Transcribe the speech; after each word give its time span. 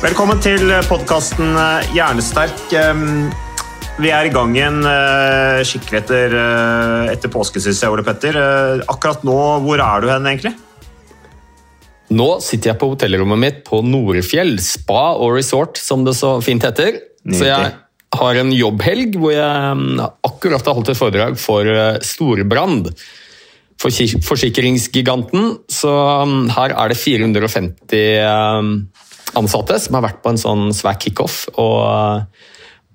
Velkommen 0.00 0.38
til 0.40 0.70
podkasten 0.88 1.58
Hjernesterk. 1.92 2.56
Um, 2.72 3.28
Vi 4.00 4.08
er 4.08 4.30
i 4.30 4.32
gang 4.32 4.54
igjen 4.56 4.78
uh, 4.80 5.60
skikkelig 5.66 5.98
etter, 5.98 6.32
uh, 6.32 7.10
etter 7.12 7.28
påske, 7.28 7.60
synes 7.60 7.82
jeg, 7.84 7.92
Ole 7.92 8.00
Petter. 8.06 8.38
Akkurat 8.88 9.20
nå, 9.28 9.36
hvor 9.60 9.82
er 9.84 10.00
du 10.00 10.08
hen, 10.08 10.24
egentlig? 10.30 10.54
Nå 12.16 12.30
sitter 12.40 12.72
jeg 12.72 12.80
på 12.80 12.88
hotellrommet 12.94 13.42
mitt 13.42 13.60
på 13.66 13.82
Norefjell 13.84 14.56
spa 14.64 15.10
og 15.20 15.36
resort, 15.36 15.76
som 15.76 16.06
det 16.08 16.16
så 16.16 16.32
fint 16.40 16.64
heter. 16.64 16.96
Så 17.28 17.44
jeg 17.50 17.68
har 18.16 18.40
en 18.40 18.54
jobbhelg 18.56 19.20
hvor 19.20 19.36
jeg 19.36 20.08
akkurat 20.26 20.64
har 20.64 20.80
holdt 20.80 20.94
et 20.94 20.98
foredrag 20.98 21.36
for 21.38 21.68
eh, 21.68 22.00
Storebrand. 22.02 22.88
Forsikringsgiganten. 23.80 25.52
Så 25.70 25.92
her 26.56 26.74
er 26.74 26.90
det 26.90 26.98
450 26.98 27.94
eh, 28.24 28.72
ansatte 29.38 29.78
som 29.80 29.98
har 29.98 30.06
vært 30.08 30.22
på 30.24 30.32
en 30.32 30.40
sånn 30.40 30.64
svær 30.76 30.98
kickoff. 31.00 31.44
Og 31.60 31.78
eh, 31.86 32.48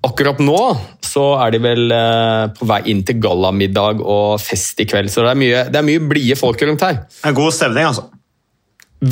akkurat 0.06 0.40
nå 0.42 0.60
så 1.04 1.26
er 1.42 1.54
de 1.54 1.62
vel 1.64 1.92
eh, 1.94 2.44
på 2.56 2.68
vei 2.68 2.82
inn 2.92 3.02
til 3.06 3.20
gallamiddag 3.22 4.02
og 4.04 4.36
fest 4.42 4.80
i 4.82 4.88
kveld. 4.88 5.12
Så 5.12 5.24
det 5.24 5.32
er 5.32 5.42
mye, 5.42 5.66
det 5.70 5.80
er 5.80 5.88
mye 5.88 6.06
blide 6.12 6.38
folk 6.38 6.62
rundt 6.66 6.86
her. 6.86 7.04
En 7.26 7.36
god 7.36 7.54
stemning, 7.56 7.88
altså. 7.90 8.08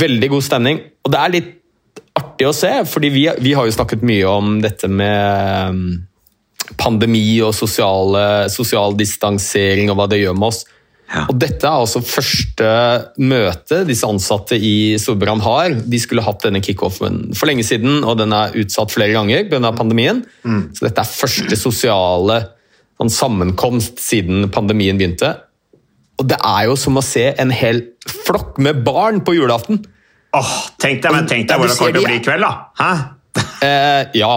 Veldig 0.04 0.32
god 0.32 0.46
stemning. 0.46 0.82
Og 1.04 1.12
det 1.12 1.20
er 1.20 1.36
litt 1.36 1.52
artig 2.14 2.48
å 2.48 2.54
se, 2.56 2.72
fordi 2.88 3.10
vi, 3.14 3.28
vi 3.42 3.54
har 3.56 3.66
jo 3.66 3.74
snakket 3.74 4.04
mye 4.06 4.26
om 4.30 4.58
dette 4.62 4.88
med 4.90 5.70
um, 5.74 5.80
pandemi 6.80 7.40
og 7.44 7.54
sosiale, 7.56 8.46
sosial 8.52 8.94
distansering 8.98 9.90
og 9.90 9.98
hva 9.98 10.08
det 10.10 10.22
gjør 10.22 10.38
med 10.38 10.52
oss. 10.52 10.62
Ja. 11.14 11.24
Og 11.30 11.38
dette 11.38 11.68
er 11.68 11.78
altså 11.84 12.02
første 12.02 12.68
møte 13.22 13.84
disse 13.86 14.08
ansatte 14.08 14.58
i 14.58 14.96
Storbrann 14.98 15.42
har. 15.44 15.76
De 15.86 16.00
skulle 16.02 16.24
hatt 16.26 16.42
denne 16.42 16.62
kickoffen 16.64 17.28
for 17.38 17.50
lenge 17.50 17.62
siden, 17.66 18.02
og 18.02 18.18
den 18.18 18.34
er 18.34 18.56
utsatt 18.58 18.90
flere 18.94 19.14
ganger 19.14 19.46
pga. 19.50 19.70
pandemien. 19.78 20.24
Så 20.74 20.88
dette 20.88 21.04
er 21.04 21.16
første 21.22 21.58
sosiale 21.60 22.40
sånn, 22.98 23.12
sammenkomst 23.12 24.02
siden 24.02 24.48
pandemien 24.54 24.98
begynte. 24.98 25.36
Og 26.18 26.28
det 26.30 26.38
er 26.38 26.68
jo 26.68 26.76
som 26.78 26.98
å 26.98 27.02
se 27.04 27.28
en 27.38 27.50
hel 27.54 27.82
flokk 28.26 28.58
med 28.62 28.84
barn 28.86 29.22
på 29.26 29.34
julaften. 29.34 29.82
Åh, 30.34 30.54
tenk 30.82 31.02
deg, 31.02 31.14
men 31.14 31.28
tenk 31.30 31.46
deg 31.48 31.60
hvordan 31.60 31.74
det 31.74 31.78
kommer 31.78 31.94
til 31.94 32.02
å 32.02 32.08
bli 32.08 32.18
i 32.18 32.24
kveld, 32.24 32.46
da. 32.46 32.52
Hæ? 32.78 32.92
Eh, 33.64 34.10
ja, 34.20 34.30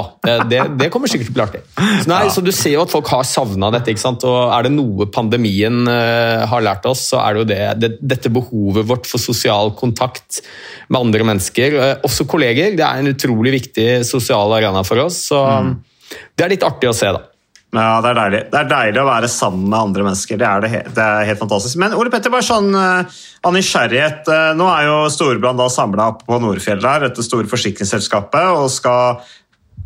det, 0.48 0.60
det 0.80 0.90
kommer 0.94 1.12
sikkert 1.12 1.30
til 1.30 1.36
å 1.36 1.38
bli 1.38 1.46
artig. 1.46 1.62
Så, 1.76 2.10
nei, 2.12 2.22
så 2.34 2.44
Du 2.46 2.52
ser 2.56 2.76
jo 2.76 2.84
at 2.86 2.94
folk 2.94 3.10
har 3.12 3.26
savna 3.28 3.70
dette. 3.74 3.92
ikke 3.94 4.04
sant? 4.04 4.26
Og 4.28 4.54
Er 4.56 4.68
det 4.68 4.74
noe 4.76 5.10
pandemien 5.14 5.84
eh, 5.92 6.46
har 6.48 6.66
lært 6.66 6.88
oss, 6.90 7.08
så 7.12 7.22
er 7.24 7.36
det 7.36 7.44
jo 7.44 7.50
det, 7.52 7.62
det, 7.82 7.92
dette 8.16 8.32
behovet 8.34 8.88
vårt 8.90 9.10
for 9.10 9.22
sosial 9.22 9.74
kontakt 9.78 10.42
med 10.88 11.02
andre 11.02 11.28
mennesker. 11.32 11.80
Eh, 11.82 11.96
også 12.08 12.28
kolleger. 12.30 12.76
Det 12.78 12.86
er 12.88 13.02
en 13.04 13.14
utrolig 13.14 13.58
viktig 13.60 13.90
sosial 14.08 14.56
arena 14.58 14.86
for 14.88 15.06
oss. 15.08 15.26
Så 15.32 15.44
det 16.08 16.46
er 16.46 16.56
litt 16.56 16.66
artig 16.66 16.90
å 16.90 16.96
se, 16.96 17.12
da. 17.12 17.26
Ja, 17.76 17.98
det 18.02 18.14
er 18.14 18.18
deilig. 18.18 18.40
Det 18.52 18.60
er 18.62 18.70
deilig 18.72 19.02
å 19.02 19.08
være 19.10 19.30
sammen 19.32 19.66
med 19.68 19.78
andre 19.78 20.06
mennesker. 20.08 20.40
Det 20.40 20.48
er, 20.48 20.64
det 20.64 20.84
det 20.96 21.04
er 21.04 21.28
helt 21.28 21.42
fantastisk. 21.42 21.80
Men 21.82 21.96
Ole 21.98 22.12
Petter, 22.14 22.32
bare 22.32 22.48
sånn 22.48 22.70
eh, 22.80 23.18
av 23.44 23.56
nysgjerrighet. 23.56 24.30
Uh, 24.32 24.54
Nå 24.58 24.70
er 24.72 24.88
jo 24.88 25.02
Storebrand 25.12 25.66
samla 25.74 26.14
oppe 26.14 26.30
på 26.30 26.40
Nordfjell 26.42 26.80
der, 26.84 27.10
dette 27.10 27.26
store 27.26 27.50
forsikringsselskapet, 27.52 28.54
og 28.56 28.72
skal 28.72 29.20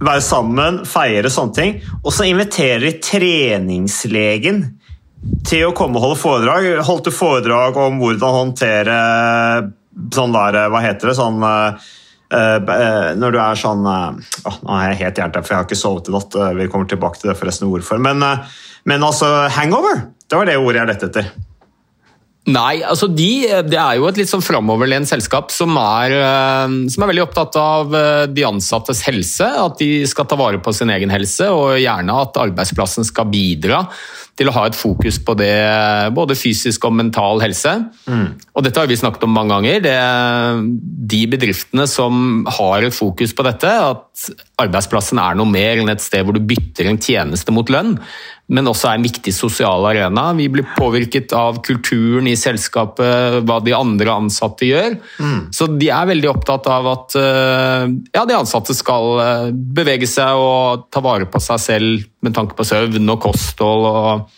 være 0.01 0.21
sammen, 0.25 0.83
feire 0.89 1.31
sånne 1.33 1.57
ting. 1.57 1.75
Og 2.03 2.13
så 2.13 2.29
inviterer 2.29 2.85
de 2.85 2.93
treningslegen 3.01 4.63
til 5.45 5.67
å 5.67 5.75
komme 5.77 5.97
og 5.99 6.05
holde 6.05 6.21
foredrag. 6.21 6.69
Holdt 6.85 7.09
du 7.09 7.13
foredrag 7.13 7.77
om 7.81 7.99
hvordan 8.01 8.37
håndtere 8.37 8.99
sånn 10.15 10.33
der, 10.35 10.61
hva 10.71 10.81
heter 10.83 11.11
det, 11.11 11.17
sånn 11.17 11.41
eh, 11.45 11.73
eh, 11.73 11.89
når 12.31 13.33
du 13.35 13.37
er 13.43 13.59
sånn 13.59 13.85
eh, 13.91 14.19
åh, 14.47 14.57
Nå 14.63 14.75
er 14.77 14.91
jeg 14.91 14.99
helt 15.01 15.21
hjertet, 15.21 15.43
for 15.43 15.53
jeg 15.53 15.59
har 15.59 15.67
ikke 15.67 15.79
sovet 15.81 16.07
i 16.07 16.15
natt. 16.15 16.35
eh, 16.39 16.53
Vi 16.61 16.67
kommer 16.71 16.87
tilbake 16.87 17.19
til 17.19 17.31
det 17.31 17.37
forresten 17.39 17.67
hvorfor. 17.67 17.99
Men, 17.99 18.23
eh, 18.23 18.59
men 18.87 19.03
altså, 19.03 19.49
hangover! 19.51 20.05
Det 20.31 20.39
var 20.39 20.47
det 20.47 20.55
ordet 20.57 20.79
jeg 20.79 20.87
lette 20.93 21.09
etter. 21.11 21.31
Nei, 22.49 22.79
altså 22.81 23.05
de, 23.05 23.45
det 23.69 23.77
er 23.77 23.99
jo 23.99 24.07
et 24.09 24.17
litt 24.17 24.29
sånn 24.31 24.41
framoverlent 24.41 25.05
selskap 25.05 25.51
som 25.53 25.75
er, 25.77 26.15
eh, 26.17 26.71
som 26.89 27.03
er 27.03 27.11
veldig 27.11 27.25
opptatt 27.27 27.57
av 27.61 27.93
eh, 27.93 28.23
de 28.33 28.47
ansattes 28.47 29.03
helse. 29.05 29.45
At 29.45 29.77
de 29.77 30.07
skal 30.09 30.25
ta 30.25 30.39
vare 30.39 30.57
på 30.57 30.73
sin 30.73 30.89
egen 30.89 31.13
helse, 31.13 31.51
og 31.53 31.77
gjerne 31.77 32.17
at 32.23 32.41
arbeidsplassen 32.41 33.05
skal 33.05 33.29
bidra 33.29 33.83
til 34.41 34.49
å 34.49 34.55
ha 34.55 34.65
et 34.65 34.77
fokus 34.77 35.19
på 35.21 35.35
det, 35.37 35.53
både 36.17 36.37
fysisk 36.39 36.87
og 36.89 36.95
mental 36.97 37.43
helse. 37.43 37.75
Og 38.55 38.65
dette 38.65 38.79
har 38.79 38.89
vi 38.89 38.97
snakket 38.97 39.27
om 39.27 39.35
mange 39.35 39.53
ganger. 39.53 39.83
Det, 39.85 39.95
de 41.13 41.21
bedriftene 41.29 41.85
som 41.89 42.41
har 42.57 42.87
et 42.87 42.95
fokus 42.95 43.35
på 43.37 43.45
dette, 43.45 43.69
at 43.69 44.31
arbeidsplassen 44.63 45.21
er 45.21 45.37
noe 45.37 45.51
mer 45.51 45.83
enn 45.83 45.93
et 45.93 46.01
sted 46.01 46.25
hvor 46.25 46.33
du 46.37 46.41
bytter 46.41 46.89
en 46.89 47.01
tjeneste 47.01 47.53
mot 47.53 47.69
lønn, 47.69 47.97
men 48.51 48.67
også 48.67 48.89
er 48.89 48.99
en 48.99 49.05
viktig 49.05 49.31
sosial 49.33 49.85
arena. 49.87 50.25
Vi 50.35 50.49
blir 50.51 50.67
påvirket 50.75 51.31
av 51.37 51.61
kulturen 51.63 52.27
i 52.27 52.35
selskapet, 52.39 53.39
hva 53.47 53.59
de 53.63 53.75
andre 53.75 54.17
ansatte 54.23 54.67
gjør. 54.67 54.97
Så 55.55 55.69
de 55.71 55.87
er 55.93 56.09
veldig 56.09 56.29
opptatt 56.33 56.67
av 56.71 56.89
at 56.91 57.15
eh, 57.19 57.85
ja, 58.11 58.25
de 58.27 58.35
ansatte 58.35 58.75
skal 58.75 59.23
eh, 59.23 59.47
bevege 59.51 60.09
seg 60.09 60.41
og 60.41 60.89
ta 60.91 61.03
vare 61.03 61.29
på 61.31 61.39
seg 61.43 61.63
selv 61.63 62.03
med 62.21 62.35
tanke 62.35 62.57
på 62.57 62.67
søvn 62.67 63.15
og 63.15 63.21
kosthold 63.23 63.87
og, 63.87 64.35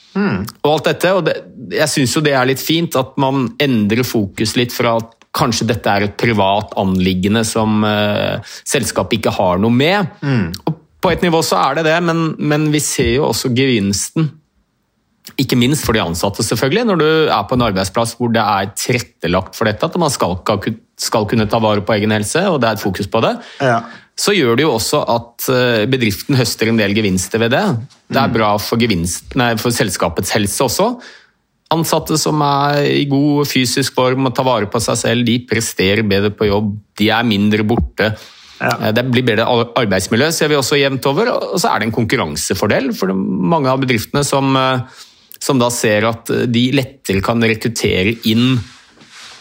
og 0.62 0.70
alt 0.76 0.92
dette. 0.92 1.16
Og 1.18 1.26
det, 1.26 1.36
jeg 1.74 1.90
syns 1.96 2.16
jo 2.16 2.24
det 2.24 2.38
er 2.38 2.48
litt 2.52 2.62
fint 2.62 2.96
at 3.00 3.18
man 3.22 3.50
endrer 3.62 4.06
fokus 4.06 4.54
litt 4.60 4.76
fra 4.76 5.00
at 5.02 5.18
kanskje 5.34 5.66
dette 5.72 5.90
er 5.90 6.06
et 6.06 6.18
privat 6.22 6.76
anliggende 6.78 7.42
som 7.48 7.82
uh, 7.82 8.38
selskapet 8.70 9.18
ikke 9.18 9.34
har 9.34 9.58
noe 9.58 9.74
med. 9.74 10.12
Og 10.70 10.83
på 11.04 11.12
et 11.12 11.26
nivå 11.26 11.42
så 11.46 11.60
er 11.60 11.80
det 11.80 11.90
det, 11.90 11.98
men, 12.06 12.32
men 12.40 12.70
vi 12.74 12.82
ser 12.84 13.18
jo 13.18 13.28
også 13.30 13.52
gevinsten. 13.56 14.32
Ikke 15.40 15.58
minst 15.58 15.86
for 15.88 15.96
de 15.96 16.04
ansatte, 16.04 16.44
selvfølgelig, 16.46 16.86
når 16.90 17.00
du 17.00 17.08
er 17.32 17.44
på 17.48 17.58
en 17.58 17.66
arbeidsplass 17.66 18.16
hvor 18.20 18.32
det 18.34 18.44
er 18.44 18.72
tilrettelagt 18.78 19.58
for 19.58 19.70
dette, 19.70 19.88
at 19.88 20.00
man 20.00 20.12
skal, 20.14 20.36
skal 21.00 21.28
kunne 21.30 21.48
ta 21.50 21.60
vare 21.64 21.84
på 21.86 21.96
egen 21.96 22.14
helse, 22.16 22.44
og 22.52 22.60
det 22.62 22.70
er 22.70 22.78
et 22.78 22.84
fokus 22.84 23.10
på 23.12 23.24
det. 23.24 23.34
Ja. 23.64 23.82
Så 24.20 24.36
gjør 24.36 24.60
det 24.60 24.68
jo 24.68 24.76
også 24.76 25.02
at 25.10 25.48
eh, 25.50 25.86
bedriften 25.90 26.38
høster 26.38 26.70
en 26.70 26.78
del 26.78 26.94
gevinster 26.94 27.42
ved 27.42 27.56
det. 27.56 27.64
Det 28.14 28.20
er 28.22 28.36
bra 28.36 28.52
for, 28.62 28.78
gevinst, 28.82 29.34
nei, 29.40 29.54
for 29.62 29.74
selskapets 29.74 30.36
helse 30.36 30.68
også. 30.68 30.92
Ansatte 31.74 32.20
som 32.22 32.44
er 32.46 32.84
i 32.92 33.08
god 33.10 33.50
fysisk 33.50 33.96
form 33.98 34.30
og 34.30 34.36
tar 34.38 34.46
vare 34.46 34.70
på 34.70 34.82
seg 34.84 35.00
selv, 35.00 35.26
de 35.26 35.40
presterer 35.50 36.06
bedre 36.06 36.30
på 36.36 36.52
jobb. 36.52 36.76
De 37.00 37.10
er 37.10 37.26
mindre 37.26 37.66
borte. 37.66 38.12
Ja. 38.64 38.76
Eh, 38.80 38.94
Det 38.96 39.04
blir 39.12 39.26
bedre 39.28 39.46
arbeidsmiljø, 39.76 40.32
ser 40.32 40.52
vi 40.52 40.60
også 40.60 40.80
jevnt 40.80 41.06
over. 41.10 41.34
Og 41.54 41.60
så 41.60 41.74
er 41.74 41.80
det 41.80 41.90
en 41.90 41.98
konkurransefordel 41.98 42.94
for 42.96 43.14
mange 43.14 43.70
av 43.72 43.82
bedriftene 43.84 44.24
som, 44.26 44.56
eh, 44.56 45.04
som 45.40 45.60
da 45.60 45.70
ser 45.70 46.08
at 46.08 46.32
de 46.48 46.72
lettere 46.72 47.22
kan 47.22 47.44
rekruttere 47.44 48.16
inn 48.32 48.58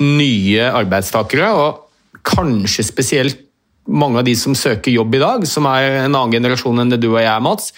nye 0.03 0.67
arbeidstakere, 0.75 1.53
og 1.55 2.23
kanskje 2.27 2.85
spesielt 2.85 3.39
mange 3.87 4.19
av 4.19 4.25
de 4.25 4.35
som 4.39 4.55
søker 4.55 4.95
jobb 4.95 5.15
i 5.15 5.23
dag, 5.23 5.47
som 5.47 5.67
er 5.67 6.05
en 6.05 6.15
annen 6.15 6.33
generasjon 6.33 6.81
enn 6.81 6.91
det 6.91 7.01
du 7.03 7.09
og 7.13 7.21
jeg 7.21 7.31
er, 7.31 7.41
Mats, 7.43 7.73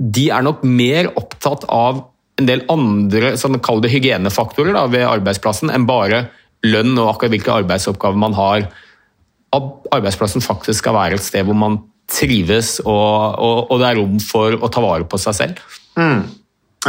de 0.00 0.30
er 0.30 0.42
nok 0.42 0.62
mer 0.64 1.10
opptatt 1.16 1.64
av 1.68 2.04
en 2.40 2.46
del 2.46 2.64
andre 2.68 3.36
sånn, 3.36 3.60
kall 3.62 3.80
det 3.80 3.92
hygienefaktorer 3.92 4.72
da, 4.74 4.86
ved 4.90 5.06
arbeidsplassen 5.06 5.70
enn 5.70 5.86
bare 5.86 6.24
lønn 6.64 6.96
og 6.98 7.14
akkurat 7.14 7.30
hvilke 7.30 7.54
arbeidsoppgaver 7.62 8.16
man 8.18 8.34
har. 8.34 8.68
Arbeidsplassen 9.94 10.44
faktisk 10.44 10.82
skal 10.82 10.96
være 10.96 11.18
et 11.18 11.24
sted 11.24 11.46
hvor 11.46 11.58
man 11.58 11.80
trives 12.10 12.78
og, 12.84 13.38
og, 13.40 13.70
og 13.72 13.78
det 13.80 13.90
er 13.90 14.00
rom 14.00 14.16
for 14.22 14.56
å 14.58 14.70
ta 14.72 14.82
vare 14.84 15.06
på 15.08 15.20
seg 15.20 15.36
selv. 15.38 15.62
Mm. 15.96 16.24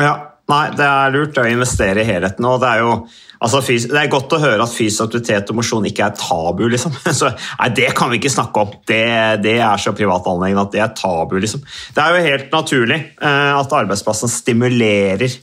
Ja, 0.01 0.15
nei, 0.51 0.65
det 0.75 0.87
er 0.87 1.13
lurt 1.13 1.39
å 1.39 1.45
investere 1.47 2.03
i 2.03 2.07
helheten. 2.07 2.47
og 2.49 2.59
det 2.63 2.71
er 2.73 2.83
jo 2.83 2.97
altså, 3.39 3.61
det 3.63 3.99
er 4.01 4.11
godt 4.11 4.35
å 4.35 4.41
høre 4.41 4.65
at 4.65 4.73
fysisk 4.73 5.05
aktivitet 5.07 5.51
og 5.51 5.59
mosjon 5.61 5.87
ikke 5.87 6.07
er 6.09 6.17
tabu. 6.19 6.65
liksom. 6.73 6.95
Så, 7.05 7.31
nei, 7.61 7.69
Det 7.77 7.91
kan 7.97 8.11
vi 8.11 8.19
ikke 8.19 8.33
snakke 8.33 8.65
om. 8.65 8.73
Det, 8.87 9.03
det 9.45 9.59
er 9.59 9.81
så 9.81 9.95
privat 9.97 10.27
anliggende 10.31 10.65
at 10.67 10.75
det 10.75 10.83
er 10.83 10.95
tabu. 10.97 11.37
liksom. 11.39 11.63
Det 11.95 12.03
er 12.03 12.15
jo 12.15 12.25
helt 12.29 12.51
naturlig 12.55 12.99
eh, 13.15 13.53
at 13.55 13.79
arbeidsplassen 13.81 14.31
stimulerer 14.31 15.39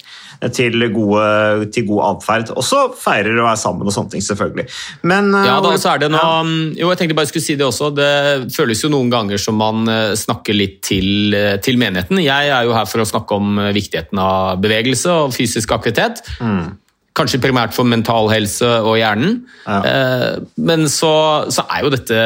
til, 0.50 0.86
gode, 0.92 1.68
til 1.74 1.86
god 1.86 2.02
atferd. 2.10 2.52
Også 2.58 2.84
feirer 2.98 3.38
å 3.38 3.46
være 3.46 3.60
sammen 3.60 3.88
og 3.88 3.94
sånne 3.94 4.14
ting, 4.14 4.24
selvfølgelig. 4.26 4.66
Men, 5.06 5.30
eh, 5.38 5.46
ja, 5.46 5.60
da 5.62 5.72
så 5.78 5.94
er 5.94 6.04
det 6.04 6.10
noe, 6.14 6.42
jo, 6.78 6.90
jeg 6.90 7.00
tenkte 7.00 7.18
bare 7.18 7.28
jeg 7.28 7.34
skulle 7.34 7.46
si 7.46 7.58
Det 7.60 7.68
også, 7.68 7.92
det 7.94 8.10
føles 8.54 8.82
jo 8.82 8.90
noen 8.92 9.12
ganger 9.12 9.40
som 9.40 9.58
man 9.60 9.86
eh, 9.90 10.12
snakker 10.18 10.56
litt 10.56 10.80
til, 10.88 11.34
eh, 11.36 11.56
til 11.62 11.78
menigheten. 11.80 12.20
Jeg 12.24 12.50
er 12.50 12.66
jo 12.66 12.76
her 12.76 12.88
for 12.90 13.04
å 13.04 13.08
snakke 13.08 13.38
om 13.38 13.60
viktigheten 13.74 14.18
av 14.18 14.62
bevegelse 14.62 15.18
og 15.24 15.36
fysisk 15.36 15.74
aktivitet. 15.76 16.24
Mm. 16.42 16.81
Kanskje 17.12 17.42
primært 17.42 17.74
for 17.76 17.84
mental 17.84 18.30
helse 18.32 18.68
og 18.80 18.96
hjernen. 18.96 19.42
Ja. 19.66 19.78
Eh, 19.84 20.36
men 20.64 20.86
så, 20.88 21.12
så, 21.52 21.66
er 21.68 21.84
jo 21.84 21.90
dette 21.92 22.16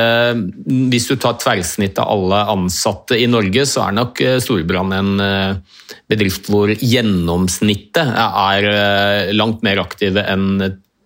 Hvis 0.92 1.08
du 1.10 1.16
tar 1.18 1.40
tverrsnitt 1.42 1.98
av 1.98 2.12
alle 2.14 2.44
ansatte 2.54 3.18
i 3.18 3.26
Norge, 3.30 3.66
så 3.66 3.88
er 3.88 3.96
nok 3.98 4.22
Storbrann 4.22 4.44
Storebrand 4.46 4.94
en 4.94 5.24
eh, 5.24 5.82
bedrift 6.10 6.46
hvor 6.52 6.70
gjennomsnittet 6.70 8.14
er 8.14 9.32
langt 9.34 9.66
mer 9.66 9.82
aktive 9.82 10.22
enn 10.22 10.62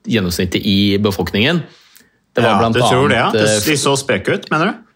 gjennomsnittet 0.08 0.60
i 0.64 0.98
befolkningen. 1.00 1.62
Det 2.36 2.44
var 2.44 2.62
ja, 2.62 2.68
du 2.68 2.80
tror 2.80 3.08
det, 3.10 3.18
ja? 3.18 3.30
De 3.32 3.76
så 3.80 3.96
spreke 3.98 4.36
ut, 4.36 4.46
mener 4.52 4.70
du? 4.70 4.89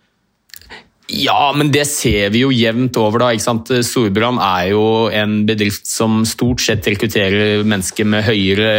Ja, 1.12 1.52
men 1.52 1.68
det 1.68 1.84
ser 1.90 2.30
vi 2.32 2.40
jo 2.46 2.52
jevnt 2.54 2.96
over. 2.96 3.20
da, 3.20 3.32
ikke 3.34 3.44
sant? 3.44 3.70
Storbrann 3.84 4.38
er 4.40 4.70
jo 4.72 4.84
en 5.12 5.42
bedrift 5.48 5.88
som 5.88 6.22
stort 6.24 6.64
sett 6.64 6.86
rekrutterer 6.88 7.64
mennesker 7.66 8.08
med 8.08 8.24
høyere 8.24 8.70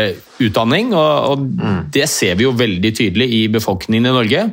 utdanning. 0.41 0.93
Og, 0.97 1.11
og 1.29 1.43
mm. 1.45 1.81
det 1.93 2.07
ser 2.09 2.39
vi 2.39 2.47
jo 2.47 2.55
veldig 2.57 2.93
tydelig 2.97 3.29
i 3.29 3.43
befolkningen 3.53 4.09
i 4.09 4.15
Norge. 4.15 4.47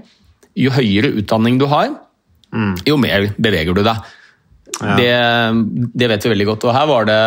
Jo 0.58 0.74
høyere 0.76 1.14
utdanning 1.22 1.56
du 1.60 1.64
har, 1.70 1.94
mm. 2.52 2.74
jo 2.84 2.98
mer 3.00 3.30
beveger 3.40 3.72
du 3.72 3.80
deg. 3.86 4.12
Ja. 4.82 4.96
Det, 4.98 5.14
det, 5.94 6.10
vet 6.12 6.26
vi 6.26 6.32
veldig 6.34 6.48
godt. 6.52 6.66
Og 6.68 6.76
her 6.76 6.90
var 6.90 7.08
det 7.08 7.22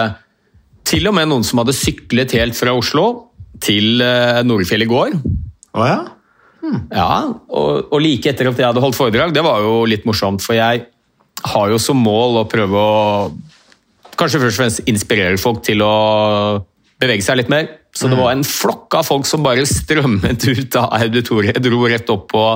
til 0.85 1.09
og 1.09 1.17
med 1.17 1.31
noen 1.31 1.45
som 1.45 1.63
hadde 1.63 1.73
syklet 1.73 2.35
helt 2.37 2.57
fra 2.57 2.75
Oslo 2.77 3.07
til 3.63 4.03
eh, 4.03 4.43
Nordfjell 4.45 4.85
i 4.85 4.89
går. 4.89 5.17
Oh, 5.73 5.85
ja? 5.87 6.03
Hmm. 6.65 6.85
Ja, 6.89 7.09
og, 7.29 7.91
og, 7.91 7.99
like 8.01 8.31
etter 8.31 8.49
at 8.49 8.59
jeg 8.59 8.65
hadde 8.65 8.81
holdt 8.81 8.97
foredrag, 8.97 9.33
det 9.35 9.43
var 9.45 9.61
jo 9.61 9.83
litt 9.89 10.05
morsomt, 10.07 10.41
for 10.41 10.57
jeg 10.57 10.87
har 11.45 11.69
jo 11.69 11.81
som 11.81 11.99
mål 12.01 12.39
å 12.41 12.47
prøve 12.49 12.79
å 12.79 12.95
kanskje 14.17 14.41
først 14.41 14.55
og 14.55 14.61
fremst 14.63 14.87
inspirere 14.89 15.37
folk 15.37 15.61
til 15.67 15.83
å 15.85 15.91
bevege 17.01 17.25
seg 17.25 17.41
litt 17.41 17.51
mer. 17.51 17.67
Så 17.95 18.09
det 18.09 18.17
hmm. 18.17 18.23
var 18.23 18.33
en 18.33 18.47
flokk 18.47 18.97
av 18.97 19.05
folk 19.07 19.27
som 19.29 19.45
bare 19.45 19.67
strømmet 19.69 20.47
ut 20.49 20.79
av 20.79 20.89
auditoriet, 20.97 21.61
dro 21.63 21.83
rett 21.91 22.09
opp 22.11 22.25
på, 22.31 22.47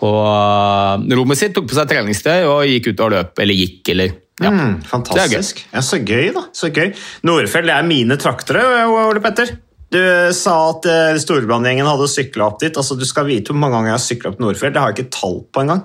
på 0.00 0.10
uh, 0.10 0.98
rommet 1.20 1.40
sitt, 1.40 1.54
tok 1.56 1.70
på 1.70 1.78
seg 1.78 1.88
treningstøy 1.92 2.42
og 2.48 2.66
gikk 2.68 2.90
ut 2.90 3.06
og 3.06 3.14
løp, 3.14 3.40
eller 3.44 3.60
gikk, 3.62 3.80
eller 3.94 4.18
ja. 4.40 4.50
Mm, 4.50 4.78
fantastisk. 4.88 5.66
Ja, 5.68 5.82
så 5.84 6.00
gøy, 6.00 6.30
da. 6.32 6.46
Så 6.56 6.70
gøy. 6.72 6.94
Nordfjell 7.28 7.72
er 7.72 7.84
mine 7.84 8.16
traktere, 8.20 8.64
Ole 8.88 9.20
Petter. 9.22 9.52
Du 9.90 9.98
sa 10.38 10.52
at 10.70 10.86
uh, 10.86 11.16
Storebrandgjengen 11.18 11.88
hadde 11.88 12.06
sykla 12.10 12.46
opp 12.46 12.60
dit. 12.62 12.76
altså 12.78 12.94
Du 12.94 13.02
skal 13.08 13.26
vite 13.26 13.50
hvor 13.50 13.58
mange 13.58 13.74
ganger 13.74 13.90
jeg 13.90 13.96
har 13.96 14.04
sykla 14.04 14.30
opp 14.30 14.42
Nordfjell. 14.42 14.70
Det 14.74 14.78
har 14.78 14.92
jeg 14.92 15.00
ikke 15.00 15.16
tall 15.16 15.40
på 15.50 15.64
engang. 15.64 15.80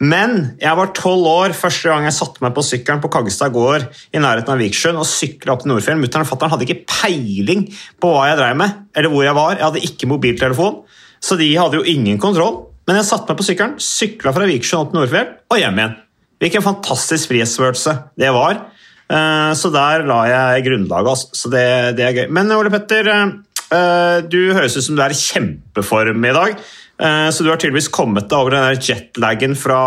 Men 0.00 0.36
jeg 0.62 0.78
var 0.78 0.94
tolv 0.96 1.28
år 1.28 1.56
første 1.56 1.92
gang 1.92 2.06
jeg 2.08 2.16
satte 2.16 2.40
meg 2.40 2.54
på 2.56 2.64
sykkelen 2.64 3.02
på 3.04 3.10
Kaggestad 3.12 3.52
gård 3.52 3.84
i 4.16 4.22
nærheten 4.22 4.54
av 4.54 4.64
Viksjøen 4.64 5.00
og 5.02 5.08
sykla 5.08 5.52
opp 5.52 5.66
til 5.66 5.74
Nordfjell. 5.74 6.00
Mutter'n 6.00 6.24
og 6.24 6.30
fatter'n 6.30 6.54
hadde 6.54 6.66
ikke 6.68 6.86
peiling 6.88 7.66
på 8.00 8.14
hva 8.14 8.30
jeg 8.30 8.40
drev 8.40 8.56
med, 8.62 8.80
eller 8.96 9.12
hvor 9.12 9.28
jeg 9.28 9.36
var. 9.36 9.58
Jeg 9.58 9.66
hadde 9.66 9.84
ikke 9.90 10.10
mobiltelefon, 10.14 10.80
så 11.20 11.36
de 11.36 11.52
hadde 11.60 11.82
jo 11.82 11.84
ingen 11.92 12.22
kontroll. 12.22 12.62
Men 12.88 13.02
jeg 13.02 13.10
satte 13.10 13.28
meg 13.28 13.42
på 13.42 13.48
sykkelen, 13.50 13.76
sykla 13.76 14.32
fra 14.36 14.48
Viksjøen 14.48 14.86
opp 14.86 14.94
til 14.94 15.02
Nordfjell 15.02 15.32
og 15.52 15.60
hjem 15.60 15.84
igjen. 15.84 15.96
Hvilken 16.40 16.64
fantastisk 16.64 17.28
frihetsfølelse 17.28 17.98
det 18.24 18.32
var. 18.32 18.64
Uh, 19.10 19.50
så 19.58 19.68
der 19.74 20.06
la 20.08 20.22
jeg 20.30 20.64
grunnlaget. 20.70 21.12
Altså. 21.12 21.28
Så 21.36 21.52
det, 21.52 21.66
det, 21.98 22.06
er 22.06 22.16
gøy. 22.16 22.26
Men 22.32 22.56
Ole 22.56 22.72
Petter, 22.72 23.10
Eh, 23.10 23.32
du 23.70 24.40
høres 24.56 24.74
ut 24.74 24.82
som 24.82 24.96
du 24.98 25.02
er 25.04 25.14
i 25.14 25.18
kjempeform 25.18 26.24
i 26.26 26.32
dag. 26.34 26.62
Eh, 27.00 27.30
så 27.30 27.44
du 27.44 27.50
har 27.50 27.60
tydeligvis 27.60 27.88
kommet 27.92 28.28
deg 28.28 28.38
over 28.38 28.56
den 28.56 28.80
jetlagen 28.84 29.56
fra 29.56 29.80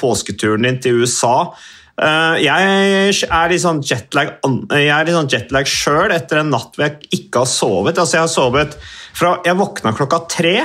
påsketuren 0.00 0.66
din 0.66 0.80
til 0.82 1.00
USA. 1.00 1.52
Eh, 2.00 2.36
jeg 2.44 3.14
er 3.24 3.52
litt 3.52 3.64
sånn 3.64 3.80
jetlag, 3.84 4.34
sånn 4.42 5.32
jetlag 5.32 5.70
sjøl 5.70 6.12
etter 6.14 6.42
en 6.42 6.52
natt 6.52 6.76
hvor 6.76 6.86
jeg 6.86 7.22
ikke 7.22 7.44
har 7.44 7.50
sovet. 7.50 8.00
Altså 8.00 8.18
jeg 8.18 8.26
har 8.26 8.32
sovet 8.32 8.78
fra 9.16 9.38
Jeg 9.44 9.58
våkna 9.58 9.92
klokka 9.96 10.22
tre, 10.30 10.56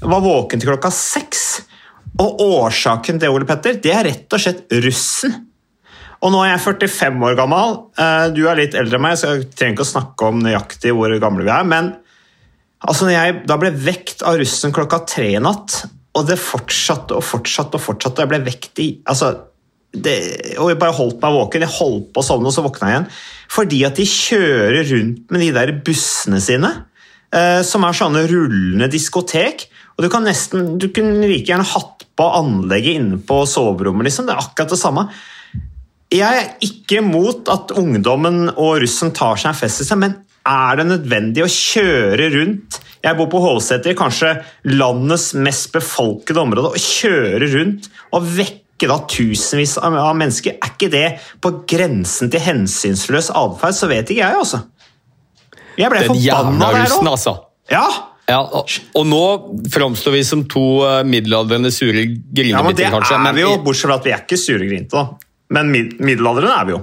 var 0.00 0.22
våken 0.24 0.62
til 0.62 0.72
klokka 0.72 0.90
seks. 0.94 1.46
Og 2.22 2.40
årsaken 2.44 3.18
til 3.18 3.34
Ole 3.34 3.48
Petter, 3.48 3.78
det 3.82 3.92
er 3.94 4.06
rett 4.06 4.34
og 4.34 4.42
slett 4.42 4.66
russen. 4.84 5.34
Og 6.22 6.30
nå 6.30 6.42
er 6.44 6.52
jeg 6.52 6.62
45 6.62 7.24
år 7.26 7.34
gammel. 7.38 7.76
Du 8.36 8.44
er 8.46 8.58
litt 8.60 8.76
eldre 8.78 8.98
enn 8.98 9.02
meg, 9.02 9.16
så 9.18 9.32
jeg 9.32 9.48
trenger 9.58 9.74
ikke 9.74 9.86
å 9.86 9.90
snakke 9.90 10.28
om 10.30 10.42
nøyaktig 10.44 10.92
hvor 10.94 11.10
gamle 11.22 11.42
vi 11.42 11.50
er. 11.50 11.66
men 11.66 11.90
Altså 12.82 13.06
når 13.06 13.14
jeg 13.14 13.34
da 13.46 13.56
ble 13.62 13.70
vekt 13.78 14.24
av 14.26 14.38
russen 14.40 14.74
klokka 14.74 15.02
tre 15.06 15.28
i 15.36 15.42
natt, 15.42 15.84
og 16.18 16.26
det 16.28 16.38
fortsatte 16.40 17.16
og 17.16 17.24
fortsatte 17.24 17.78
og 17.78 17.84
fortsatte, 17.84 18.20
og 18.20 18.24
jeg 18.26 18.32
ble 18.32 18.40
vekt 18.50 18.80
i 18.82 18.88
altså, 19.08 19.32
det, 19.92 20.16
Og 20.60 20.72
jeg 20.72 20.80
bare 20.80 20.96
holdt 20.96 21.20
meg 21.22 21.36
våken. 21.36 21.64
Jeg 21.66 21.76
holdt 21.76 22.08
på 22.14 22.22
å 22.22 22.26
sovne, 22.26 22.48
og 22.48 22.54
så 22.54 22.64
våkna 22.64 22.88
jeg 22.88 22.96
igjen. 22.96 23.10
Fordi 23.52 23.80
at 23.88 23.98
de 24.00 24.06
kjører 24.08 24.88
rundt 24.88 25.32
med 25.32 25.44
de 25.44 25.50
der 25.56 25.74
bussene 25.84 26.40
sine, 26.40 26.70
eh, 27.32 27.60
som 27.66 27.84
er 27.84 27.98
sånne 27.98 28.24
rullende 28.30 28.88
diskotek. 28.92 29.66
Og 29.96 30.06
du 30.06 30.08
kan 30.12 30.24
nesten, 30.24 30.78
du 30.80 30.88
kunne 30.96 31.28
like 31.28 31.50
gjerne 31.50 31.68
hatt 31.68 32.06
på 32.16 32.28
anlegget 32.40 33.00
inne 33.00 33.20
på 33.20 33.42
soverommet. 33.48 34.08
Liksom. 34.08 34.28
Det 34.28 34.34
er 34.34 34.42
akkurat 34.42 34.72
det 34.72 34.80
samme. 34.80 35.06
Jeg 36.12 36.40
er 36.42 36.50
ikke 36.64 37.00
mot 37.04 37.48
at 37.52 37.72
ungdommen 37.80 38.50
og 38.52 38.82
russen 38.82 39.14
tar 39.16 39.38
seg 39.40 39.52
en 39.52 39.58
fest 39.58 39.80
i 39.80 39.86
seg, 39.88 40.00
men 40.02 40.18
er 40.48 40.80
det 40.80 40.88
nødvendig 40.88 41.44
å 41.44 41.50
kjøre 41.50 42.26
rundt 42.34 42.80
Jeg 43.02 43.18
bor 43.18 43.28
på 43.30 43.40
Hovseter, 43.42 43.94
kanskje 43.98 44.34
landets 44.70 45.32
mest 45.38 45.72
befolkede 45.74 46.42
område. 46.42 46.70
Å 46.74 46.82
kjøre 46.82 47.48
rundt 47.54 47.88
og 48.14 48.28
vekke 48.36 48.90
da 48.90 48.98
tusenvis 49.10 49.76
av 49.82 49.96
mennesker, 50.18 50.58
er 50.58 50.74
ikke 50.74 50.90
det 50.92 51.08
på 51.42 51.50
grensen 51.70 52.30
til 52.30 52.42
hensynsløs 52.44 53.32
atferd? 53.38 53.78
Så 53.78 53.90
vet 53.90 54.12
ikke 54.12 54.22
jeg, 54.22 54.38
altså. 54.38 54.62
Jeg 55.78 55.90
ble 55.90 56.04
forbanna 56.06 56.70
der 56.76 56.94
òg. 56.94 57.10
Altså. 57.14 57.36
Ja. 57.72 57.86
Ja, 58.30 58.38
og, 58.38 58.70
og 58.94 59.06
nå 59.08 59.22
framstår 59.72 60.14
vi 60.14 60.22
som 60.26 60.44
to 60.50 60.62
uh, 60.86 61.00
middelaldrende 61.06 61.72
sure 61.74 62.04
kanskje. 62.06 62.50
ja, 62.52 62.62
men 62.62 62.76
det 62.78 62.90
kanskje. 62.92 63.18
Er 63.18 63.34
vi 63.36 63.42
jo, 63.42 63.56
bortsett 63.64 63.88
fra 63.88 63.98
at 63.98 64.06
vi 64.06 64.14
er 64.14 64.22
ikke 64.22 64.38
sure 64.38 64.62
grinete, 64.62 64.94
da. 64.94 65.31
Men 65.52 65.70
mid 65.72 66.00
middelalderen 66.00 66.54
er 66.54 66.66
vi 66.68 66.76
jo. 66.76 66.80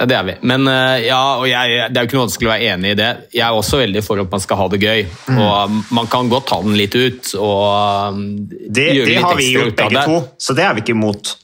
Ja, 0.00 0.06
Det 0.08 0.16
er 0.16 0.24
vi. 0.24 0.34
Men 0.48 0.68
eh, 0.70 1.06
ja, 1.10 1.20
og 1.36 1.44
jeg, 1.50 1.90
det 1.92 2.00
er 2.00 2.06
jo 2.06 2.08
ikke 2.08 2.16
noe 2.16 2.24
vanskelig 2.24 2.48
å 2.48 2.52
være 2.54 2.70
enig 2.72 2.94
i 2.94 2.98
det. 3.02 3.10
Jeg 3.36 3.44
er 3.44 3.58
også 3.58 3.82
veldig 3.82 4.02
for 4.06 4.22
at 4.22 4.32
man 4.32 4.42
skal 4.42 4.60
ha 4.62 4.68
det 4.72 4.80
gøy. 4.80 5.02
Mm. 5.28 5.40
Og 5.44 5.76
man 5.98 6.08
kan 6.12 6.32
godt 6.32 6.48
ta 6.48 6.60
den 6.64 6.78
litt 6.78 6.96
ut 6.96 7.34
og 7.36 8.16
um, 8.16 8.24
det, 8.48 8.88
gjøre 8.96 9.10
det 9.10 9.18
litt 9.18 9.28
har 9.28 9.38
vi 9.38 9.50
gjort 9.52 9.76
begge 9.82 10.06
to, 10.08 10.18
så 10.40 10.56
det 10.56 10.64
er 10.64 10.76
vi 10.78 10.84
ikke 10.86 10.96
imot. 10.96 11.34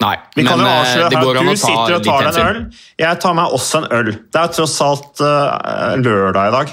Nei, 0.00 0.14
vi 0.32 0.46
men 0.46 0.62
eh, 0.64 0.94
det 1.12 1.20
går 1.20 1.42
an 1.42 1.50
å 1.50 1.52
ta 1.52 1.58
Du 1.58 1.60
sitter 1.60 1.96
og 1.98 2.06
tar 2.06 2.24
deg 2.24 2.38
en 2.40 2.46
øl. 2.54 2.60
Jeg 3.02 3.20
tar 3.20 3.34
meg 3.36 3.56
også 3.58 3.82
en 3.82 3.90
øl. 3.98 4.14
Det 4.16 4.40
er 4.40 4.54
tross 4.56 4.78
alt 4.86 5.20
uh, 5.20 5.98
lørdag 6.00 6.48
i 6.48 6.54
dag. 6.56 6.72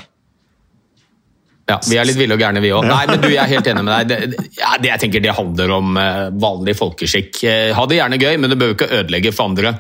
Ja, 1.68 1.82
Vi 1.84 1.98
er 2.00 2.08
litt 2.08 2.16
ville 2.16 2.36
og 2.38 2.40
gærne, 2.40 2.62
vi 2.64 2.72
òg. 2.72 2.86
Nei, 2.88 3.02
men 3.10 3.20
du, 3.20 3.28
jeg 3.28 3.42
er 3.44 3.52
helt 3.52 3.68
enig 3.68 3.84
med 3.84 3.92
deg. 3.92 4.08
Det, 4.32 4.48
ja, 4.56 4.78
det, 4.80 4.88
jeg 4.94 5.02
tenker 5.04 5.24
det 5.24 5.36
handler 5.36 5.74
om 5.76 6.00
uh, 6.00 6.30
vanlig 6.40 6.78
folkeskikk. 6.80 7.42
Uh, 7.44 7.76
ha 7.76 7.86
det 7.92 8.00
gjerne 8.00 8.20
gøy, 8.22 8.34
men 8.40 8.54
det 8.54 8.60
bør 8.62 8.72
jo 8.72 8.78
ikke 8.78 8.90
ødelegge 9.02 9.34
for 9.36 9.52
andre. 9.52 9.74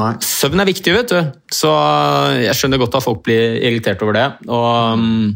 Nei. 0.00 0.10
Søvn 0.24 0.64
er 0.64 0.70
viktig, 0.70 0.94
vet 0.96 1.12
du. 1.12 1.18
Så 1.52 1.70
jeg 2.40 2.56
skjønner 2.56 2.80
godt 2.80 2.96
at 2.96 3.04
folk 3.04 3.20
blir 3.28 3.58
irritert 3.60 4.00
over 4.06 4.16
det. 4.16 4.26
Og 4.48 4.96
um, 4.96 5.34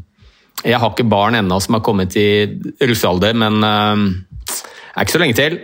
jeg 0.65 0.81
har 0.81 0.95
ikke 0.95 1.07
barn 1.13 1.37
ennå 1.39 1.61
som 1.63 1.77
har 1.77 1.85
kommet 1.87 2.17
i 2.19 2.29
russealder, 2.81 3.37
men 3.39 3.61
det 3.63 3.69
er 4.49 5.05
ikke 5.05 5.15
så 5.15 5.21
lenge 5.23 5.39
til. 5.39 5.61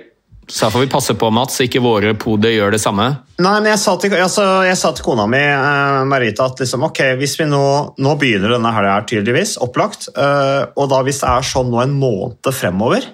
Så 0.49 0.67
her 0.67 0.75
får 0.75 0.85
vi 0.85 0.93
passe 0.93 1.15
på, 1.17 1.31
Mats, 1.33 1.57
ikke 1.65 1.81
våre 1.81 2.13
poder 2.21 2.53
gjør 2.53 2.75
det 2.77 2.81
samme. 2.83 3.07
Nei, 3.41 3.57
men 3.61 3.71
Jeg 3.73 3.81
sa 3.81 3.97
til, 3.97 4.13
altså, 4.19 4.45
jeg 4.69 4.77
sa 4.77 4.93
til 4.93 5.07
kona 5.07 5.25
mi 5.31 5.41
uh, 5.41 6.05
Marita, 6.09 6.51
at 6.51 6.61
liksom, 6.61 6.85
ok, 6.91 7.01
hvis 7.21 7.39
vi 7.41 7.49
nå, 7.49 7.65
nå 7.97 8.15
begynner 8.21 8.57
denne 8.57 8.73
helga 8.77 9.01
tydeligvis, 9.09 9.57
opplagt, 9.65 10.11
uh, 10.17 10.71
og 10.77 10.89
da 10.93 11.03
hvis 11.07 11.23
det 11.25 11.31
er 11.33 11.53
sånn 11.55 11.73
nå 11.73 11.81
en 11.83 11.97
måned 12.01 12.53
fremover 12.55 13.09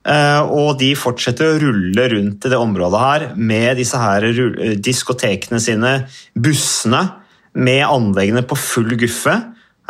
Eh, 0.00 0.42
og 0.48 0.78
de 0.80 0.94
fortsetter 0.96 1.44
å 1.44 1.58
rulle 1.60 2.06
rundt 2.08 2.46
i 2.46 2.50
det 2.52 2.56
området 2.56 3.00
her 3.02 3.24
med 3.36 3.76
disse 3.76 3.98
her 4.00 4.24
diskotekene 4.80 5.60
sine, 5.60 5.90
bussene, 6.32 7.02
med 7.52 7.82
anleggene 7.84 8.44
på 8.46 8.56
full 8.56 8.94
guffe. 8.96 9.34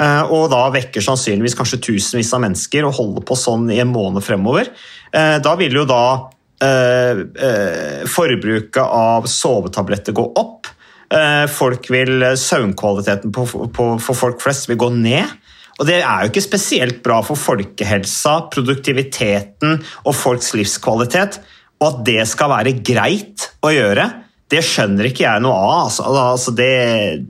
eh, 0.01 0.23
Og 0.33 0.51
da 0.51 0.71
vekker 0.71 1.01
sannsynligvis 1.01 1.55
kanskje 1.55 1.79
tusenvis 1.79 2.33
av 2.35 2.41
mennesker 2.41 2.85
og 2.85 2.95
holder 2.95 3.23
på 3.23 3.37
sånn 3.37 3.71
i 3.71 3.79
en 3.79 3.93
måned 3.93 4.25
fremover. 4.25 4.71
Eh, 5.13 5.39
Da 5.39 5.55
vil 5.55 5.73
jo 5.73 5.85
da 5.85 6.03
eh, 6.17 6.19
eh, 6.19 6.39
forbruket 8.11 8.83
av 8.85 9.25
sovetabletter 9.31 10.13
gå 10.17 10.27
opp. 10.37 10.69
Eh, 11.11 11.47
Folk 11.51 11.91
vil, 11.91 12.23
Søvnkvaliteten 12.39 13.33
for 13.35 14.15
folk 14.15 14.43
flest 14.43 14.69
vil 14.71 14.79
gå 14.81 14.91
ned. 14.95 15.37
Og 15.81 15.87
Det 15.89 16.03
er 16.03 16.23
jo 16.23 16.31
ikke 16.31 16.45
spesielt 16.45 17.03
bra 17.03 17.23
for 17.25 17.41
folkehelsa, 17.41 18.51
produktiviteten 18.53 19.79
og 20.05 20.15
folks 20.15 20.53
livskvalitet. 20.55 21.41
Og 21.81 21.87
at 21.89 22.03
det 22.05 22.27
skal 22.29 22.53
være 22.53 22.77
greit 22.85 23.49
å 23.65 23.73
gjøre, 23.73 24.05
det 24.51 24.61
skjønner 24.67 25.09
ikke 25.09 25.25
jeg 25.25 25.43
noe 25.45 25.57
av. 25.57 25.73
Altså, 25.87 26.05
altså 26.11 26.53
det, 26.59 26.71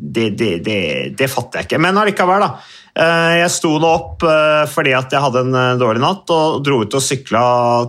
det, 0.01 0.31
det, 0.41 0.81
det 1.15 1.31
fatter 1.31 1.61
jeg 1.61 1.69
ikke. 1.69 1.81
Men 1.85 2.01
allikevel, 2.01 2.43
da. 2.43 2.57
Eh, 2.91 3.37
Jeg 3.39 3.51
sto 3.55 3.77
nå 3.79 3.87
opp 3.87 4.25
eh, 4.27 4.65
fordi 4.71 4.93
at 4.97 5.13
jeg 5.15 5.23
hadde 5.23 5.45
en 5.47 5.55
eh, 5.55 5.79
dårlig 5.79 6.03
natt 6.03 6.31
og 6.35 6.59
dro 6.67 6.81
ut 6.83 6.97
og 6.99 7.05
sykla 7.05 7.43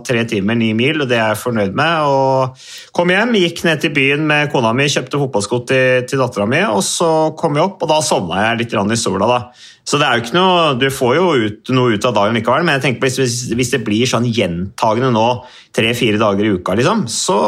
tre 0.06 0.22
timer, 0.30 0.58
ni 0.58 0.70
mil, 0.78 1.02
og 1.02 1.10
det 1.10 1.18
er 1.18 1.32
jeg 1.32 1.40
fornøyd 1.42 1.74
med. 1.78 2.06
Og 2.06 2.94
kom 2.94 3.10
hjem, 3.10 3.34
gikk 3.42 3.64
ned 3.66 3.82
til 3.82 3.94
byen 3.96 4.22
med 4.28 4.52
kona 4.52 4.70
mi, 4.76 4.86
kjøpte 4.92 5.18
fotballsko 5.18 5.62
til, 5.68 6.06
til 6.06 6.22
dattera 6.22 6.46
mi, 6.46 6.62
og 6.68 6.84
så 6.86 7.10
kom 7.38 7.58
jeg 7.58 7.66
opp, 7.66 7.82
og 7.82 7.90
da 7.90 7.98
sovna 8.04 8.46
jeg 8.46 8.62
litt 8.62 8.76
i 8.78 9.00
sola. 9.00 9.26
da. 9.26 9.40
Så 9.82 9.98
det 9.98 10.06
er 10.06 10.14
jo 10.14 10.22
ikke 10.22 10.36
noe, 10.38 10.74
Du 10.78 10.86
får 10.94 11.16
jo 11.16 11.26
ut, 11.42 11.72
noe 11.74 11.96
ut 11.96 12.06
av 12.06 12.14
dagen 12.14 12.38
likevel, 12.38 12.62
men 12.62 12.78
jeg 12.78 12.84
tenker 12.86 13.02
på 13.02 13.10
hvis, 13.10 13.50
hvis, 13.50 13.74
det 13.74 13.82
blir 13.82 14.06
sånn 14.06 14.28
gjentagende 14.30 15.10
nå 15.10 15.26
tre-fire 15.74 16.20
dager 16.20 16.46
i 16.46 16.54
uka, 16.54 16.78
liksom, 16.78 17.08
så, 17.10 17.40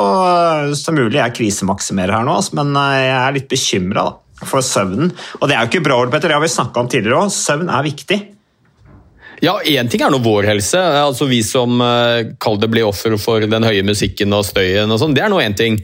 så 0.75 0.97
mulig 0.97 1.21
jeg 1.21 1.39
krisemaksimerer 1.39 2.19
her 2.19 2.27
nå, 2.27 2.35
altså, 2.41 2.59
men 2.59 2.75
jeg 2.75 3.15
er 3.15 3.39
litt 3.39 3.51
bekymra 3.53 4.09
for 4.49 4.65
søvnen. 4.65 5.11
Og 5.41 5.49
det 5.49 5.57
er 5.57 5.65
jo 5.65 5.73
ikke 5.73 5.85
bra, 5.89 5.99
Petter, 6.13 6.31
det 6.33 6.39
har 6.39 6.45
vi 6.45 6.53
snakka 6.53 6.85
om 6.85 6.89
tidligere 6.93 7.25
òg. 7.25 7.35
Søvn 7.35 7.69
er 7.73 7.87
viktig. 7.87 8.21
Ja, 9.43 9.59
Én 9.67 9.91
ting 9.91 10.01
er 10.01 10.13
nå 10.15 10.21
vår 10.25 10.47
helse. 10.49 10.79
altså 10.79 11.27
Vi 11.29 11.43
som 11.45 11.81
uh, 11.83 12.23
kall 12.41 12.57
det 12.63 12.71
blir 12.73 12.87
offer 12.87 13.17
for 13.21 13.45
den 13.45 13.67
høye 13.67 13.83
musikken 13.85 14.33
og 14.33 14.47
støyen. 14.47 14.91
og 14.91 15.01
sånn, 15.03 15.15
Det 15.17 15.25
er 15.25 15.33
nå 15.33 15.41
én 15.43 15.57
ting. 15.59 15.81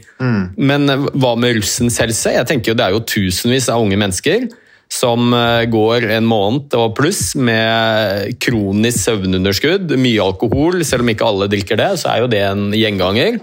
Men 0.57 0.89
eh, 0.89 1.05
hva 1.13 1.35
med 1.37 1.59
russens 1.59 1.99
helse? 2.01 2.31
Jeg 2.33 2.47
tenker 2.49 2.71
jo 2.71 2.77
Det 2.79 2.87
er 2.87 2.95
jo 2.95 3.05
tusenvis 3.05 3.69
av 3.69 3.83
unge 3.83 3.99
mennesker 3.99 4.47
som 4.91 5.31
eh, 5.35 5.65
går 5.71 6.03
en 6.17 6.25
måned 6.27 6.73
og 6.75 6.95
pluss 6.97 7.35
med 7.39 8.33
kronisk 8.43 9.05
søvnunderskudd, 9.05 9.93
mye 9.95 10.19
alkohol. 10.25 10.81
Selv 10.87 11.05
om 11.05 11.13
ikke 11.13 11.29
alle 11.29 11.47
drikker 11.51 11.79
det, 11.79 11.91
så 12.01 12.11
er 12.11 12.25
jo 12.25 12.31
det 12.31 12.41
en 12.43 12.65
gjenganger. 12.75 13.37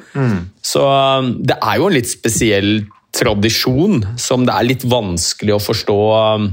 Så 0.61 0.83
eh, 0.85 1.31
det 1.53 1.57
er 1.63 1.81
jo 1.81 1.89
en 1.89 1.97
litt 1.97 2.11
spesiell 2.11 2.73
tradisjon 3.19 4.03
som 4.21 4.47
det 4.47 4.55
er 4.55 4.69
litt 4.69 4.87
vanskelig 4.89 5.57
å 5.57 5.63
forstå 5.63 6.01
eh, 6.23 6.49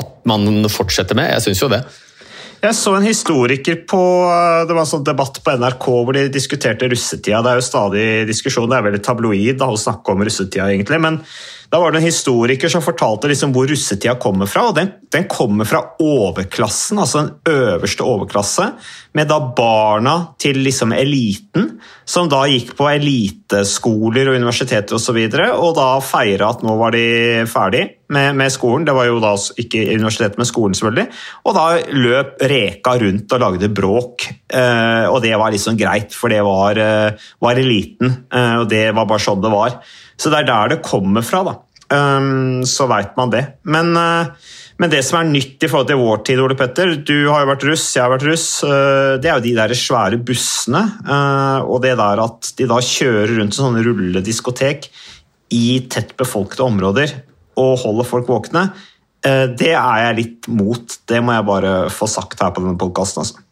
at 0.00 0.12
man 0.28 0.66
fortsetter 0.72 1.18
med. 1.18 1.32
Jeg 1.34 1.48
syns 1.48 1.62
jo 1.64 1.70
det. 1.72 1.82
Jeg 2.62 2.74
så 2.74 2.94
en 2.96 3.04
historiker 3.04 3.82
på 3.88 4.00
Det 4.66 4.72
var 4.72 4.80
en 4.80 4.88
sånn 4.88 5.04
debatt 5.04 5.38
på 5.44 5.52
NRK 5.60 5.84
hvor 5.90 6.16
de 6.16 6.24
diskuterte 6.32 6.88
russetida. 6.88 7.42
Det 7.44 7.52
er 7.52 7.60
jo 7.60 7.66
stadig 7.66 8.06
diskusjon, 8.30 8.68
det 8.70 8.78
er 8.78 8.86
veldig 8.88 9.02
tabloid 9.04 9.62
å 9.66 9.76
snakke 9.78 10.14
om 10.14 10.24
russetida, 10.24 10.70
egentlig. 10.72 11.00
Men 11.04 11.20
da 11.70 11.80
var 11.80 11.92
det 11.92 11.98
en 11.98 12.06
historiker 12.06 12.70
som 12.70 12.84
fortalte 12.84 13.30
liksom 13.30 13.52
hvor 13.54 13.66
russetida 13.70 14.14
kommer 14.22 14.48
fra. 14.50 14.68
og 14.68 14.76
Den, 14.78 14.92
den 15.12 15.26
kommer 15.30 15.68
fra 15.68 15.82
overklassen, 16.02 17.00
altså 17.02 17.24
den 17.24 17.54
øverste 17.56 18.06
overklasse, 18.06 18.70
med 19.16 19.30
da 19.30 19.40
barna 19.56 20.16
til 20.42 20.60
liksom 20.62 20.94
eliten, 20.96 21.76
som 22.04 22.30
da 22.30 22.44
gikk 22.50 22.76
på 22.78 22.88
eliteskoler 22.92 24.30
og 24.30 24.40
universiteter 24.40 24.94
osv., 24.94 25.00
og, 25.00 25.04
så 25.06 25.14
videre, 25.16 25.50
og 25.54 25.76
da 25.78 25.90
feira 26.02 26.50
at 26.54 26.64
nå 26.66 26.78
var 26.78 26.94
de 26.94 27.06
ferdig 27.50 27.86
med, 28.12 28.36
med 28.38 28.52
skolen. 28.54 28.86
Det 28.86 28.94
var 28.96 29.08
jo 29.08 29.18
da 29.22 29.32
ikke 29.60 29.82
universitetet, 29.92 30.38
men 30.40 30.48
skolen, 30.48 30.76
selvfølgelig. 30.78 31.06
Og 31.46 31.56
da 31.56 31.66
løp 31.96 32.42
Reka 32.52 32.96
rundt 33.02 33.36
og 33.36 33.42
lagde 33.42 33.70
bråk. 33.74 34.26
Eh, 34.46 35.06
og 35.10 35.20
det 35.24 35.34
var 35.38 35.54
liksom 35.54 35.78
greit, 35.80 36.14
for 36.14 36.32
det 36.32 36.42
var, 36.46 36.80
eh, 36.80 37.28
var 37.42 37.62
eliten. 37.62 38.12
Eh, 38.30 38.56
og 38.62 38.68
det 38.72 38.88
var 38.96 39.08
bare 39.08 39.26
sånn 39.26 39.42
det 39.44 39.52
var. 39.52 39.80
Så 40.16 40.32
det 40.32 40.42
er 40.42 40.50
der 40.52 40.76
det 40.76 40.84
kommer 40.86 41.26
fra, 41.26 41.44
da. 41.46 41.58
Um, 41.86 42.64
så 42.66 42.88
veit 42.90 43.12
man 43.18 43.30
det. 43.30 43.44
Men, 43.70 43.92
uh, 43.94 44.32
men, 44.80 44.90
det 44.90 45.04
som 45.06 45.20
er 45.20 45.28
nytt 45.28 45.62
i 45.62 45.68
forhold 45.70 45.86
til 45.86 46.00
vår 46.00 46.24
tid, 46.26 46.40
Ole 46.42 46.56
Petter 46.58 46.96
Du 46.98 47.28
har 47.30 47.44
jo 47.44 47.50
vært 47.52 47.66
russ, 47.68 47.84
jeg 47.94 48.02
har 48.02 48.10
vært 48.10 48.26
russ. 48.26 48.48
Uh, 48.66 49.14
det 49.22 49.30
er 49.30 49.36
jo 49.36 49.44
de 49.44 49.54
der 49.54 49.76
svære 49.78 50.18
bussene. 50.18 50.82
Uh, 51.06 51.62
og 51.62 51.84
det 51.84 51.94
der 52.00 52.24
at 52.24 52.50
de 52.58 52.66
da 52.72 52.80
kjører 52.82 53.36
rundt 53.38 53.54
sånne 53.54 53.84
rullediskotek 53.86 54.90
i 55.54 55.66
tett 55.92 56.16
befolkede 56.18 56.66
områder 56.66 57.14
og 57.56 57.72
holder 57.82 58.08
folk 58.08 58.28
våkne. 58.28 58.68
Det 59.26 59.72
er 59.72 60.00
jeg 60.04 60.16
litt 60.20 60.46
mot. 60.54 60.92
Det 61.08 61.18
må 61.24 61.34
jeg 61.34 61.46
bare 61.48 61.70
få 61.90 62.06
sagt 62.06 62.38
her 62.44 62.52
på 62.54 62.62
denne 62.62 62.78
podkasten. 62.78 63.24
Altså. 63.24 63.42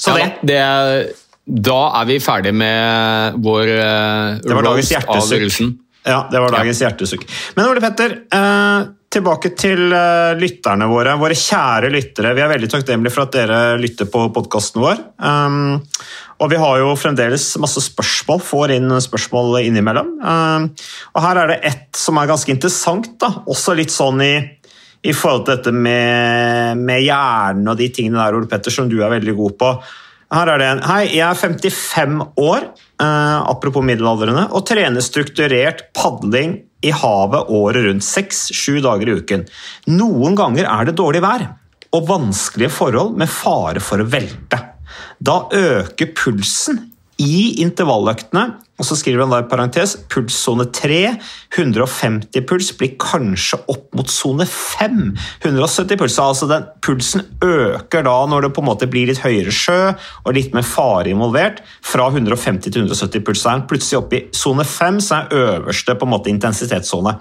Så 0.00 0.16
det, 0.18 0.26
det 0.50 0.58
er 0.60 1.06
da 1.50 1.78
er 1.98 2.06
vi 2.06 2.18
ferdig 2.22 2.52
med 2.54 3.38
vår 3.42 3.70
uh, 3.74 4.38
det 4.42 4.54
var 4.54 4.68
russen. 4.70 5.78
Ja, 6.06 6.22
det 6.30 6.40
var 6.40 6.54
dagens 6.54 6.80
ja. 6.80 6.88
hjertesukk. 6.88 7.26
Men 7.56 7.66
Ole 7.68 7.82
Petter, 7.84 8.14
eh, 8.32 8.86
tilbake 9.10 9.50
til 9.58 9.90
eh, 9.90 10.36
lytterne 10.38 10.86
våre. 10.90 11.16
Våre 11.18 11.36
kjære 11.36 11.90
lyttere. 11.90 12.34
Vi 12.36 12.44
er 12.44 12.52
veldig 12.52 12.68
takknemlige 12.70 13.14
for 13.14 13.26
at 13.26 13.34
dere 13.34 13.58
lytter 13.80 14.06
på 14.10 14.28
podkasten 14.34 14.82
vår. 14.84 15.02
Um, 15.18 15.80
og 16.40 16.52
vi 16.52 16.60
har 16.62 16.78
jo 16.78 16.92
fremdeles 16.98 17.48
masse 17.60 17.82
spørsmål, 17.84 18.38
får 18.46 18.76
inn 18.76 18.94
spørsmål 19.02 19.58
innimellom. 19.64 20.14
Um, 20.22 20.70
og 21.16 21.26
her 21.26 21.42
er 21.42 21.52
det 21.52 21.58
ett 21.72 21.98
som 21.98 22.22
er 22.22 22.30
ganske 22.30 22.54
interessant, 22.54 23.10
da. 23.20 23.32
også 23.50 23.74
litt 23.78 23.94
sånn 23.94 24.22
i 24.24 24.34
i 25.00 25.14
forhold 25.16 25.46
til 25.46 25.56
dette 25.56 25.72
med, 25.72 26.76
med 26.84 27.00
hjernen 27.00 27.70
og 27.72 27.78
de 27.80 27.86
tingene 27.88 28.20
der, 28.20 28.36
Ole 28.36 28.48
Petter, 28.50 28.72
som 28.74 28.84
du 28.90 28.98
er 29.00 29.08
veldig 29.08 29.32
god 29.38 29.54
på. 29.56 29.70
Her 30.36 30.50
er 30.52 30.60
det 30.60 30.66
en. 30.74 30.82
Hei, 30.84 30.98
jeg 31.16 31.24
er 31.24 31.38
55 31.40 32.18
år, 32.36 32.66
uh, 33.00 33.38
apropos 33.48 33.82
middelaldrende, 33.82 34.44
og 34.52 34.66
trener 34.68 35.02
strukturert 35.02 35.88
padling 35.96 36.58
i 36.86 36.92
havet 36.94 37.50
året 37.52 37.86
rundt. 37.86 38.06
Seks-sju 38.06 38.80
dager 38.84 39.08
i 39.10 39.18
uken. 39.20 39.46
Noen 39.92 40.38
ganger 40.38 40.68
er 40.68 40.88
det 40.88 40.98
dårlig 41.00 41.22
vær 41.24 41.46
og 41.90 42.06
vanskelige 42.06 42.70
forhold 42.70 43.16
med 43.18 43.30
fare 43.32 43.82
for 43.82 44.02
å 44.02 44.08
velte. 44.08 44.60
Da 45.18 45.42
øker 45.54 46.12
pulsen 46.16 46.78
i 47.20 47.60
intervalløktene, 47.64 48.46
og 48.80 48.86
så 48.88 48.96
skriver 48.96 49.26
han 49.26 49.32
da 49.34 49.42
i 49.42 49.48
parentes 49.50 49.92
pulssone 50.08 50.64
3, 50.72 51.00
150 51.58 52.46
puls, 52.48 52.70
blir 52.80 52.94
kanskje 53.00 53.58
opp 53.68 53.90
mot 53.96 54.08
sone 54.08 54.46
5, 54.48 55.02
170 55.44 56.00
puls. 56.00 56.16
Altså 56.22 56.48
den 56.48 56.64
pulsen 56.84 57.26
øker 57.44 58.06
da 58.06 58.16
når 58.30 58.46
det 58.46 58.52
på 58.56 58.64
en 58.64 58.70
måte 58.70 58.88
blir 58.90 59.10
litt 59.10 59.20
høyere 59.20 59.52
sjø 59.52 59.78
og 59.92 60.32
litt 60.36 60.56
mer 60.56 60.64
fare 60.64 61.12
involvert, 61.12 61.60
fra 61.84 62.08
150 62.08 62.70
til 62.70 62.86
170 62.86 63.26
puls. 63.26 63.44
Er 63.44 63.58
han 63.58 63.66
plutselig 63.68 64.00
oppe 64.00 64.16
i 64.16 64.24
sone 64.36 64.64
5, 64.64 65.02
som 65.04 65.18
er 65.20 65.44
øverste 65.44 65.98
på 66.00 66.08
en 66.08 66.14
måte 66.14 66.32
intensitetssone. 66.32 67.16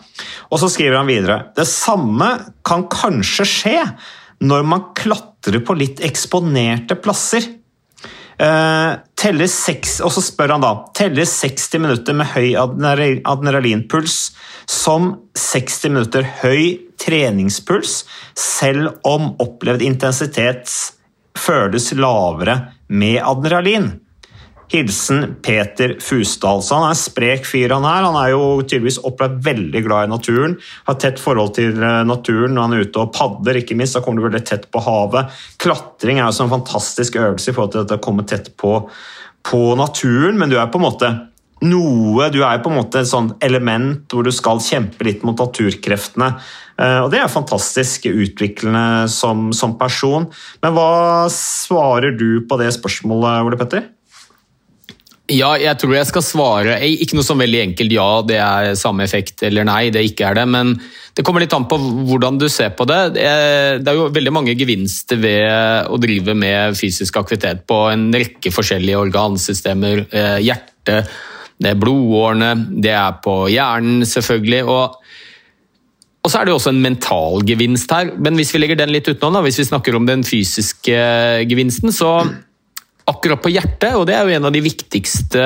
Og 0.50 0.64
så 0.64 0.72
skriver 0.72 1.02
han 1.02 1.12
videre 1.12 1.42
det 1.60 1.68
samme 1.68 2.32
kan 2.66 2.88
kanskje 2.92 3.48
skje 3.48 3.78
når 4.48 4.64
man 4.68 4.90
klatrer 4.96 5.60
på 5.66 5.76
litt 5.76 6.00
eksponerte 6.06 6.96
plasser. 7.04 7.44
Uh, 8.40 8.96
teller 9.20 9.50
seks, 9.52 9.98
og 10.00 10.14
så 10.16 10.24
spør 10.24 10.54
han 10.56 10.64
da 10.64 10.72
teller 10.96 11.28
60 11.28 11.74
minutter 11.84 12.16
med 12.16 12.30
høy 12.32 12.54
adrenalinpuls 12.56 14.30
som 14.64 15.10
60 15.36 15.90
minutter 15.92 16.28
høy 16.40 16.78
treningspuls, 17.00 18.06
selv 18.40 18.94
om 19.08 19.34
opplevd 19.44 19.84
intensitet 19.84 20.72
føles 21.40 21.92
lavere 22.00 22.56
med 22.88 23.20
adrenalin. 23.28 23.92
Hilsen 24.70 25.36
Peter 25.42 25.96
Fusdal. 26.04 26.62
Så 26.62 26.78
han 26.78 26.86
er 26.88 26.94
en 26.94 27.00
sprek 27.00 27.48
fyr, 27.50 27.74
han 27.74 27.88
her. 27.88 28.06
Han 28.06 28.18
er 28.20 28.34
jo 28.36 28.44
tydeligvis 28.62 29.00
opplevd 29.08 29.40
veldig 29.48 29.82
glad 29.88 30.08
i 30.08 30.12
naturen. 30.12 30.58
Har 30.86 31.00
tett 31.02 31.22
forhold 31.22 31.56
til 31.58 31.80
naturen 32.06 32.54
når 32.54 32.68
han 32.68 32.76
er 32.78 32.86
ute 32.86 33.02
og 33.02 33.14
padler, 33.16 33.62
ikke 33.62 33.78
minst. 33.80 33.98
Da 33.98 34.04
kommer 34.06 34.22
du 34.22 34.30
veldig 34.30 34.44
tett 34.46 34.70
på 34.70 34.84
havet. 34.86 35.34
Klatring 35.62 36.22
er 36.22 36.30
jo 36.30 36.46
en 36.46 36.54
fantastisk 36.54 37.18
øvelse 37.18 37.50
i 37.50 37.58
forhold 37.58 37.74
til 37.90 37.98
å 37.98 38.04
komme 38.04 38.28
tett 38.30 38.54
på, 38.62 38.76
på 39.50 39.64
naturen, 39.80 40.38
men 40.38 40.54
du 40.54 40.60
er 40.60 40.70
på 40.70 40.82
en 40.82 40.88
måte 40.90 41.12
noe 41.60 42.30
Du 42.32 42.38
er 42.48 42.62
på 42.64 42.70
en 42.72 42.78
måte 42.78 43.02
et 43.02 43.10
sånt 43.10 43.34
element 43.44 44.06
hvor 44.14 44.24
du 44.24 44.32
skal 44.32 44.62
kjempe 44.64 45.04
litt 45.04 45.26
mot 45.28 45.36
naturkreftene. 45.36 46.30
Og 47.04 47.10
Det 47.12 47.20
er 47.20 47.32
fantastisk 47.32 48.08
utviklende 48.08 49.10
som, 49.12 49.50
som 49.52 49.76
person. 49.76 50.30
Men 50.64 50.78
hva 50.78 51.28
svarer 51.34 52.16
du 52.16 52.46
på 52.48 52.60
det 52.62 52.72
spørsmålet, 52.78 53.44
Ole 53.44 53.60
Petter? 53.60 53.90
Ja, 55.30 55.52
jeg 55.62 55.78
tror 55.78 55.94
jeg 55.94 56.08
skal 56.10 56.24
svare 56.26 56.78
Ikke 56.90 57.18
noe 57.18 57.26
sånn 57.26 57.42
veldig 57.44 57.60
enkelt 57.68 57.94
ja, 57.94 58.08
det 58.26 58.40
er 58.42 58.72
samme 58.80 59.06
effekt, 59.06 59.44
eller 59.46 59.68
nei, 59.68 59.92
det 59.94 60.02
ikke 60.08 60.32
er 60.32 60.40
det. 60.40 60.46
Men 60.50 60.74
det 61.18 61.26
kommer 61.26 61.44
litt 61.44 61.54
an 61.54 61.68
på 61.70 61.78
hvordan 62.10 62.40
du 62.42 62.48
ser 62.52 62.72
på 62.78 62.88
det. 62.90 63.00
Det 63.16 63.26
er 63.26 63.98
jo 63.98 64.10
veldig 64.16 64.34
mange 64.34 64.56
gevinster 64.58 65.20
ved 65.22 65.90
å 65.90 66.00
drive 66.02 66.34
med 66.38 66.78
fysisk 66.80 67.20
aktivitet 67.22 67.66
på 67.70 67.82
en 67.92 68.10
rekke 68.16 68.54
forskjellige 68.54 69.02
organsystemer. 69.06 70.06
Eh, 70.10 70.38
hjerte, 70.48 71.02
det 71.60 71.74
er 71.74 71.82
blodårene, 71.82 72.54
det 72.82 72.96
er 72.98 73.20
på 73.24 73.42
hjernen 73.54 74.08
selvfølgelig. 74.08 74.64
og 74.66 75.00
og 76.20 76.28
så 76.28 76.42
er 76.42 76.46
det 76.46 76.52
jo 76.52 76.58
også 76.60 76.74
en 76.74 76.82
mental 76.84 77.46
gevinst 77.48 77.92
her, 77.96 78.10
men 78.20 78.36
hvis 78.36 78.52
vi 78.52 78.60
legger 78.60 78.78
den 78.82 78.92
litt 78.92 79.08
utenom, 79.08 79.38
da, 79.38 79.42
hvis 79.46 79.62
vi 79.62 79.70
snakker 79.70 79.96
om 79.96 80.04
den 80.06 80.26
fysiske 80.28 80.98
gevinsten, 81.48 81.94
så 81.96 82.10
akkurat 83.10 83.42
på 83.44 83.52
hjertet, 83.52 83.94
og 83.98 84.06
det 84.10 84.16
er 84.16 84.28
jo 84.28 84.36
en 84.38 84.48
av 84.50 84.54
de 84.54 84.62
viktigste 84.64 85.44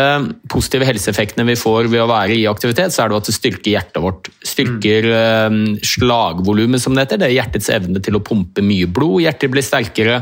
positive 0.52 0.88
helseeffektene 0.88 1.46
vi 1.48 1.58
får 1.60 1.90
ved 1.92 2.04
å 2.04 2.10
være 2.10 2.38
i 2.38 2.48
aktivitet, 2.50 2.94
så 2.94 3.06
er 3.06 3.12
det 3.12 3.20
at 3.22 3.30
det 3.30 3.36
styrker 3.38 3.72
hjertet 3.74 4.02
vårt. 4.04 4.30
Styrker 4.44 5.10
mm. 5.54 5.62
slagvolumet, 5.94 6.84
som 6.84 6.96
det 6.96 7.06
heter. 7.06 7.22
Det 7.22 7.30
er 7.30 7.38
hjertets 7.38 7.72
evne 7.74 8.04
til 8.04 8.20
å 8.20 8.24
pumpe 8.26 8.64
mye 8.66 8.90
blod. 8.92 9.22
Hjertet 9.24 9.54
blir 9.54 9.66
sterkere. 9.66 10.22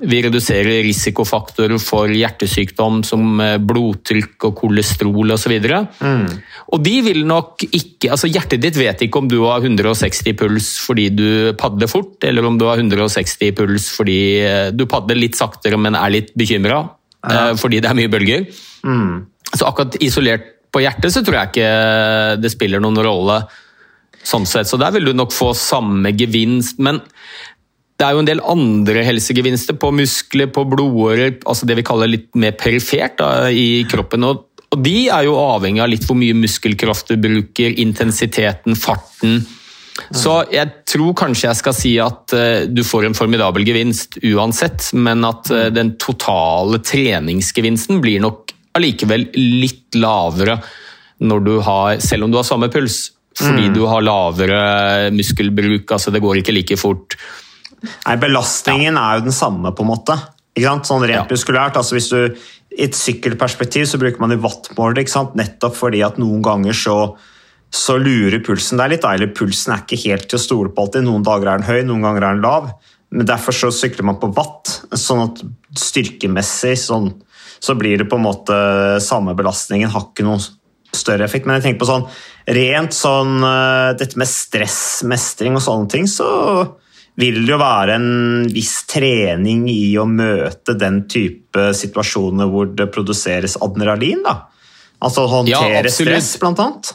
Vi 0.00 0.20
reduserer 0.24 0.82
risikofaktorer 0.86 1.78
for 1.82 2.10
hjertesykdom 2.10 3.02
som 3.06 3.38
eh, 3.42 3.56
blodtrykk 3.62 4.48
og 4.48 4.56
kolesterol 4.62 5.34
osv. 5.34 5.54
Og, 5.58 5.98
mm. 6.02 6.26
og 6.74 6.82
de 6.84 6.96
vil 7.06 7.24
nok 7.28 7.66
ikke 7.68 8.12
altså 8.14 8.28
Hjertet 8.28 8.60
ditt 8.60 8.76
vet 8.78 9.00
ikke 9.02 9.22
om 9.22 9.28
du 9.30 9.38
har 9.46 9.64
160 9.64 10.36
puls 10.38 10.68
fordi 10.84 11.08
du 11.14 11.28
padler 11.58 11.90
fort, 11.90 12.18
eller 12.26 12.46
om 12.46 12.58
du 12.60 12.66
har 12.68 12.78
160 12.78 13.54
puls 13.56 13.88
fordi 13.94 14.20
eh, 14.44 14.68
du 14.74 14.84
padler 14.90 15.18
litt 15.18 15.38
saktere, 15.38 15.78
men 15.80 15.96
er 15.98 16.12
litt 16.12 16.34
bekymra 16.68 16.84
ja. 17.26 17.50
Eh, 17.50 17.54
fordi 17.58 17.80
det 17.82 17.90
er 17.90 17.98
mye 17.98 18.12
bølger. 18.12 18.46
Mm. 18.86 19.26
Så 19.50 19.66
akkurat 19.66 19.96
isolert 20.04 20.54
på 20.72 20.82
hjertet 20.84 21.14
så 21.14 21.24
tror 21.24 21.40
jeg 21.40 21.50
ikke 21.52 22.40
det 22.42 22.52
spiller 22.52 22.82
noen 22.84 23.00
rolle. 23.02 23.42
sånn 24.22 24.46
sett, 24.46 24.68
Så 24.68 24.76
der 24.76 24.92
vil 24.92 25.04
du 25.06 25.12
nok 25.14 25.32
få 25.32 25.54
samme 25.54 26.12
gevinst. 26.12 26.78
Men 26.78 27.00
det 27.98 28.06
er 28.06 28.12
jo 28.12 28.18
en 28.18 28.28
del 28.28 28.40
andre 28.44 29.02
helsegevinster 29.02 29.74
på 29.74 29.90
muskler, 29.90 30.46
på 30.46 30.64
blodårer, 30.68 31.38
altså 31.46 31.66
det 31.66 31.76
vi 31.76 31.82
kaller 31.82 32.06
litt 32.06 32.34
mer 32.36 32.52
perifert 32.52 33.16
da, 33.18 33.48
i 33.50 33.84
kroppen. 33.88 34.22
Og, 34.24 34.44
og, 34.70 34.82
de 34.84 35.08
er 35.08 35.24
jo 35.24 35.38
avhengig 35.40 35.82
av 35.82 35.88
litt 35.90 36.04
hvor 36.06 36.18
mye 36.18 36.36
muskelkraft 36.36 37.10
du 37.10 37.16
bruker, 37.16 37.74
intensiteten, 37.80 38.76
farten. 38.76 39.40
Så 40.14 40.34
jeg 40.52 40.84
tror 40.88 41.14
kanskje 41.18 41.48
jeg 41.48 41.58
skal 41.58 41.76
si 41.76 41.94
at 42.02 42.34
uh, 42.36 42.66
du 42.70 42.84
får 42.86 43.08
en 43.08 43.16
formidabel 43.18 43.66
gevinst 43.66 44.20
uansett, 44.22 44.90
men 44.94 45.26
at 45.26 45.50
uh, 45.52 45.66
den 45.74 45.96
totale 46.00 46.80
treningsgevinsten 46.84 48.02
blir 48.04 48.22
nok 48.24 48.54
allikevel 48.78 49.28
litt 49.34 49.98
lavere 49.98 50.60
når 51.18 51.44
du 51.44 51.54
har, 51.66 51.98
selv 52.04 52.26
om 52.26 52.32
du 52.32 52.38
har 52.38 52.46
samme 52.46 52.70
puls. 52.72 53.08
Fordi 53.38 53.68
mm. 53.68 53.74
du 53.74 53.84
har 53.86 54.02
lavere 54.02 54.62
muskelbruk, 55.14 55.90
altså 55.94 56.10
det 56.14 56.22
går 56.24 56.40
ikke 56.40 56.54
like 56.56 56.78
fort. 56.78 57.14
Nei, 57.78 58.16
Belastningen 58.18 58.98
ja. 58.98 59.04
er 59.04 59.20
jo 59.20 59.28
den 59.28 59.36
samme, 59.36 59.70
på 59.74 59.84
en 59.84 59.92
måte. 59.92 60.18
Sånn 60.58 61.04
rent 61.06 61.14
ja. 61.14 61.26
muskulært. 61.30 61.76
altså 61.78 61.94
hvis 61.94 62.08
du 62.10 62.18
I 62.74 62.88
et 62.88 62.96
sykkelperspektiv 62.98 63.86
så 63.86 63.98
bruker 64.00 64.18
man 64.18 64.34
jo 64.34 64.40
wattmåler, 64.42 65.06
nettopp 65.38 65.76
fordi 65.78 66.02
at 66.02 66.18
noen 66.18 66.42
ganger 66.42 66.74
så, 66.74 66.96
så 67.74 67.98
lurer 68.00 68.40
pulsen 68.44 68.80
deg 68.80 68.94
litt. 68.94 69.06
Eller 69.06 69.32
pulsen 69.36 69.74
er 69.74 69.84
ikke 69.84 70.00
helt 70.06 70.28
til 70.30 70.38
å 70.38 70.42
stole 70.42 70.72
på 70.72 70.84
alltid. 70.84 71.06
Noen 71.06 71.26
dager 71.26 71.50
er 71.50 71.60
den 71.60 71.68
høy, 71.68 71.80
noen 71.86 72.06
ganger 72.06 72.26
er 72.26 72.38
den 72.38 72.44
lav. 72.44 72.70
Men 73.14 73.28
derfor 73.28 73.56
så 73.56 73.70
sykler 73.72 74.04
man 74.04 74.20
på 74.20 74.30
watt, 74.36 74.82
sånn 74.92 75.24
at 75.24 75.40
styrkemessig 75.80 76.74
sånn, 76.82 77.10
så 77.58 77.74
blir 77.78 78.00
det 78.00 78.08
på 78.10 78.18
en 78.18 78.26
måte 78.26 78.58
samme 79.04 79.34
belastningen. 79.36 79.90
Har 79.92 80.10
ikke 80.10 80.26
noen 80.26 80.42
større 80.94 81.24
effekt. 81.26 81.46
Men 81.46 81.58
jeg 81.58 81.68
tenker 81.68 81.82
på 81.82 81.88
sånn 81.88 82.06
rent 82.58 82.96
sånn 82.96 83.42
eh, 83.44 83.94
Dette 84.00 84.20
med 84.20 84.30
stressmestring 84.30 85.58
og 85.58 85.64
sånne 85.64 85.90
ting, 85.92 86.08
så 86.08 86.28
vil 87.18 87.40
det 87.42 87.50
jo 87.50 87.58
være 87.58 87.96
en 87.98 88.46
viss 88.52 88.84
trening 88.88 89.66
i 89.72 89.96
å 89.98 90.04
møte 90.06 90.76
den 90.78 91.02
type 91.10 91.72
situasjoner 91.74 92.46
hvor 92.52 92.70
det 92.78 92.86
produseres 92.94 93.56
adrenalin. 93.64 94.22
da. 94.22 94.36
Altså 95.02 95.26
håndtere 95.30 95.82
ja, 95.82 95.94
stress, 95.94 96.36
blant 96.38 96.62
annet. 96.62 96.92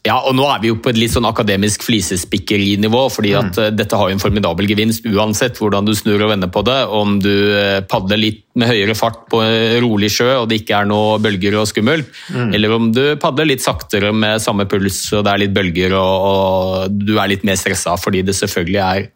Ja, 0.00 0.14
og 0.24 0.32
nå 0.32 0.46
er 0.48 0.62
vi 0.62 0.70
jo 0.70 0.78
på 0.80 0.88
et 0.94 0.96
litt 0.96 1.12
sånn 1.12 1.28
akademisk 1.28 1.82
flisespikkerinivå, 1.84 3.02
fordi 3.12 3.34
at 3.36 3.52
mm. 3.52 3.74
dette 3.76 3.98
har 4.00 4.08
jo 4.08 4.16
en 4.16 4.22
formidabel 4.22 4.70
gevinst 4.70 5.04
uansett 5.04 5.60
hvordan 5.60 5.84
du 5.84 5.92
snur 5.96 6.22
og 6.24 6.32
vender 6.32 6.48
på 6.48 6.62
det. 6.64 6.78
Om 6.88 7.18
du 7.20 7.34
eh, 7.52 7.82
padler 7.84 8.22
litt 8.22 8.40
med 8.56 8.72
høyere 8.72 8.96
fart 8.96 9.26
på 9.30 9.42
rolig 9.84 10.08
sjø 10.14 10.30
og 10.38 10.48
det 10.48 10.62
ikke 10.62 10.78
er 10.80 10.88
noe 10.88 11.20
bølger 11.20 11.58
og 11.60 11.68
skummelt, 11.68 12.08
mm. 12.32 12.48
eller 12.56 12.76
om 12.78 12.88
du 12.96 13.02
padler 13.20 13.52
litt 13.52 13.64
saktere 13.64 14.14
med 14.16 14.40
samme 14.40 14.64
puls 14.70 15.02
og 15.12 15.26
det 15.26 15.34
er 15.34 15.44
litt 15.44 15.56
bølger 15.56 15.94
og, 16.00 16.28
og 16.30 16.96
du 16.96 17.18
er 17.18 17.34
litt 17.34 17.44
mer 17.44 17.60
stressa 17.60 17.98
fordi 18.00 18.24
det 18.24 18.38
selvfølgelig 18.40 18.80
er 18.86 19.10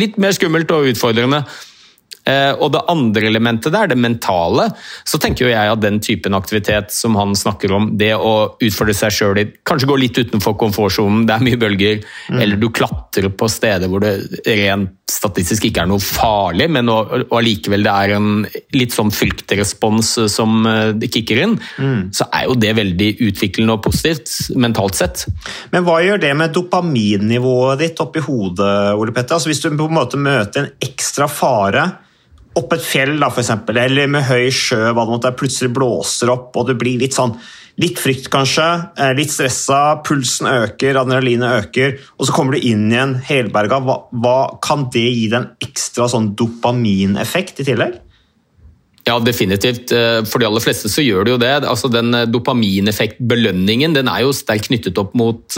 litt 0.00 0.16
mer 0.16 0.32
skummelt 0.32 0.72
og 0.72 0.88
utfordrende. 0.94 1.44
Eh, 2.30 2.52
og 2.58 2.72
det 2.74 2.84
andre 2.90 3.26
elementet 3.30 3.74
der, 3.74 3.90
det 3.90 3.98
mentale, 4.00 4.68
så 5.08 5.20
tenker 5.20 5.46
jo 5.46 5.52
jeg 5.52 5.72
at 5.74 5.82
den 5.82 6.00
typen 6.04 6.36
aktivitet 6.38 6.94
som 6.94 7.18
han 7.18 7.34
snakker 7.38 7.74
om, 7.76 7.90
det 8.00 8.12
å 8.16 8.34
utfordre 8.60 8.96
seg 8.96 9.14
sjøl 9.16 9.42
i 9.42 9.48
kanskje 9.66 9.90
gå 9.90 9.98
litt 10.00 10.20
utenfor 10.20 10.56
komfortsonen, 10.60 11.26
det 11.28 11.36
er 11.36 11.46
mye 11.46 11.60
bølger, 11.60 12.00
mm. 12.30 12.40
eller 12.40 12.60
du 12.60 12.70
klatrer 12.74 13.30
på 13.32 13.50
steder 13.50 13.90
hvor 13.90 14.04
det 14.04 14.16
rent 14.46 14.96
statistisk 15.10 15.66
ikke 15.66 15.82
er 15.82 15.88
noe 15.90 16.02
farlig, 16.02 16.68
men 16.72 16.88
allikevel 16.90 17.84
det 17.84 17.94
er 18.04 18.14
en 18.16 18.44
litt 18.76 18.94
sånn 18.94 19.10
fryktrespons 19.14 20.12
som 20.32 20.66
eh, 20.70 21.08
kicker 21.10 21.42
inn, 21.44 21.56
mm. 21.58 22.10
så 22.16 22.28
er 22.36 22.46
jo 22.46 22.58
det 22.60 22.74
veldig 22.78 23.10
utviklende 23.28 23.76
og 23.76 23.84
positivt 23.88 24.54
mentalt 24.60 25.00
sett. 25.00 25.26
Men 25.74 25.86
hva 25.86 25.98
gjør 26.04 26.22
det 26.22 26.34
med 26.38 26.54
dopaminnivået 26.56 27.82
ditt 27.82 28.04
oppi 28.04 28.22
hodet, 28.24 28.94
Ole 28.96 29.14
Petter? 29.16 29.36
Altså 29.36 29.50
hvis 29.50 29.62
du 29.64 29.70
på 29.72 29.90
en 29.90 29.98
måte 29.98 30.20
møter 30.20 30.64
en 30.64 30.72
ekstra 30.90 31.28
fare 31.30 31.88
opp 32.58 32.74
et 32.74 32.84
fjell, 32.84 33.14
da, 33.20 33.30
for 33.30 33.44
eksempel, 33.44 33.78
eller 33.78 34.10
med 34.10 34.26
høy 34.26 34.50
sjø, 34.54 34.90
hva 34.90 35.06
det 35.06 35.14
måtte 35.14 35.32
plutselig 35.38 35.72
blåser 35.76 36.32
opp, 36.32 36.50
og 36.58 36.70
det 36.70 36.78
blir 36.80 37.00
litt 37.02 37.16
sånn 37.16 37.36
Litt 37.80 37.96
frykt, 37.96 38.26
kanskje. 38.28 38.66
Eh, 38.98 39.12
litt 39.16 39.30
stressa. 39.32 40.02
Pulsen 40.04 40.50
øker, 40.50 40.98
adrenalinet 41.00 41.62
øker. 41.62 41.94
Og 42.18 42.26
så 42.28 42.34
kommer 42.36 42.52
du 42.52 42.66
inn 42.66 42.90
igjen 42.90 43.14
helberga. 43.24 43.78
Hva, 43.86 43.94
hva, 44.12 44.34
kan 44.60 44.82
det 44.92 45.06
gi 45.06 45.30
deg 45.30 45.38
en 45.38 45.46
ekstra 45.64 46.08
sånn 46.10 46.32
dopamineffekt 46.36 47.62
i 47.62 47.68
tillegg? 47.70 47.94
Ja, 49.08 49.16
definitivt. 49.24 49.94
Eh, 49.96 50.18
for 50.28 50.42
de 50.42 50.50
aller 50.50 50.64
fleste 50.66 50.90
så 50.92 51.06
gjør 51.06 51.24
det 51.24 51.32
jo 51.32 51.40
det. 51.40 51.54
Altså, 51.70 51.88
den 51.94 52.12
eh, 52.18 52.28
dopamineffektbelønningen 52.28 53.96
den 53.96 54.12
er 54.12 54.26
jo 54.26 54.36
sterkt 54.36 54.68
knyttet 54.68 55.00
opp 55.00 55.16
mot 55.16 55.56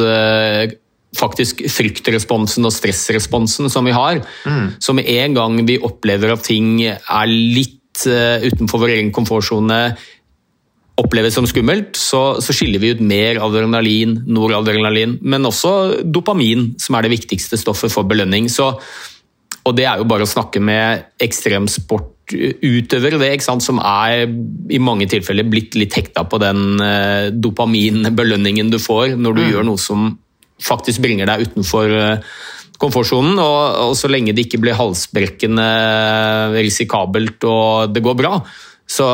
faktisk 1.18 1.60
fryktresponsen 1.70 2.64
og 2.66 2.72
stressresponsen 2.74 3.70
som 3.72 3.86
vi 3.86 3.94
har. 3.94 4.22
Mm. 4.48 4.74
Så 4.80 4.94
med 4.96 5.08
en 5.12 5.36
gang 5.36 5.60
vi 5.68 5.80
opplever 5.82 6.32
at 6.34 6.46
ting 6.48 6.80
er 6.86 7.28
litt 7.28 8.06
uh, 8.08 8.40
utenfor 8.42 8.84
vår 8.84 8.96
egen 8.96 9.12
komfortsone, 9.14 9.80
oppleves 11.02 11.34
som 11.34 11.46
skummelt, 11.48 11.96
så, 11.96 12.40
så, 12.44 12.52
skiller 12.54 12.80
vi 12.82 12.92
ut 12.92 13.00
mer 13.04 13.40
adrenalin, 13.42 14.18
noradrenalin, 14.28 15.16
men 15.24 15.48
også 15.48 16.02
dopamin, 16.04 16.74
som 16.80 16.96
er 16.96 17.06
det 17.06 17.14
viktigste 17.14 17.56
stoffet 17.60 17.92
for 17.94 18.08
belønning. 18.08 18.48
Så, 18.52 18.74
og 19.64 19.76
det 19.78 19.86
er 19.88 20.00
jo 20.00 20.08
bare 20.08 20.26
å 20.26 20.30
snakke 20.30 20.60
med 20.62 21.06
ekstremsportutøvere, 21.22 23.20
det, 23.22 23.32
som 23.42 23.80
er 23.80 24.28
i 24.28 24.82
mange 24.84 25.08
tilfeller 25.10 25.48
blitt 25.48 25.76
litt 25.80 25.96
hekta 25.96 26.26
på 26.28 26.40
den 26.42 26.76
uh, 26.80 27.32
dopaminbelønningen 27.32 28.72
du 28.72 28.78
får 28.80 29.16
når 29.16 29.38
du 29.38 29.42
mm. 29.46 29.50
gjør 29.52 29.68
noe 29.72 29.80
som 29.80 30.12
faktisk 30.62 31.02
bringer 31.04 31.30
deg 31.30 31.46
utenfor 31.48 31.94
eh, 31.98 32.34
komfortsonen. 32.82 33.38
Og, 33.38 33.62
og, 33.86 33.94
så 33.98 34.10
lenge 34.10 34.34
det 34.34 34.46
ikke 34.46 34.62
blir 34.62 34.78
halsbrekkende 34.78 35.70
risikabelt 36.58 37.48
og 37.48 37.94
det 37.94 38.04
går 38.04 38.18
bra, 38.18 38.36
så, 38.92 39.06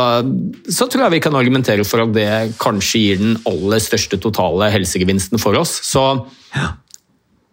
så, 0.65 0.89
tror 0.89 1.05
jeg 1.05 1.19
vi 1.19 1.23
kan 1.23 1.37
argumentere 1.39 1.85
for 1.87 2.03
at 2.03 2.13
det 2.17 2.29
kanskje 2.59 3.03
gir 3.05 3.21
den 3.21 3.39
aller 3.47 3.83
største 3.83 4.19
totale 4.19 4.73
helsegevinsten 4.75 5.39
for 5.39 5.59
oss. 5.61 5.77
Så 5.87 6.03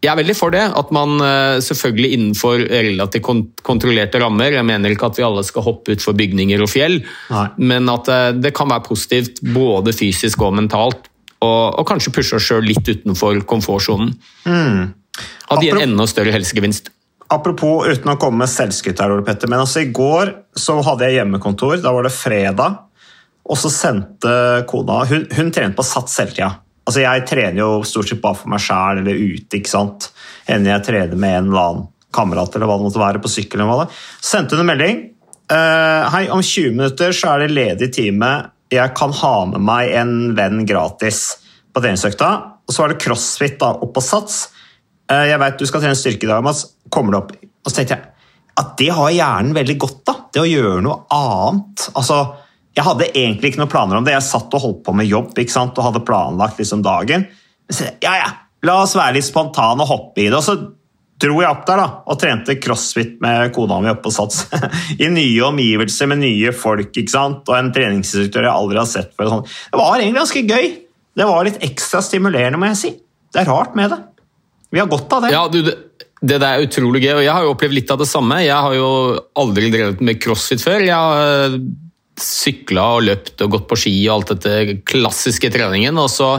jeg 0.06 0.12
er 0.12 0.20
veldig 0.20 0.36
for 0.38 0.54
det, 0.54 0.64
at 0.78 0.92
man 0.96 1.18
eh, 1.24 1.58
selvfølgelig 1.66 2.12
innenfor 2.18 2.62
relativt 2.70 3.56
kontrollerte 3.66 4.22
rammer 4.22 4.54
Jeg 4.54 4.68
mener 4.68 4.94
ikke 4.94 5.10
at 5.10 5.20
vi 5.20 5.26
alle 5.26 5.44
skal 5.46 5.66
hoppe 5.66 5.96
utfor 5.96 6.18
bygninger 6.18 6.62
og 6.62 6.70
fjell, 6.70 7.00
Nei. 7.34 7.48
men 7.72 7.90
at 7.92 8.10
eh, 8.12 8.32
det 8.38 8.54
kan 8.58 8.70
være 8.70 8.86
positivt 8.86 9.42
både 9.56 9.96
fysisk 9.96 10.46
og 10.46 10.58
mentalt 10.60 11.10
og, 11.44 11.80
og 11.80 11.88
kanskje 11.88 12.14
pushe 12.16 12.38
oss 12.38 12.48
sjøl 12.48 12.66
litt 12.66 12.88
utenfor 12.88 13.42
komfortsonen. 13.50 14.14
Mm. 14.48 14.94
Hadde 15.50 15.66
gitt 15.66 15.76
en 15.76 15.92
enda 15.92 16.08
større 16.10 16.34
helsegevinst. 16.36 16.92
Apropos, 17.34 17.88
uten 17.90 18.12
å 18.12 18.20
komme 18.22 18.44
med 18.44 18.52
selvskryt 18.52 19.00
her, 19.02 19.14
Ole 19.16 19.26
Petter, 19.26 19.50
men 19.50 19.64
altså 19.64 19.82
i 19.82 19.90
går 19.96 20.32
så 20.62 20.78
hadde 20.86 21.08
jeg 21.08 21.20
hjemmekontor. 21.20 21.80
Da 21.82 21.94
var 21.96 22.06
det 22.06 22.14
fredag. 22.14 22.84
Og 23.46 23.58
så 23.62 23.70
sendte 23.70 24.30
kona 24.70 25.04
Hun, 25.06 25.28
hun 25.38 25.52
trener 25.54 25.76
på 25.78 25.86
sats 25.86 26.18
hele 26.22 26.34
tida. 26.34 26.52
Altså, 26.86 27.02
jeg 27.02 27.26
trener 27.30 27.60
jo 27.62 27.70
stort 27.86 28.10
sett 28.10 28.22
bare 28.22 28.38
for 28.38 28.52
meg 28.54 28.62
sjæl 28.62 29.02
eller 29.02 29.18
ute. 29.18 29.58
ikke 29.58 29.72
sant? 29.72 30.10
Enn 30.50 30.66
jeg 30.70 30.86
trener 30.86 31.18
med 31.18 31.40
en 31.40 31.50
eller 31.50 31.62
annen 31.62 31.88
kamerat 32.16 32.56
eller 32.56 32.70
hva 32.70 32.78
det 32.80 32.88
måtte 32.88 33.02
være 33.02 33.22
på 33.22 33.32
sykkel. 33.32 33.62
eller 33.62 33.72
hva 33.72 33.86
det. 33.86 34.00
Sendte 34.24 34.58
hun 34.58 34.66
en 34.66 34.72
melding. 34.72 35.02
Uh, 35.46 36.06
hei, 36.14 36.24
om 36.34 36.42
20 36.42 36.78
minutter 36.78 37.14
så 37.14 37.34
er 37.34 37.44
det 37.44 37.54
ledig 37.54 37.92
time 37.94 38.32
jeg 38.74 38.94
kan 38.98 39.14
ha 39.14 39.36
med 39.52 39.62
meg 39.66 39.94
en 40.00 40.14
venn 40.38 40.64
gratis 40.68 41.38
på 41.74 41.84
treningsøkta. 41.84 42.30
Og 42.66 42.74
så 42.74 42.82
var 42.82 42.94
det 42.94 43.02
crossfit 43.04 43.60
da, 43.62 43.74
opp 43.78 43.94
på 43.94 44.04
sats. 44.04 44.48
Eh, 45.12 45.28
Jeg 45.30 45.40
vet 45.42 45.60
du 45.60 45.66
skal 45.70 45.84
trene 45.84 45.98
styrke 46.00 46.26
i 46.26 46.32
dag, 46.32 46.44
Mats. 46.44 46.66
Kommer 46.90 47.14
du 47.14 47.20
opp? 47.20 47.32
Og 47.36 47.70
så 47.72 47.78
tenkte 47.80 47.98
jeg 48.00 48.12
at 48.56 48.72
det 48.80 48.90
har 48.96 49.12
hjernen 49.12 49.56
veldig 49.56 49.76
godt 49.84 50.12
av. 50.14 50.20
Det 50.34 50.42
å 50.42 50.48
gjøre 50.48 50.82
noe 50.86 51.02
annet. 51.12 51.90
Altså, 52.00 52.22
jeg 52.76 52.86
hadde 52.88 53.10
egentlig 53.12 53.52
ikke 53.52 53.62
noen 53.62 53.72
planer 53.72 54.00
om 54.00 54.08
det. 54.08 54.16
Jeg 54.16 54.28
satt 54.30 54.56
og 54.56 54.64
holdt 54.64 54.82
på 54.86 54.96
med 54.96 55.10
jobb 55.10 55.36
ikke 55.38 55.52
sant? 55.52 55.78
og 55.78 55.90
hadde 55.90 56.06
planlagt 56.08 56.62
liksom 56.62 56.84
dagen. 56.86 57.28
Så, 57.70 57.90
ja, 58.04 58.16
ja, 58.22 58.30
la 58.66 58.78
oss 58.84 58.96
være 58.98 59.18
litt 59.18 59.28
spontane 59.28 59.84
og 59.84 59.92
hoppe 59.92 60.24
i 60.24 60.30
det. 60.30 60.40
Og 60.40 60.46
så 60.46 60.56
dro 61.22 61.38
jeg 61.40 61.48
opp 61.48 61.64
der 61.68 61.80
da, 61.80 61.88
og 62.12 62.18
trente 62.20 62.58
crossfit 62.60 63.16
med 63.24 63.54
kona 63.56 63.78
mi 63.84 63.92
oppe 63.92 64.08
på 64.08 64.14
Sats. 64.14 64.46
I 65.04 65.10
nye 65.14 65.46
omgivelser 65.48 66.10
med 66.12 66.22
nye 66.24 66.52
folk 66.56 66.92
ikke 66.92 67.14
sant? 67.14 67.46
og 67.48 67.56
en 67.58 67.72
treningsinstruktør 67.76 68.50
jeg 68.50 68.56
aldri 68.56 68.82
har 68.82 68.90
sett 68.92 69.16
før. 69.16 69.32
sånn. 69.32 69.46
Det 69.46 69.80
var 69.80 69.96
egentlig 69.96 70.22
ganske 70.22 70.44
gøy. 70.50 70.68
Det 71.16 71.30
var 71.30 71.48
litt 71.48 71.64
ekstra 71.64 72.04
stimulerende, 72.04 72.60
må 72.60 72.72
jeg 72.74 72.82
si. 72.82 72.92
Det 73.32 73.44
er 73.44 73.50
rart 73.52 73.78
med 73.80 73.94
det. 73.94 74.02
Vi 74.76 74.82
har 74.82 74.92
godt 74.92 75.16
av 75.16 75.24
det. 75.24 75.32
Ja, 75.32 75.46
du, 75.48 75.62
det, 75.64 75.78
det 76.26 76.42
er 76.44 76.66
utrolig 76.66 77.06
gøy, 77.06 77.14
og 77.22 77.24
jeg 77.24 77.34
har 77.38 77.48
jo 77.48 77.56
opplevd 77.56 77.78
litt 77.78 77.96
av 77.96 78.02
det 78.02 78.10
samme. 78.12 78.42
Jeg 78.44 78.60
har 78.68 78.76
jo 78.76 78.92
aldri 79.40 79.72
drevet 79.72 80.04
med 80.04 80.20
crossfit 80.20 80.64
før. 80.64 80.84
Jeg 80.84 80.96
har 80.96 81.58
sykla 82.20 82.86
og 82.98 83.08
løpt 83.08 83.44
og 83.44 83.56
gått 83.56 83.68
på 83.72 83.80
ski 83.80 83.96
og 84.08 84.14
alt 84.18 84.36
dette 84.36 84.78
klassiske 84.88 85.52
treningen, 85.52 85.96
og 86.00 86.12
så 86.12 86.30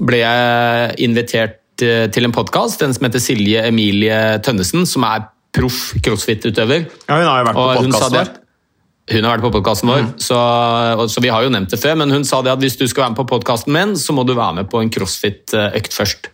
ble 0.00 0.22
jeg 0.22 1.00
invitert 1.06 1.59
eh, 1.86 2.06
til 2.12 2.26
en 2.26 2.34
podkast, 2.34 2.82
den 2.82 2.94
som 2.96 3.06
heter 3.06 3.22
Silje 3.22 3.64
Emilie 3.68 4.40
Tønnesen, 4.44 4.86
som 4.88 5.06
er 5.08 5.28
proff 5.56 5.94
crossfit-utøver. 6.04 6.86
Ja, 7.08 7.18
hun 7.18 7.28
har 7.28 7.40
jo 7.40 7.48
vært 7.48 7.58
på 7.58 7.66
podkasten 7.80 8.18
vår. 8.18 8.32
Hun 9.10 9.26
har 9.26 9.32
vært 9.34 9.42
på 9.42 9.52
podkasten 9.56 9.90
vår, 9.90 10.04
så, 10.22 10.40
så 11.10 11.22
vi 11.24 11.32
har 11.34 11.42
jo 11.42 11.50
nevnt 11.50 11.72
det 11.72 11.80
før. 11.82 11.96
Men 11.98 12.14
hun 12.14 12.26
sa 12.28 12.42
det 12.46 12.52
at 12.52 12.60
hvis 12.62 12.78
du 12.78 12.84
skal 12.86 13.06
være 13.06 13.14
med 13.14 13.22
på 13.22 13.30
podkasten 13.32 13.74
min, 13.74 13.96
så 13.98 14.14
må 14.14 14.22
du 14.26 14.36
være 14.36 14.60
med 14.60 14.70
på 14.70 14.82
en 14.82 14.92
crossfit-økt 14.92 15.96
først. 15.96 16.30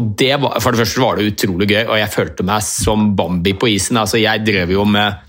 Og 0.00 0.12
det 0.16 0.36
var, 0.40 0.60
For 0.62 0.72
det 0.72 0.84
første 0.84 1.02
var 1.02 1.18
det 1.18 1.32
utrolig 1.32 1.68
gøy, 1.72 1.82
og 1.82 1.98
jeg 1.98 2.14
følte 2.14 2.46
meg 2.46 2.62
som 2.64 3.10
Bambi 3.18 3.56
på 3.58 3.68
isen. 3.74 3.98
Altså, 4.00 4.20
jeg 4.22 4.46
drev 4.46 4.72
jo 4.76 4.86
med 4.88 5.26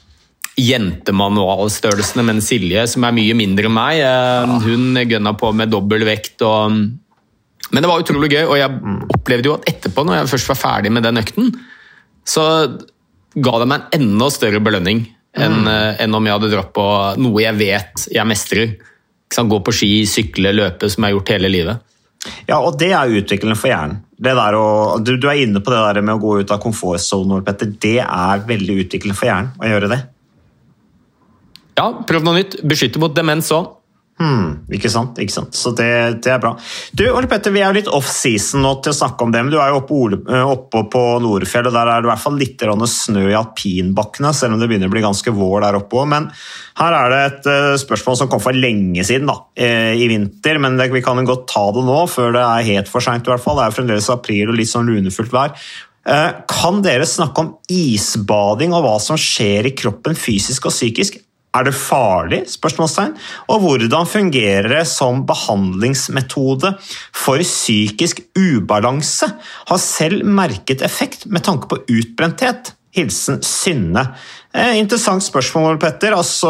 jentemanualstørrelsene, 0.61 2.23
men 2.27 2.41
Silje, 2.43 2.85
som 2.91 3.05
er 3.07 3.15
mye 3.15 3.35
mindre 3.37 3.69
enn 3.69 3.75
meg, 3.75 4.01
eh, 4.03 4.55
hun 4.65 4.99
gønna 5.07 5.33
på 5.39 5.51
med 5.55 5.71
dobbel 5.73 6.05
vekt. 6.07 6.41
og 6.45 6.77
men 7.71 7.83
det 7.83 7.89
var 7.89 8.03
utrolig 8.03 8.31
gøy, 8.33 8.43
og 8.45 8.57
jeg 8.59 8.97
opplevde 9.15 9.49
jo 9.49 9.55
at 9.57 9.67
etterpå, 9.71 10.03
når 10.05 10.19
jeg 10.19 10.31
først 10.33 10.51
var 10.51 10.59
ferdig 10.59 10.91
med 10.93 11.05
den 11.07 11.21
økten, 11.21 11.51
så 12.27 12.45
ga 13.31 13.53
det 13.61 13.67
meg 13.71 13.81
en 13.81 14.01
enda 14.01 14.27
større 14.33 14.59
belønning 14.63 15.05
enn, 15.39 15.61
mm. 15.63 16.01
enn 16.03 16.17
om 16.17 16.25
jeg 16.27 16.35
hadde 16.35 16.51
dratt 16.51 16.73
på 16.75 16.85
noe 17.23 17.43
jeg 17.43 17.57
vet 17.59 18.07
jeg 18.11 18.27
mestrer. 18.27 18.75
Gå 19.31 19.61
på 19.63 19.71
ski, 19.71 19.93
sykle, 20.09 20.51
løpe, 20.51 20.89
som 20.91 21.05
jeg 21.05 21.13
har 21.13 21.15
gjort 21.15 21.31
hele 21.31 21.51
livet. 21.53 21.91
Ja, 22.49 22.59
og 22.59 22.75
det 22.77 22.91
er 22.93 23.13
utviklende 23.15 23.55
for 23.57 23.71
hjernen. 23.71 24.01
Det 24.21 24.33
der 24.37 24.57
å, 24.59 24.65
du, 25.01 25.15
du 25.17 25.29
er 25.31 25.39
inne 25.41 25.63
på 25.63 25.71
det 25.73 25.79
der 25.81 26.03
med 26.03 26.19
å 26.19 26.21
gå 26.21 26.41
ut 26.43 26.51
av 26.53 26.59
komfortsonen, 26.61 27.41
Petter. 27.47 27.71
Det 27.71 27.97
er 28.03 28.43
veldig 28.45 28.75
utviklende 28.83 29.17
for 29.17 29.31
hjernen 29.31 29.55
å 29.57 29.71
gjøre 29.71 29.89
det. 29.93 30.01
Ja, 31.79 31.87
prøv 32.05 32.27
noe 32.27 32.37
nytt. 32.37 32.59
Beskytte 32.67 33.01
mot 33.01 33.15
demens 33.15 33.49
òg. 33.55 33.71
Hmm, 34.21 34.67
ikke 34.69 34.89
sant? 34.91 35.17
ikke 35.17 35.33
sant? 35.33 35.55
Så 35.57 35.71
det, 35.73 35.87
det 36.21 36.29
er 36.29 36.41
bra. 36.41 36.51
Du, 36.93 37.01
Ole 37.09 37.29
Petter, 37.31 37.53
Vi 37.55 37.61
er 37.63 37.71
jo 37.71 37.77
litt 37.79 37.89
off-season 37.89 38.61
nå 38.61 38.75
til 38.83 38.93
å 38.93 38.97
snakke 38.97 39.25
om 39.25 39.31
det, 39.33 39.41
men 39.41 39.53
du 39.53 39.57
er 39.57 39.71
jo 39.71 39.79
oppe, 39.79 40.19
oppe 40.45 40.83
på 40.93 41.01
Nordfjell, 41.23 41.69
og 41.71 41.73
der 41.73 41.89
er 41.89 42.03
det 42.03 42.09
i 42.09 42.11
hvert 42.11 42.21
fall 42.21 42.37
litt 42.37 42.61
snø 42.61 43.23
i 43.31 43.37
alpinbakkene, 43.39 44.33
selv 44.37 44.53
om 44.53 44.61
det 44.61 44.67
begynner 44.69 44.91
å 44.91 44.93
bli 44.93 45.01
ganske 45.05 45.33
vår 45.33 45.65
der 45.65 45.79
oppe 45.79 45.97
òg. 46.03 46.11
Men 46.11 46.27
her 46.77 46.97
er 46.99 47.15
det 47.15 47.21
et 47.29 47.49
spørsmål 47.81 48.19
som 48.19 48.29
kom 48.29 48.43
for 48.43 48.57
lenge 48.57 49.07
siden, 49.07 49.31
da, 49.31 49.39
i 49.57 50.05
vinter. 50.11 50.61
Men 50.61 50.77
vi 50.77 51.01
kan 51.05 51.17
jo 51.17 51.25
godt 51.31 51.47
ta 51.55 51.65
det 51.73 51.87
nå, 51.87 51.97
før 52.11 52.37
det 52.37 52.45
er 52.45 52.69
helt 52.75 52.91
for 52.91 53.01
seint. 53.01 53.25
Det 53.25 53.33
er 53.33 53.41
jo 53.41 53.79
fremdeles 53.79 54.11
april 54.13 54.53
og 54.53 54.59
litt 54.59 54.69
sånn 54.69 54.91
lunefullt 54.91 55.33
vær. 55.33 55.57
Kan 56.51 56.85
dere 56.85 57.09
snakke 57.09 57.41
om 57.41 57.51
isbading 57.71 58.77
og 58.77 58.85
hva 58.85 58.95
som 59.01 59.17
skjer 59.17 59.69
i 59.69 59.75
kroppen 59.77 60.17
fysisk 60.17 60.69
og 60.69 60.77
psykisk? 60.77 61.17
Er 61.51 61.65
det 61.67 61.73
farlig? 61.75 62.45
spørsmålstegn? 62.47 63.15
Og 63.51 63.63
hvordan 63.65 64.07
fungerer 64.07 64.69
det 64.71 64.85
som 64.87 65.25
behandlingsmetode 65.27 66.77
for 67.11 67.43
psykisk 67.43 68.23
ubalanse? 68.39 69.27
Har 69.67 69.81
selv 69.83 70.23
merket 70.23 70.83
effekt 70.85 71.27
med 71.27 71.43
tanke 71.43 71.67
på 71.67 71.81
utbrenthet. 71.91 72.71
Hilsen 72.95 73.39
Synne. 73.43 74.03
Eh, 74.53 74.77
interessant 74.79 75.23
spørsmål, 75.23 75.77
Petter. 75.79 76.15
Altså, 76.15 76.49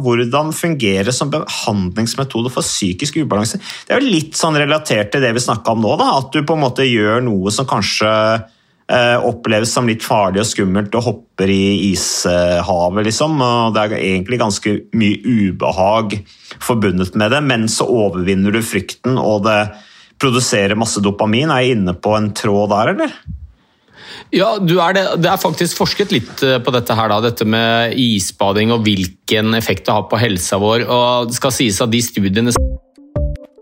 hvordan 0.00 0.52
fungerer 0.56 1.08
det 1.08 1.16
som 1.16 1.32
behandlingsmetode 1.32 2.52
for 2.52 2.64
psykisk 2.64 3.20
ubalanse? 3.20 3.60
Det 3.86 3.92
er 3.92 4.00
jo 4.00 4.12
litt 4.14 4.36
sånn 4.36 4.56
relatert 4.56 5.12
til 5.12 5.24
det 5.24 5.34
vi 5.36 5.44
snakka 5.44 5.74
om 5.74 5.84
nå, 5.84 5.96
da, 6.00 6.14
at 6.20 6.32
du 6.32 6.40
på 6.44 6.56
en 6.56 6.64
måte 6.64 6.88
gjør 6.88 7.24
noe 7.24 7.52
som 7.52 7.68
kanskje 7.68 8.12
oppleves 8.92 9.70
som 9.72 9.86
litt 9.88 10.04
farlig 10.04 10.42
og 10.42 10.48
skummelt 10.50 10.96
og 10.98 11.06
hopper 11.06 11.48
i 11.48 11.92
ishavet, 11.92 13.06
liksom. 13.06 13.38
Og 13.40 13.76
det 13.76 13.86
er 13.86 13.94
egentlig 13.96 14.40
ganske 14.42 14.74
mye 14.98 15.20
ubehag 15.22 16.18
forbundet 16.60 17.16
med 17.16 17.32
det, 17.32 17.40
men 17.46 17.64
så 17.72 17.86
overvinner 17.88 18.52
du 18.52 18.60
frykten, 18.60 19.16
og 19.16 19.46
det 19.46 19.60
produserer 20.22 20.78
masse 20.78 21.00
dopamin. 21.02 21.50
Er 21.50 21.64
jeg 21.64 21.78
inne 21.78 21.96
på 21.98 22.12
en 22.18 22.32
tråd 22.36 22.68
der, 22.74 22.92
eller? 22.94 23.16
Ja, 24.32 24.54
er 24.56 24.94
det. 24.96 25.04
det 25.20 25.28
er 25.28 25.40
faktisk 25.40 25.82
forsket 25.82 26.12
litt 26.14 26.42
eh, 26.46 26.58
på 26.62 26.72
dette 26.72 26.96
her, 26.96 27.10
da, 27.12 27.20
dette 27.20 27.44
med 27.48 27.96
isbading 28.00 28.72
og 28.72 28.84
hvilken 28.86 29.52
effekt 29.58 29.84
det 29.88 29.96
har 29.96 30.06
på 30.08 30.20
helsa 30.20 30.60
vår. 30.62 30.86
og 30.86 31.28
Det 31.28 31.36
skal 31.36 31.52
sies 31.52 31.80
at 31.84 31.92
de 31.92 32.00
studiene 32.04 32.54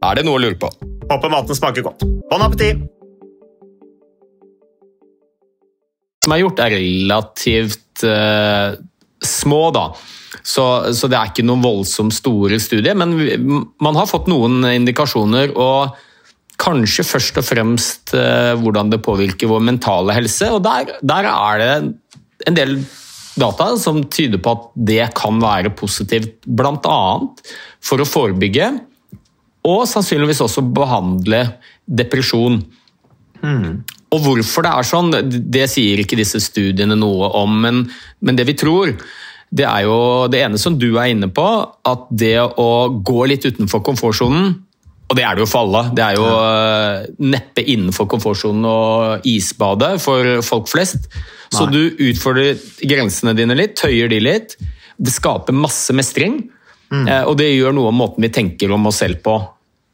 Er 0.00 0.16
det 0.16 0.24
noe 0.24 0.38
å 0.38 0.42
lure 0.42 0.56
på? 0.60 0.70
Håper 1.10 1.32
maten 1.32 1.56
smaker 1.58 1.84
godt. 1.84 2.08
Bon 2.30 2.42
appétit! 2.46 2.88
som 6.20 6.34
er 6.36 6.42
gjort, 6.42 6.60
er 6.60 6.74
relativt 6.76 8.04
uh, 8.04 8.76
små, 9.24 9.62
da. 9.74 9.88
Så, 10.46 10.64
så 10.94 11.08
det 11.10 11.18
er 11.18 11.32
ikke 11.32 11.44
noen 11.48 11.64
voldsomt 11.64 12.14
store 12.14 12.60
studier, 12.62 12.94
men 12.96 13.16
vi, 13.18 13.34
man 13.40 13.98
har 13.98 14.08
fått 14.08 14.28
noen 14.30 14.62
indikasjoner. 14.68 15.54
og 15.58 15.96
Kanskje 16.60 17.06
først 17.08 17.40
og 17.40 17.46
fremst 17.46 18.12
eh, 18.12 18.52
hvordan 18.60 18.90
det 18.92 18.98
påvirker 19.00 19.48
vår 19.48 19.62
mentale 19.64 20.12
helse. 20.12 20.50
og 20.52 20.60
Der, 20.66 20.90
der 21.00 21.28
er 21.30 21.60
det 21.60 21.70
en 22.50 22.58
del 22.58 22.74
data 23.40 23.70
som 23.80 24.02
tyder 24.12 24.42
på 24.44 24.52
at 24.52 24.66
det 24.76 25.06
kan 25.16 25.40
være 25.40 25.72
positivt, 25.72 26.44
bl.a. 26.44 27.00
for 27.80 28.04
å 28.04 28.08
forebygge 28.08 28.68
og 29.66 29.82
sannsynligvis 29.88 30.42
også 30.44 30.64
behandle 30.74 31.42
depresjon. 31.84 32.60
Og 34.10 34.22
hvorfor 34.24 34.66
det 34.66 34.70
er 34.72 34.88
sånn, 34.88 35.10
det 35.52 35.66
sier 35.72 36.00
ikke 36.02 36.18
disse 36.18 36.40
studiene 36.42 36.96
noe 36.98 37.28
om, 37.40 37.60
men, 37.64 37.84
men 38.20 38.38
det 38.38 38.48
vi 38.48 38.56
tror, 38.58 38.94
det 39.50 39.66
er 39.66 39.84
jo 39.86 40.00
det 40.30 40.42
ene 40.46 40.58
som 40.62 40.78
du 40.78 40.92
er 40.94 41.12
inne 41.12 41.30
på, 41.34 41.46
at 41.66 42.10
det 42.10 42.36
å 42.40 42.70
gå 43.04 43.22
litt 43.30 43.46
utenfor 43.48 43.84
komfortsonen 43.86 44.52
og 45.10 45.16
det 45.18 45.24
er 45.26 45.34
det 45.34 45.42
jo 45.42 45.50
for 45.50 45.66
alle. 45.66 45.80
Det 45.90 46.02
er 46.04 46.14
jo 46.14 46.26
eh, 46.30 47.06
neppe 47.32 47.64
innenfor 47.66 48.06
komfortsonen 48.12 48.66
og 48.70 49.26
isbade 49.26 49.96
for 49.98 50.36
folk 50.46 50.70
flest. 50.70 51.08
Så 51.50 51.66
Nei. 51.66 51.72
du 51.74 52.04
utfordrer 52.12 52.60
grensene 52.86 53.34
dine 53.34 53.56
litt, 53.58 53.74
tøyer 53.80 54.10
de 54.12 54.20
litt. 54.22 54.54
Det 55.02 55.10
skaper 55.10 55.56
masse 55.56 55.90
mestring, 55.98 56.44
eh, 56.92 57.24
og 57.24 57.36
det 57.40 57.52
gjør 57.52 57.76
noe 57.76 57.92
med 57.92 58.00
måten 58.02 58.26
vi 58.26 58.32
tenker 58.34 58.72
om 58.74 58.90
oss 58.90 59.02
selv 59.04 59.22
på. 59.24 59.38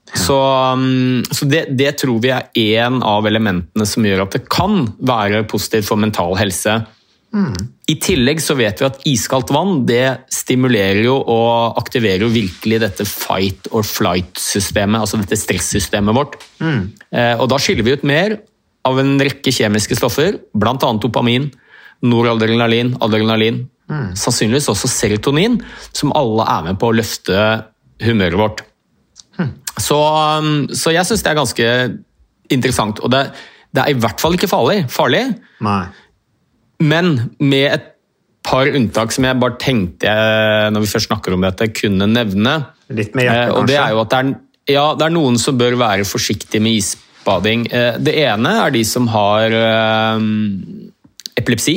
Så, 0.06 0.36
um, 0.72 1.24
så 1.34 1.48
det, 1.50 1.64
det 1.74 1.96
tror 2.00 2.20
vi 2.22 2.30
er 2.30 2.46
én 2.54 3.00
av 3.04 3.26
elementene 3.26 3.86
som 3.88 4.06
gjør 4.06 4.22
at 4.26 4.36
det 4.36 4.44
kan 4.52 4.84
være 5.02 5.42
positivt 5.50 5.88
for 5.88 5.98
mental 5.98 6.36
helse. 6.38 6.78
I 7.86 7.96
tillegg 8.02 8.40
så 8.42 8.56
vet 8.58 8.80
vi 8.80 8.86
at 8.86 9.02
iskaldt 9.06 9.50
vann 9.54 9.84
det 9.86 10.22
stimulerer 10.32 11.02
jo 11.04 11.18
og 11.20 11.76
aktiverer 11.78 12.24
jo 12.24 12.32
virkelig 12.32 12.80
dette 12.82 13.06
fight 13.06 13.68
or 13.76 13.86
flight-systemet, 13.86 15.02
altså 15.02 15.20
dette 15.20 15.38
stressystemet 15.38 16.16
vårt. 16.16 16.38
Eh, 17.12 17.34
og 17.36 17.50
da 17.52 17.60
skiller 17.62 17.86
vi 17.86 17.96
ut 17.98 18.06
mer 18.06 18.38
av 18.86 18.98
en 19.02 19.16
rekke 19.20 19.52
kjemiske 19.52 19.98
stoffer, 19.98 20.40
bl.a. 20.54 20.90
dopamin, 21.02 21.50
noradrenalin, 22.06 22.94
adrenalin, 23.04 23.64
sannsynligvis 23.88 24.68
også 24.72 24.88
serotonin, 24.90 25.60
som 25.94 26.12
alle 26.18 26.42
er 26.56 26.64
med 26.70 26.78
på 26.80 26.88
å 26.90 26.96
løfte 26.96 27.42
humøret 28.02 28.38
vårt. 28.40 28.62
Så, 29.78 29.96
um, 30.40 30.66
så 30.72 30.90
jeg 30.94 31.04
syns 31.04 31.22
det 31.22 31.30
er 31.30 31.36
ganske 31.36 31.66
interessant. 32.50 33.00
Og 33.04 33.10
det, 33.12 33.26
det 33.76 33.82
er 33.84 33.92
i 33.92 33.98
hvert 34.00 34.20
fall 34.22 34.34
ikke 34.38 34.48
farlig. 34.48 34.86
farlig 34.90 35.26
Nei. 35.60 35.82
men 36.80 37.30
med 37.38 37.66
et 37.74 37.92
par 38.46 38.68
unntak 38.70 39.10
som 39.12 39.24
jeg 39.26 39.38
bare 39.42 39.56
tenkte 39.58 40.06
jeg, 40.06 40.70
når 40.72 40.84
vi 40.84 40.90
først 40.92 41.08
snakker 41.10 41.34
om 41.34 41.42
dette, 41.44 41.66
kunne 41.74 42.06
nevne. 42.06 42.52
Litt 42.88 43.14
med 43.18 43.26
hjertet, 43.26 43.48
Eh, 43.50 43.56
Og 43.58 43.66
det 43.66 43.76
er 43.80 43.90
jo 43.90 44.00
at 44.04 44.10
det 44.14 44.20
er, 44.22 44.34
ja, 44.76 44.86
det 44.94 45.04
er 45.08 45.14
noen 45.16 45.36
som 45.38 45.58
bør 45.58 45.76
være 45.80 46.04
forsiktige 46.06 46.62
med 46.62 46.78
isbading. 46.78 47.66
Eh, 47.72 47.98
Det 47.98 48.14
ene 48.22 48.52
er 48.64 48.70
de 48.70 48.84
som 48.84 49.08
har 49.10 49.50
eh, 49.50 50.24
epilepsi. 51.36 51.76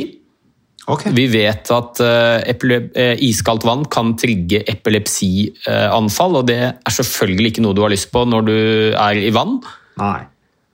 Ok. 0.90 1.06
Vi 1.14 1.26
vet 1.30 1.70
at 1.74 2.00
uh, 2.02 3.14
iskaldt 3.22 3.66
vann 3.68 3.86
kan 3.92 4.14
trigge 4.18 4.62
epilepsianfall, 4.70 6.40
og 6.40 6.48
det 6.50 6.58
er 6.66 6.96
selvfølgelig 6.96 7.54
ikke 7.54 7.64
noe 7.64 7.76
du 7.76 7.84
har 7.84 7.92
lyst 7.92 8.10
på 8.12 8.24
når 8.26 8.46
du 8.48 8.58
er 8.90 9.20
i 9.20 9.32
vann. 9.34 9.58
Nei. 10.00 10.20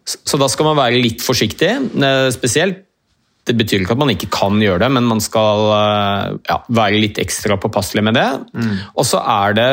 Så 0.06 0.38
da 0.38 0.48
skal 0.50 0.68
man 0.68 0.78
være 0.78 1.02
litt 1.02 1.22
forsiktig, 1.24 1.70
eh, 1.98 2.28
spesielt. 2.30 2.84
Det 3.46 3.56
betyr 3.58 3.82
ikke 3.82 3.96
at 3.96 3.98
man 3.98 4.12
ikke 4.12 4.28
kan 4.30 4.54
gjøre 4.62 4.84
det, 4.84 4.90
men 4.94 5.06
man 5.06 5.22
skal 5.22 5.64
ja, 6.46 6.56
være 6.66 7.00
litt 7.02 7.18
ekstra 7.22 7.56
påpasselig 7.62 8.02
med 8.06 8.14
det. 8.18 8.26
Og 8.98 9.06
så 9.06 9.18
er 9.22 9.56
det 9.58 9.70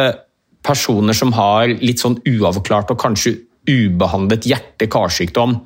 personer 0.65 1.17
som 1.17 1.33
har 1.33 1.69
litt 1.81 2.01
sånn 2.01 2.19
uavklart 2.21 2.93
og 2.93 3.01
kanskje 3.01 3.35
ubehandlet 3.69 4.45
hjerte-karsykdom. 4.49 5.57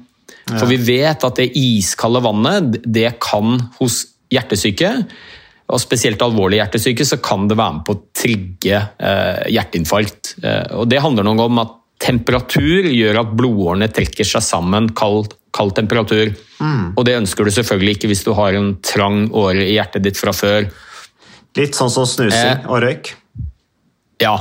For 0.54 0.68
vi 0.70 0.78
vet 0.80 1.24
at 1.28 1.40
det 1.40 1.50
iskalde 1.60 2.24
vannet, 2.24 2.80
det 2.84 3.18
kan 3.24 3.60
hos 3.80 4.06
hjertesyke, 4.34 4.92
og 5.68 5.82
spesielt 5.84 6.22
alvorlig 6.24 6.62
hjertesyke, 6.62 7.04
så 7.06 7.18
kan 7.20 7.48
det 7.50 7.58
være 7.60 7.78
med 7.80 7.86
på 7.88 7.96
å 7.98 8.04
trigge 8.16 8.78
eh, 8.80 9.42
hjerteinfarkt. 9.52 10.38
Eh, 10.44 10.78
og 10.80 10.88
det 10.88 11.02
handler 11.04 11.28
noe 11.28 11.48
om 11.50 11.60
at 11.64 11.74
temperatur 12.00 12.88
gjør 12.88 13.20
at 13.24 13.34
blodårene 13.36 13.90
trekker 13.92 14.28
seg 14.28 14.44
sammen, 14.46 14.92
kald, 14.96 15.34
kald 15.58 15.74
temperatur. 15.76 16.30
Og 16.96 17.02
det 17.08 17.16
ønsker 17.18 17.44
du 17.48 17.52
selvfølgelig 17.52 17.98
ikke 17.98 18.12
hvis 18.12 18.24
du 18.28 18.32
har 18.38 18.54
en 18.56 18.76
trang 18.86 19.26
åre 19.34 19.66
i 19.66 19.74
hjertet 19.76 20.06
ditt 20.06 20.20
fra 20.22 20.32
før. 20.36 20.70
Litt 21.58 21.74
sånn 21.76 21.90
som 21.90 22.06
snusing 22.06 22.62
Eh. 22.62 22.70
og 22.70 22.84
røyk. 22.86 23.16
Ja. 24.22 24.36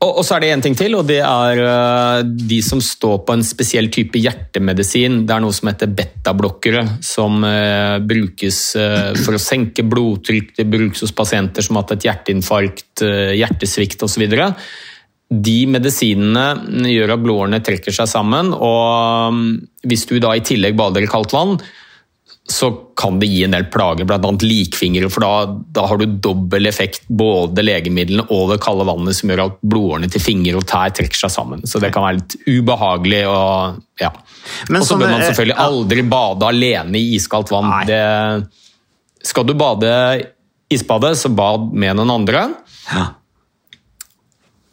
Og, 0.00 0.20
og 0.20 0.24
så 0.24 0.36
er 0.36 0.44
det 0.44 0.50
en 0.54 0.62
ting 0.64 0.76
til, 0.78 0.94
og 0.96 1.04
det 1.10 1.18
er 1.20 1.58
uh, 1.60 2.20
de 2.24 2.60
som 2.64 2.80
står 2.80 3.18
på 3.26 3.34
en 3.36 3.44
spesiell 3.44 3.90
type 3.92 4.16
hjertemedisin. 4.16 5.26
Det 5.28 5.34
er 5.34 5.42
noe 5.44 5.56
som 5.56 5.68
heter 5.68 5.92
betablokkere, 5.92 6.86
som 7.04 7.44
uh, 7.44 7.98
brukes 8.00 8.62
uh, 8.80 9.10
for 9.20 9.36
å 9.36 9.42
senke 9.42 9.84
blodtrykk. 9.84 10.54
Det 10.56 10.68
brukes 10.72 11.04
hos 11.04 11.12
pasienter 11.16 11.66
som 11.66 11.76
har 11.76 11.84
hatt 11.84 11.98
et 11.98 12.08
hjerteinfarkt, 12.08 13.04
hjertesvikt 13.36 14.06
osv. 14.06 14.24
De 15.30 15.58
medisinene 15.70 16.88
gjør 16.90 17.14
at 17.14 17.22
blodårene 17.22 17.60
trekker 17.62 17.94
seg 17.94 18.08
sammen, 18.10 18.54
og 18.56 19.36
um, 19.36 19.44
hvis 19.84 20.08
du 20.08 20.16
da 20.22 20.32
i 20.34 20.42
tillegg 20.46 20.80
bader 20.80 21.04
i 21.04 21.12
kaldt 21.12 21.36
vann, 21.36 21.58
så 22.50 22.68
kan 22.98 23.20
det 23.20 23.28
gi 23.30 23.44
en 23.46 23.54
del 23.54 23.64
plager, 23.70 24.04
bl.a. 24.08 24.30
likfingre, 24.42 25.06
for 25.12 25.22
da, 25.22 25.30
da 25.76 25.84
har 25.86 26.00
du 26.00 26.06
dobbel 26.22 26.66
effekt, 26.66 27.04
både 27.06 27.62
legemidlene 27.62 28.24
og 28.34 28.50
det 28.50 28.58
kalde 28.64 28.86
vannet, 28.88 29.14
som 29.16 29.30
gjør 29.30 29.44
at 29.44 29.60
blodårene 29.62 30.10
til 30.10 30.24
fingre 30.24 30.58
og 30.58 30.66
tær 30.68 30.90
trekker 30.98 31.20
seg 31.22 31.32
sammen. 31.32 31.62
Så 31.70 31.78
det 31.82 31.92
kan 31.94 32.04
være 32.08 32.18
litt 32.18 32.36
ubehagelig. 32.48 33.22
og 33.30 33.78
ja. 34.02 34.10
Og 34.66 34.82
så 34.86 34.98
bør 34.98 35.14
man 35.14 35.22
selvfølgelig 35.28 35.56
ja. 35.56 35.68
aldri 35.70 36.04
bade 36.10 36.50
alene 36.50 36.98
i 36.98 37.14
iskaldt 37.20 37.54
vann. 37.54 37.70
Det, 37.86 38.02
skal 39.30 39.46
du 39.46 39.54
bade 39.54 39.94
isbade, 40.70 41.14
så 41.16 41.30
bad 41.34 41.70
med 41.72 41.96
noen 42.00 42.14
andre. 42.18 42.48
Ja. 42.90 43.06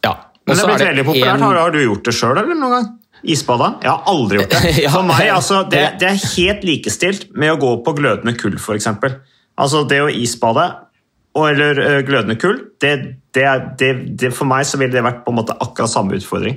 Ja. 0.04 0.14
Men 0.46 0.56
det 0.56 0.64
er 0.64 0.72
blitt 0.74 0.88
veldig 0.88 1.06
populært. 1.12 1.34
en- 1.34 1.46
Har, 1.46 1.62
har 1.62 1.70
du 1.74 1.82
gjort 1.84 2.04
det 2.10 2.14
sjøl, 2.14 2.36
eller 2.38 2.58
noen 2.58 2.74
gang? 2.78 2.90
Isbada? 3.22 3.72
Jeg 3.82 3.90
har 3.90 4.10
aldri 4.10 4.40
gjort 4.40 4.54
det. 4.54 4.74
For 4.94 5.06
meg, 5.06 5.30
altså, 5.34 5.62
det, 5.72 5.84
det- 6.02 6.10
er 6.12 6.26
helt 6.36 6.66
likestilt 6.66 7.30
med 7.34 7.54
å 7.54 7.60
gå 7.60 7.72
på 7.86 7.96
glødende 7.98 8.36
kull, 8.38 8.58
f.eks. 8.60 8.90
Altså 9.58 9.82
det 9.90 10.02
å 10.04 10.10
isbade 10.12 10.68
eller 11.38 12.02
glødende 12.02 12.34
kull, 12.40 12.56
det, 12.82 12.92
det, 13.36 13.90
det, 14.18 14.30
for 14.34 14.48
meg 14.50 14.64
så 14.66 14.78
ville 14.80 14.94
det 14.96 15.04
vært 15.06 15.20
på 15.22 15.30
en 15.30 15.36
måte 15.38 15.54
akkurat 15.54 15.92
samme 15.92 16.16
utfordring. 16.18 16.56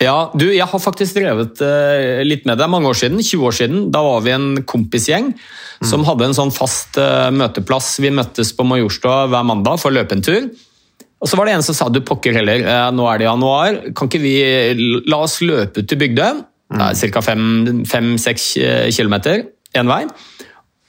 Ja, 0.00 0.30
du, 0.32 0.46
jeg 0.48 0.64
har 0.64 0.80
faktisk 0.80 1.18
drevet 1.18 1.60
uh, 1.60 2.20
litt 2.24 2.46
med 2.48 2.56
det. 2.60 2.68
Mange 2.72 2.88
år 2.88 2.96
siden, 2.96 3.20
20 3.20 3.46
år 3.48 3.56
siden, 3.56 3.82
da 3.92 4.00
var 4.04 4.22
vi 4.24 4.32
en 4.32 4.48
kompisgjeng 4.68 5.34
som 5.84 6.04
hadde 6.08 6.30
en 6.30 6.36
sånn 6.36 6.52
fast 6.52 6.96
uh, 7.00 7.28
møteplass. 7.32 7.94
Vi 8.00 8.12
møttes 8.12 8.54
på 8.56 8.64
Majorstua 8.68 9.26
hver 9.28 9.44
mandag 9.48 9.80
for 9.82 9.92
å 9.92 9.98
løpe 9.98 10.16
en 10.16 10.24
tur. 10.24 10.48
Og 11.20 11.28
så 11.28 11.36
var 11.36 11.46
det 11.46 11.54
en 11.58 11.64
som 11.64 11.76
sa 11.76 11.88
du 11.92 12.00
pokker 12.00 12.32
heller, 12.38 12.62
eh, 12.64 12.90
nå 12.96 13.04
er 13.10 13.20
det 13.20 13.28
januar, 13.28 13.80
kan 13.96 14.08
ikke 14.08 14.22
vi 14.22 14.34
la 15.10 15.20
oss 15.26 15.40
løpe 15.44 15.82
ut 15.82 15.88
til 15.90 16.00
Bygdøy? 16.00 16.44
Det 16.70 16.86
er 16.86 17.10
ca. 17.12 17.20
5-6 17.26 18.44
kilometer 18.94 19.42
én 19.76 19.90
vei. 19.90 20.04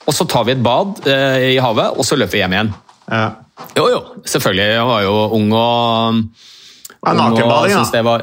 Og 0.07 0.13
så 0.15 0.25
tar 0.29 0.45
vi 0.47 0.55
et 0.55 0.63
bad 0.63 1.01
eh, 1.09 1.55
i 1.55 1.57
havet, 1.61 1.97
og 1.97 2.05
så 2.05 2.17
løper 2.17 2.37
vi 2.37 2.43
hjem 2.43 2.55
igjen. 2.57 2.71
Ja. 3.11 3.25
Jo, 3.77 3.87
jo, 3.91 3.99
selvfølgelig. 4.25 4.67
Jeg 4.73 4.85
var 4.89 5.01
jo 5.05 5.15
ung 5.37 5.51
og 5.53 6.21
Ja, 7.01 7.13
nakenbading, 7.17 7.81
da. 8.05 8.17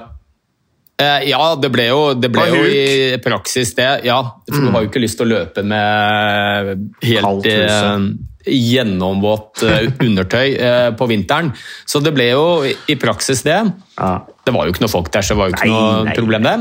Eh, 0.98 1.28
Ja, 1.30 1.54
det 1.60 1.70
ble 1.70 1.84
jo, 1.90 2.00
det 2.18 2.30
ble 2.34 2.46
jo 2.50 2.62
i 2.66 3.18
praksis 3.22 3.74
det. 3.78 3.90
Ja, 4.08 4.18
for 4.48 4.64
du 4.64 4.70
har 4.74 4.82
jo 4.82 4.90
ikke 4.90 5.02
lyst 5.04 5.20
til 5.20 5.28
å 5.28 5.36
løpe 5.36 5.62
med 5.62 6.88
helt 7.06 7.46
eh, 7.46 8.08
gjennomvått 8.48 9.62
eh, 9.68 9.86
undertøy 10.02 10.48
eh, 10.56 10.88
på 10.98 11.08
vinteren. 11.10 11.52
Så 11.86 12.00
det 12.02 12.12
ble 12.16 12.30
jo 12.32 12.44
i 12.66 12.96
praksis 12.98 13.44
det. 13.46 13.60
Ja. 13.98 14.10
Det 14.44 14.54
var 14.56 14.66
jo 14.66 14.74
ikke 14.74 14.84
noe 14.86 14.92
folk 14.92 15.10
der, 15.14 15.22
så 15.26 15.34
det 15.36 15.42
var 15.42 15.50
jo 15.52 15.56
ikke 15.58 15.70
Nei, 15.70 15.78
noe 15.78 16.04
nei, 16.08 16.16
problem 16.18 16.46
det. 16.48 16.56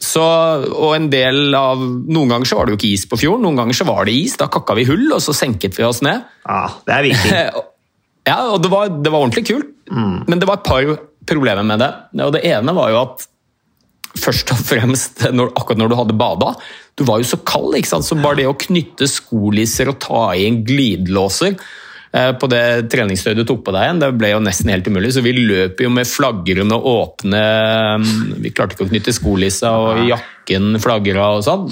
Så, 0.00 0.22
og 0.24 0.94
en 0.96 1.10
del 1.12 1.52
av, 1.56 1.80
Noen 1.84 2.30
ganger 2.32 2.48
så 2.48 2.56
var 2.56 2.66
det 2.66 2.72
jo 2.72 2.78
ikke 2.80 2.92
is 2.96 3.02
på 3.08 3.18
fjorden, 3.20 3.44
noen 3.44 3.58
ganger 3.60 3.76
så 3.76 3.84
var 3.88 4.06
det 4.08 4.14
is. 4.16 4.36
Da 4.40 4.46
kakka 4.52 4.76
vi 4.78 4.86
hull, 4.88 5.10
og 5.12 5.20
så 5.24 5.34
senket 5.36 5.76
vi 5.76 5.84
oss 5.88 6.00
ned. 6.04 6.24
ja, 6.48 6.62
det 6.88 6.96
er 6.98 7.08
viktig. 7.10 7.42
Ja, 8.28 8.36
og 8.52 8.60
det 8.62 8.68
var, 8.70 8.90
det 8.92 9.10
var 9.10 9.22
ordentlig 9.24 9.46
kult. 9.48 9.68
Men 9.90 10.38
det 10.38 10.46
var 10.46 10.58
et 10.60 10.66
par 10.68 10.84
problemer 11.26 11.64
med 11.66 11.80
det. 11.80 11.88
Og 12.20 12.34
det 12.36 12.42
ene 12.46 12.74
var 12.76 12.90
jo 12.92 12.98
at 13.00 13.24
først 14.20 14.54
og 14.54 14.62
fremst 14.70 15.26
når, 15.34 15.52
akkurat 15.58 15.80
når 15.80 15.92
du 15.92 15.98
hadde 15.98 16.18
bada, 16.20 16.54
du 16.98 17.06
var 17.08 17.20
jo 17.22 17.28
så 17.30 17.40
kald, 17.46 17.74
ikke 17.78 17.90
sant? 17.94 18.06
så 18.06 18.18
bare 18.20 18.42
det 18.42 18.48
å 18.50 18.58
knytte 18.58 19.08
skolisser 19.08 19.90
og 19.92 20.00
ta 20.02 20.24
i 20.36 20.44
en 20.48 20.60
glidelåser 20.66 21.54
eh, 21.56 22.32
på 22.36 22.50
det 22.52 22.62
treningstøyet 22.92 23.40
du 23.40 23.46
tok 23.48 23.64
på 23.66 23.74
deg 23.74 23.86
igjen, 23.86 24.02
det 24.02 24.10
ble 24.20 24.32
jo 24.34 24.42
nesten 24.44 24.72
helt 24.72 24.90
umulig. 24.90 25.14
Så 25.16 25.24
vi 25.24 25.34
løp 25.36 25.80
jo 25.80 25.92
med 25.94 26.08
flagrende 26.08 26.76
åpne 26.76 27.44
Vi 28.42 28.52
klarte 28.52 28.76
ikke 28.76 28.88
å 28.88 28.92
knytte 28.92 29.16
skolissa, 29.16 29.72
og 29.80 30.02
jakken 30.10 30.76
flagra 30.82 31.32
og 31.38 31.46
sånn. 31.46 31.70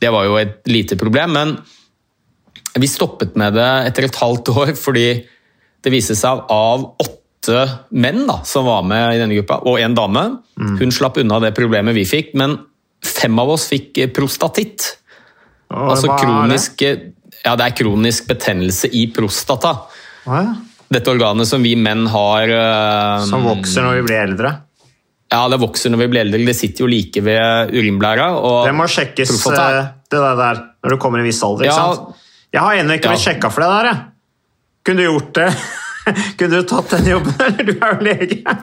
Det 0.00 0.12
var 0.14 0.28
jo 0.28 0.38
et 0.42 0.60
lite 0.70 1.00
problem. 1.00 1.38
men 1.40 1.56
vi 2.74 2.90
stoppet 2.90 3.36
med 3.38 3.54
det 3.54 3.70
etter 3.88 4.08
et 4.08 4.16
halvt 4.18 4.50
år 4.54 4.72
fordi 4.78 5.08
det 5.84 5.92
viste 5.92 6.16
seg 6.18 6.46
av 6.50 6.88
åtte 6.98 7.23
menn 7.90 8.26
da, 8.28 8.38
som 8.48 8.66
var 8.68 8.82
med 8.86 9.16
i 9.16 9.20
denne 9.20 9.36
gruppa, 9.38 9.60
og 9.68 9.80
en 9.82 9.94
dame, 9.96 10.22
hun 10.58 10.92
slapp 10.94 11.18
unna 11.22 11.40
det 11.44 11.52
problemet 11.56 11.94
vi 11.96 12.04
fikk, 12.08 12.32
men 12.40 12.58
fem 13.04 13.38
av 13.38 13.50
oss 13.56 13.66
fikk 13.72 13.98
eh, 14.04 14.10
prostatitt. 14.14 14.86
Åh, 15.70 15.88
Altså 15.90 16.08
det? 16.08 16.18
kronisk, 16.22 16.84
ja, 17.44 17.56
det 17.58 17.64
er 17.66 17.74
kronisk 17.76 18.28
betennelse 18.30 18.88
i 18.96 19.06
prostata. 19.12 19.74
Er? 20.26 20.54
Dette 20.94 21.10
organet 21.10 21.48
som 21.48 21.62
vi 21.64 21.72
menn 21.80 22.04
har 22.12 22.48
uh, 22.52 23.24
Som 23.26 23.42
vokser 23.48 23.82
når 23.82 23.96
vi 23.98 24.02
blir 24.06 24.20
eldre. 24.22 24.50
Ja, 25.32 25.40
det 25.50 25.58
vokser 25.58 25.90
når 25.90 26.04
vi 26.04 26.08
blir 26.12 26.20
eldre. 26.22 26.40
Det 26.46 26.54
sitter 26.54 26.84
jo 26.84 26.88
like 26.92 27.22
ved 27.24 27.72
urinblæra. 27.74 28.28
Det 28.68 28.74
må 28.76 28.86
sjekkes, 28.86 29.32
prostata 29.32 29.64
eh, 29.80 29.88
det 30.12 30.20
der, 30.20 30.36
der 30.38 30.60
når 30.84 30.94
du 30.94 31.00
kommer 31.02 31.18
i 31.18 31.24
en 31.24 31.28
viss 31.32 31.40
alder. 31.42 31.66
ikke 31.66 31.74
sant? 31.80 32.20
Jeg 32.54 32.62
har 32.62 32.78
ennå 32.78 32.94
ikke 33.00 33.08
Ja. 33.10 33.16
blitt 33.16 33.24
sjekka 33.24 33.50
for 33.50 33.64
det 33.64 33.70
der. 33.72 33.88
Jeg. 33.90 34.04
Kunne 34.86 35.02
du 35.02 35.08
gjort 35.08 35.32
det? 35.40 35.48
Kunne 36.38 36.60
du 36.60 36.66
tatt 36.68 36.90
den 36.96 37.12
jobben, 37.14 37.34
eller? 37.48 37.68
Du 37.68 37.74
er 37.78 37.94
jo 37.94 38.08
lege. 38.08 38.56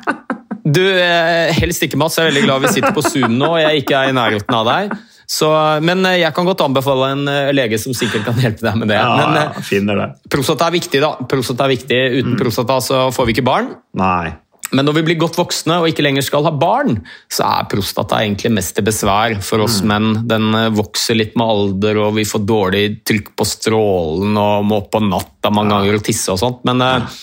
Du, 0.61 0.83
eh, 0.85 1.53
helst 1.57 1.81
ikke, 1.87 1.97
Mats. 1.97 2.19
Jeg 2.19 2.27
er 2.27 2.33
veldig 2.33 2.43
glad 2.45 2.65
vi 2.67 2.73
sitter 2.75 2.93
på 2.93 3.03
Zoom 3.05 3.33
nå 3.39 3.47
og 3.55 3.61
jeg 3.63 3.81
ikke 3.81 3.97
er 3.97 4.11
i 4.11 4.17
nærheten 4.17 4.57
av 4.59 4.67
deg. 4.69 4.91
Så, 5.31 5.47
men 5.81 6.03
eh, 6.05 6.19
jeg 6.21 6.35
kan 6.35 6.45
godt 6.47 6.61
anbefale 6.65 7.13
en 7.15 7.25
eh, 7.31 7.49
lege 7.55 7.79
som 7.81 7.95
sikkert 7.97 8.27
kan 8.27 8.37
hjelpe 8.41 8.65
deg 8.67 8.77
med 8.81 8.91
det. 8.91 8.99
Ja, 8.99 9.25
Men 9.31 9.65
finner 9.65 9.97
det. 10.01 10.07
prostata 10.31 10.67
er 10.67 10.75
viktig, 10.75 11.01
da. 11.01 11.15
Prostata 11.31 11.65
er 11.65 11.73
viktig. 11.77 11.99
Uten 12.19 12.37
prostata 12.39 12.77
så 12.83 13.05
får 13.15 13.29
vi 13.29 13.37
ikke 13.37 13.47
barn. 13.47 13.71
Nei. 13.97 14.33
Men 14.71 14.87
når 14.87 14.99
vi 14.99 15.03
blir 15.09 15.17
godt 15.19 15.35
voksne 15.35 15.81
og 15.81 15.89
ikke 15.89 16.03
lenger 16.05 16.23
skal 16.23 16.45
ha 16.47 16.51
barn, 16.55 17.01
så 17.31 17.43
er 17.43 17.65
prostata 17.71 18.21
egentlig 18.23 18.53
mest 18.55 18.77
til 18.77 18.85
besvær 18.87 19.33
for 19.43 19.65
oss 19.65 19.81
menn. 19.87 20.21
Den 20.29 20.53
vokser 20.77 21.17
litt 21.19 21.33
med 21.39 21.49
alder, 21.55 21.99
og 22.05 22.13
vi 22.15 22.23
får 22.27 22.45
dårlig 22.47 22.83
trykk 23.07 23.33
på 23.35 23.47
strålen 23.49 24.37
og 24.39 24.63
må 24.69 24.77
opp 24.83 24.93
på 24.93 25.01
natta 25.03 25.51
mange 25.51 25.73
ganger 25.75 25.97
og 25.99 26.05
tisse 26.07 26.31
og 26.31 26.39
sånt. 26.39 26.61
Men 26.69 26.85
eh, 26.85 27.19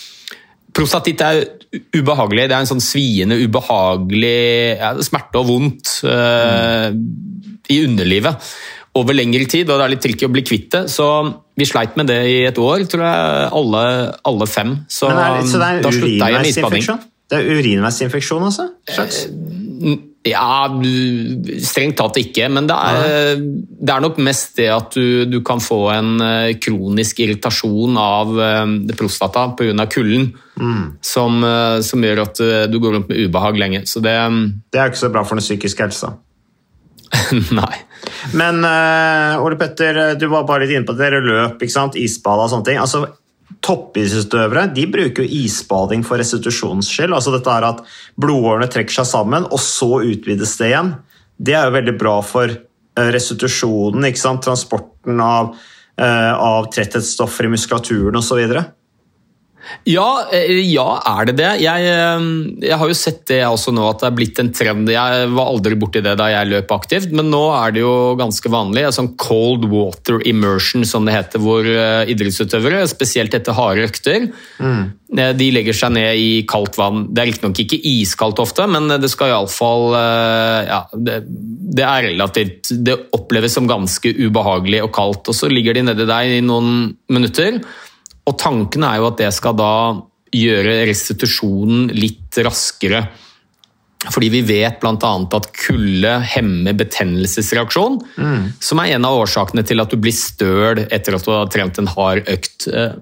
prostatitt 0.75 1.21
er 1.25 1.43
ubehagelig. 1.95 2.47
Det 2.49 2.55
er 2.55 2.63
en 2.63 2.69
sånn 2.69 2.83
sviende, 2.83 3.37
ubehagelig 3.39 4.79
ja, 4.79 4.91
smerte 5.05 5.41
og 5.41 5.49
vondt 5.49 5.95
eh, 6.09 6.89
i 7.69 7.79
underlivet 7.85 8.51
over 8.97 9.13
lengre 9.13 9.45
tid, 9.45 9.69
og 9.69 9.77
det 9.77 9.85
er 9.85 9.93
litt 9.93 10.01
tricky 10.03 10.25
å 10.25 10.31
bli 10.33 10.43
kvitt 10.45 10.69
det. 10.73 10.83
Så 10.91 11.05
vi 11.59 11.67
sleit 11.69 11.95
med 11.99 12.09
det 12.09 12.19
i 12.27 12.39
et 12.49 12.57
år, 12.59 12.83
tror 12.89 13.05
jeg, 13.05 13.49
alle, 13.61 13.83
alle 14.31 14.49
fem. 14.49 14.75
Så, 14.89 15.11
Men 15.11 15.21
er 15.21 15.37
det, 15.37 15.49
så 15.51 15.61
det 15.61 15.69
er 15.69 15.83
da 15.85 15.93
slutta 15.93 16.31
jeg 16.33 16.39
med 16.39 16.51
isbading. 16.51 16.87
Det 17.29 17.37
er 17.37 17.51
urinveisinfeksjon, 17.59 18.47
altså? 18.49 18.71
Slags? 18.89 19.27
Ja, 20.27 20.67
strengt 21.63 21.95
tatt 21.95 22.17
ikke, 22.19 22.49
men 22.51 22.65
det 22.67 22.75
er, 22.75 23.39
det 23.39 23.93
er 23.93 24.01
nok 24.03 24.17
mest 24.19 24.57
det 24.59 24.67
at 24.73 24.91
du, 24.91 25.23
du 25.31 25.37
kan 25.47 25.61
få 25.63 25.77
en 25.93 26.19
eh, 26.19 26.57
kronisk 26.59 27.21
irritasjon 27.23 27.95
av 27.95 28.33
eh, 28.43 28.73
prostata 28.99 29.45
pga. 29.55 29.85
kulden, 29.87 30.33
som, 30.99 31.39
eh, 31.47 31.79
som 31.87 32.03
gjør 32.03 32.23
at 32.25 32.41
du 32.67 32.75
går 32.83 32.97
rundt 32.97 33.13
med 33.13 33.29
ubehag 33.29 33.61
lenge. 33.61 33.85
Så 33.87 34.03
det 34.03 34.17
Det 34.71 34.81
er 34.81 34.89
jo 34.89 34.91
ikke 34.91 35.05
så 35.05 35.13
bra 35.13 35.23
for 35.23 35.39
den 35.39 35.45
psykiske 35.45 35.87
helsa. 35.87 36.11
Nei. 37.61 37.79
Men 38.35 38.59
Ole 39.39 39.55
Petter, 39.55 40.17
du 40.19 40.27
var 40.27 40.43
bare 40.43 40.65
litt 40.65 40.75
inne 40.75 40.85
på 40.85 40.97
det. 40.99 41.07
Dere 41.07 41.23
løp, 41.23 41.63
ikke 41.63 41.77
sant? 41.77 41.95
isbada 41.95 42.43
og 42.43 42.51
sånne 42.51 42.67
ting. 42.67 42.81
Altså, 42.83 43.05
Toppidrettsutøvere 43.65 44.69
de 44.75 44.85
bruker 44.91 45.25
jo 45.25 45.39
isbading 45.43 46.05
for 46.07 46.21
restitusjonens 46.21 46.89
skyld. 46.89 47.13
Altså 47.15 47.33
dette 47.35 47.51
er 47.51 47.67
At 47.67 47.83
blodårene 48.19 48.69
trekker 48.71 49.01
seg 49.01 49.09
sammen, 49.09 49.47
og 49.51 49.59
så 49.63 49.99
utvides 49.99 50.55
det 50.61 50.71
igjen. 50.71 50.93
Det 51.39 51.55
er 51.55 51.67
jo 51.67 51.75
veldig 51.77 51.95
bra 51.99 52.15
for 52.25 52.51
eh, 52.51 53.09
restitusjonen, 53.15 54.07
transporten 54.43 55.21
av, 55.23 55.53
eh, 55.99 56.33
av 56.33 56.71
tretthetsstoffer 56.73 57.47
i 57.47 57.53
muskulaturen 57.55 58.19
osv. 58.19 58.41
Ja, 59.87 60.27
eh, 60.33 60.59
ja, 60.71 60.99
er 61.05 61.29
det 61.29 61.35
det? 61.39 61.49
Jeg, 61.63 61.87
eh, 61.87 62.25
jeg 62.63 62.77
har 62.79 62.89
jo 62.89 62.97
sett 62.97 63.21
det 63.29 63.39
også 63.45 63.73
nå, 63.75 63.85
at 63.89 64.01
det 64.01 64.09
er 64.09 64.17
blitt 64.17 64.41
en 64.41 64.51
trend. 64.55 64.91
Jeg 64.91 65.29
var 65.35 65.51
aldri 65.51 65.77
borti 65.79 66.01
det 66.05 66.15
da 66.19 66.29
jeg 66.31 66.49
løp 66.51 66.71
aktivt, 66.75 67.13
men 67.15 67.29
nå 67.31 67.41
er 67.55 67.75
det 67.75 67.83
jo 67.83 67.93
ganske 68.19 68.51
vanlig. 68.51 68.87
Sånn 68.95 69.13
cold 69.19 69.67
water 69.71 70.21
immersion, 70.29 70.85
som 70.87 71.07
det 71.07 71.17
heter, 71.17 71.43
hvor 71.43 71.67
eh, 71.67 72.11
idrettsutøvere, 72.11 72.85
spesielt 72.91 73.35
etter 73.37 73.57
harde 73.57 73.87
økter, 73.89 74.29
mm. 74.59 74.81
de 75.39 75.49
legger 75.53 75.77
seg 75.77 75.93
ned 75.97 76.21
i 76.21 76.31
kaldt 76.49 76.79
vann. 76.79 77.07
Det 77.13 77.23
er 77.23 77.31
riktignok 77.31 77.63
ikke 77.65 77.81
iskaldt 77.93 78.41
ofte, 78.41 78.67
men 78.69 78.89
det 79.01 79.11
skal 79.11 79.33
iallfall 79.33 79.93
ja, 79.95 80.81
det, 80.93 81.21
det 81.25 81.85
er 81.85 82.05
relativt 82.09 82.71
Det 82.85 82.95
oppleves 83.15 83.53
som 83.55 83.67
ganske 83.69 84.11
ubehagelig 84.17 84.81
og 84.85 84.91
kaldt. 84.95 85.29
Og 85.31 85.37
så 85.37 85.49
ligger 85.51 85.77
de 85.77 85.85
nedi 85.89 86.07
der 86.09 86.33
i 86.39 86.41
noen 86.45 86.91
minutter. 87.11 87.61
Og 88.29 88.37
tanken 88.37 88.85
er 88.85 88.99
jo 89.01 89.09
at 89.09 89.17
det 89.21 89.31
skal 89.33 89.57
da 89.57 89.73
gjøre 90.35 90.83
restitusjonen 90.85 91.89
litt 91.97 92.37
raskere. 92.45 93.07
Fordi 94.13 94.29
vi 94.31 94.39
vet 94.47 94.77
bl.a. 94.79 95.09
at 95.35 95.47
kulde 95.59 96.11
hemmer 96.31 96.77
betennelsesreaksjon, 96.79 97.97
som 98.63 98.79
er 98.79 98.93
en 98.95 99.07
av 99.09 99.17
årsakene 99.25 99.65
til 99.67 99.81
at 99.83 99.91
du 99.91 99.97
blir 99.99 100.15
støl 100.15 100.85
etter 100.85 101.17
at 101.17 101.25
du 101.25 101.33
har 101.33 101.49
trent 101.51 101.81
en 101.81 101.89
hard 101.91 102.29
økt. 102.31 102.69
Eh, 102.71 102.95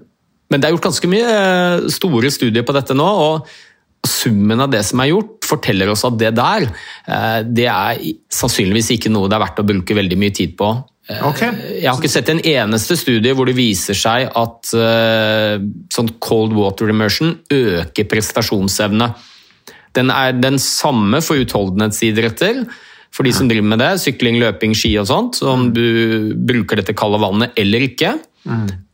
Men 0.50 0.60
det 0.60 0.66
er 0.66 0.72
gjort 0.74 0.88
ganske 0.88 1.10
mye 1.12 1.28
eh, 1.28 1.88
store 1.92 2.32
studier 2.32 2.64
på 2.66 2.74
dette 2.74 2.96
nå, 2.96 3.04
og 3.04 4.08
summen 4.08 4.58
av 4.64 4.72
det 4.72 4.80
som 4.88 4.98
er 5.04 5.10
gjort, 5.12 5.44
forteller 5.44 5.90
oss 5.92 6.06
at 6.08 6.18
det 6.18 6.32
der, 6.34 6.66
eh, 7.06 7.40
det 7.44 7.68
er 7.68 8.02
sannsynligvis 8.32 8.90
ikke 8.96 9.12
noe 9.12 9.28
det 9.28 9.36
er 9.36 9.44
verdt 9.44 9.60
å 9.62 9.68
bruke 9.68 9.98
veldig 9.98 10.18
mye 10.18 10.34
tid 10.34 10.56
på. 10.58 10.72
Eh, 11.08 11.22
Ok. 11.24 11.40
Jeg 11.40 11.88
har 11.88 11.96
ikke 11.98 12.10
sett 12.12 12.28
en 12.32 12.40
eneste 12.44 12.96
studie 13.00 13.32
hvor 13.36 13.48
det 13.48 13.56
viser 13.56 13.96
seg 13.96 14.28
at 14.36 14.72
eh, 14.76 15.56
sånn 15.94 16.10
cold 16.20 16.52
water 16.56 16.90
immersion 16.92 17.36
øker 17.54 18.08
prestasjonsevne. 18.10 19.08
Den 19.96 20.12
er 20.12 20.34
den 20.36 20.58
samme 20.60 21.22
for 21.24 21.40
utholdenhetsidretter, 21.40 22.66
for 23.10 23.24
de 23.24 23.32
som 23.32 23.48
driver 23.48 23.70
med 23.70 23.80
det, 23.80 23.94
sykling, 24.02 24.36
løping, 24.38 24.74
ski 24.76 24.90
og 25.00 25.06
sånt, 25.08 25.38
om 25.48 25.70
du 25.74 26.34
bruker 26.36 26.76
dette 26.82 26.92
kalde 26.94 27.18
vannet 27.22 27.56
eller 27.58 27.86
ikke. 27.88 28.12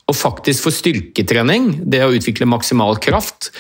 Og 0.04 0.14
faktisk 0.16 0.66
for 0.68 0.72
styrketrening, 0.76 1.80
det 1.90 2.02
å 2.06 2.12
utvikle 2.14 2.46
maksimal 2.48 2.94
kraft, 3.02 3.50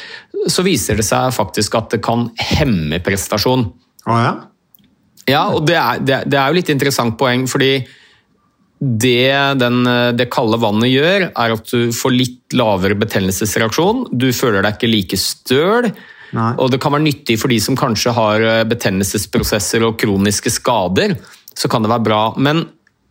så 0.46 0.62
viser 0.64 0.98
det 1.00 1.06
seg 1.08 1.32
faktisk 1.34 1.74
at 1.78 1.90
det 1.96 2.00
kan 2.04 2.28
hemme 2.38 3.00
prestasjon. 3.02 3.66
Å 4.06 4.18
ja? 4.22 4.32
Ja, 5.26 5.42
og 5.56 5.66
det 5.66 5.76
er, 5.80 6.00
det, 6.04 6.14
er- 6.20 6.26
det 6.30 6.38
er 6.38 6.48
jo 6.52 6.58
litt 6.60 6.70
interessant 6.72 7.18
poeng, 7.18 7.46
fordi 7.50 7.72
det 8.80 9.58
den, 9.60 9.84
det 10.18 10.26
kalde 10.34 10.58
vannet 10.60 10.90
gjør, 10.90 11.28
er 11.30 11.54
at 11.54 11.70
du 11.70 11.92
får 11.94 12.12
litt 12.14 12.56
lavere 12.56 12.96
betennelsesreaksjon. 12.98 14.08
Du 14.12 14.28
føler 14.34 14.64
deg 14.64 14.76
ikke 14.76 14.90
like 14.90 15.20
støl. 15.20 15.88
Nei. 16.34 16.50
Og 16.58 16.72
det 16.72 16.80
kan 16.82 16.94
være 16.94 17.06
nyttig 17.06 17.38
for 17.40 17.52
de 17.52 17.60
som 17.62 17.78
kanskje 17.78 18.14
har 18.16 18.42
eh, 18.42 18.62
betennelsesprosesser 18.68 19.84
og 19.86 19.98
kroniske 20.00 20.50
skader. 20.52 21.14
Så 21.54 21.70
kan 21.70 21.84
det 21.84 21.92
være 21.92 22.06
bra. 22.08 22.22
Men 22.36 22.64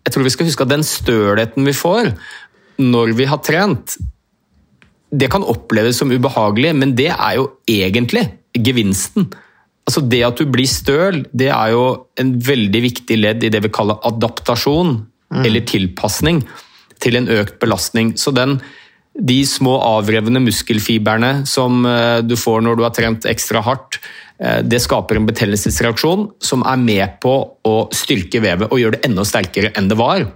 jeg 0.03 0.15
tror 0.15 0.27
vi 0.27 0.33
skal 0.33 0.49
huske 0.49 0.65
at 0.65 0.73
den 0.73 0.83
stølheten 0.87 1.69
vi 1.69 1.75
får 1.77 2.11
når 2.81 3.13
vi 3.15 3.27
har 3.29 3.39
trent, 3.45 3.95
det 5.13 5.29
kan 5.29 5.45
oppleves 5.45 5.99
som 6.01 6.11
ubehagelig, 6.11 6.71
men 6.75 6.95
det 6.97 7.11
er 7.13 7.35
jo 7.37 7.49
egentlig 7.69 8.25
gevinsten. 8.57 9.27
Altså 9.85 10.01
Det 10.01 10.23
at 10.25 10.39
du 10.39 10.49
blir 10.49 10.69
støl, 10.69 11.21
det 11.31 11.51
er 11.53 11.73
jo 11.75 11.83
en 12.19 12.33
veldig 12.41 12.81
viktig 12.81 13.17
ledd 13.19 13.43
i 13.43 13.51
det 13.53 13.61
vi 13.65 13.71
kaller 13.73 14.01
adaptasjon, 14.09 14.95
eller 15.41 15.65
tilpasning, 15.69 16.43
til 17.03 17.17
en 17.19 17.29
økt 17.31 17.57
belastning. 17.59 18.13
Så 18.19 18.31
den, 18.35 18.59
de 19.13 19.39
små 19.47 19.77
avrevne 19.83 20.41
muskelfiberne 20.43 21.43
som 21.49 21.83
eh, 21.89 22.21
du 22.25 22.37
får 22.39 22.63
når 22.63 22.77
du 22.77 22.85
har 22.85 22.93
trent 22.95 23.27
ekstra 23.29 23.63
hardt, 23.65 23.99
eh, 24.39 24.61
det 24.63 24.81
skaper 24.83 25.19
en 25.19 25.27
betennelsesreaksjon 25.29 26.29
som 26.43 26.65
er 26.69 26.79
med 26.81 27.19
på 27.23 27.35
å 27.67 27.75
styrke 27.93 28.43
vevet 28.43 28.71
og 28.71 28.81
gjøre 28.81 28.97
det 28.99 29.05
enda 29.09 29.27
sterkere 29.27 29.73
enn 29.77 29.91
det 29.91 29.99
var. 29.99 30.27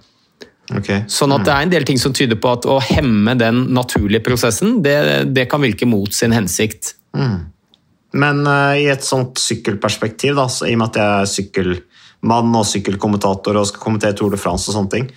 Okay. 0.68 1.06
Sånn 1.08 1.32
at 1.32 1.46
det 1.48 1.54
er 1.54 1.64
en 1.64 1.72
del 1.72 1.86
ting 1.88 2.00
som 2.02 2.12
tyder 2.16 2.40
på 2.44 2.50
at 2.52 2.66
å 2.68 2.82
hemme 2.84 3.38
den 3.40 3.70
naturlige 3.76 4.26
prosessen, 4.26 4.82
det, 4.84 4.98
det 5.32 5.48
kan 5.52 5.64
virke 5.64 5.88
mot 5.88 6.12
sin 6.14 6.36
hensikt. 6.36 6.92
Men 8.18 8.44
uh, 8.48 8.76
i 8.76 8.88
et 8.92 9.04
sånt 9.04 9.40
sykkelperspektiv, 9.42 10.36
da, 10.38 10.48
så, 10.52 10.68
i 10.68 10.76
og 10.76 10.82
med 10.82 10.92
at 10.92 11.00
jeg 11.00 11.22
er 11.22 11.32
sykkelmann 12.18 12.56
og 12.56 12.66
sykkelkommentator 12.66 13.58
og 13.58 13.68
skal 13.68 13.82
kommentere 13.82 14.16
Tour 14.16 14.32
de 14.32 14.38
France 14.38 14.70
og 14.70 14.76
sånne 14.76 14.92
ting, 14.92 15.12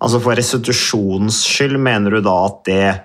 altså 0.00 0.20
for 0.20 0.36
restitusjonens 0.36 1.42
skyld, 1.44 1.78
mener 1.78 2.10
du 2.10 2.20
da 2.20 2.36
at 2.46 2.64
det, 2.66 3.00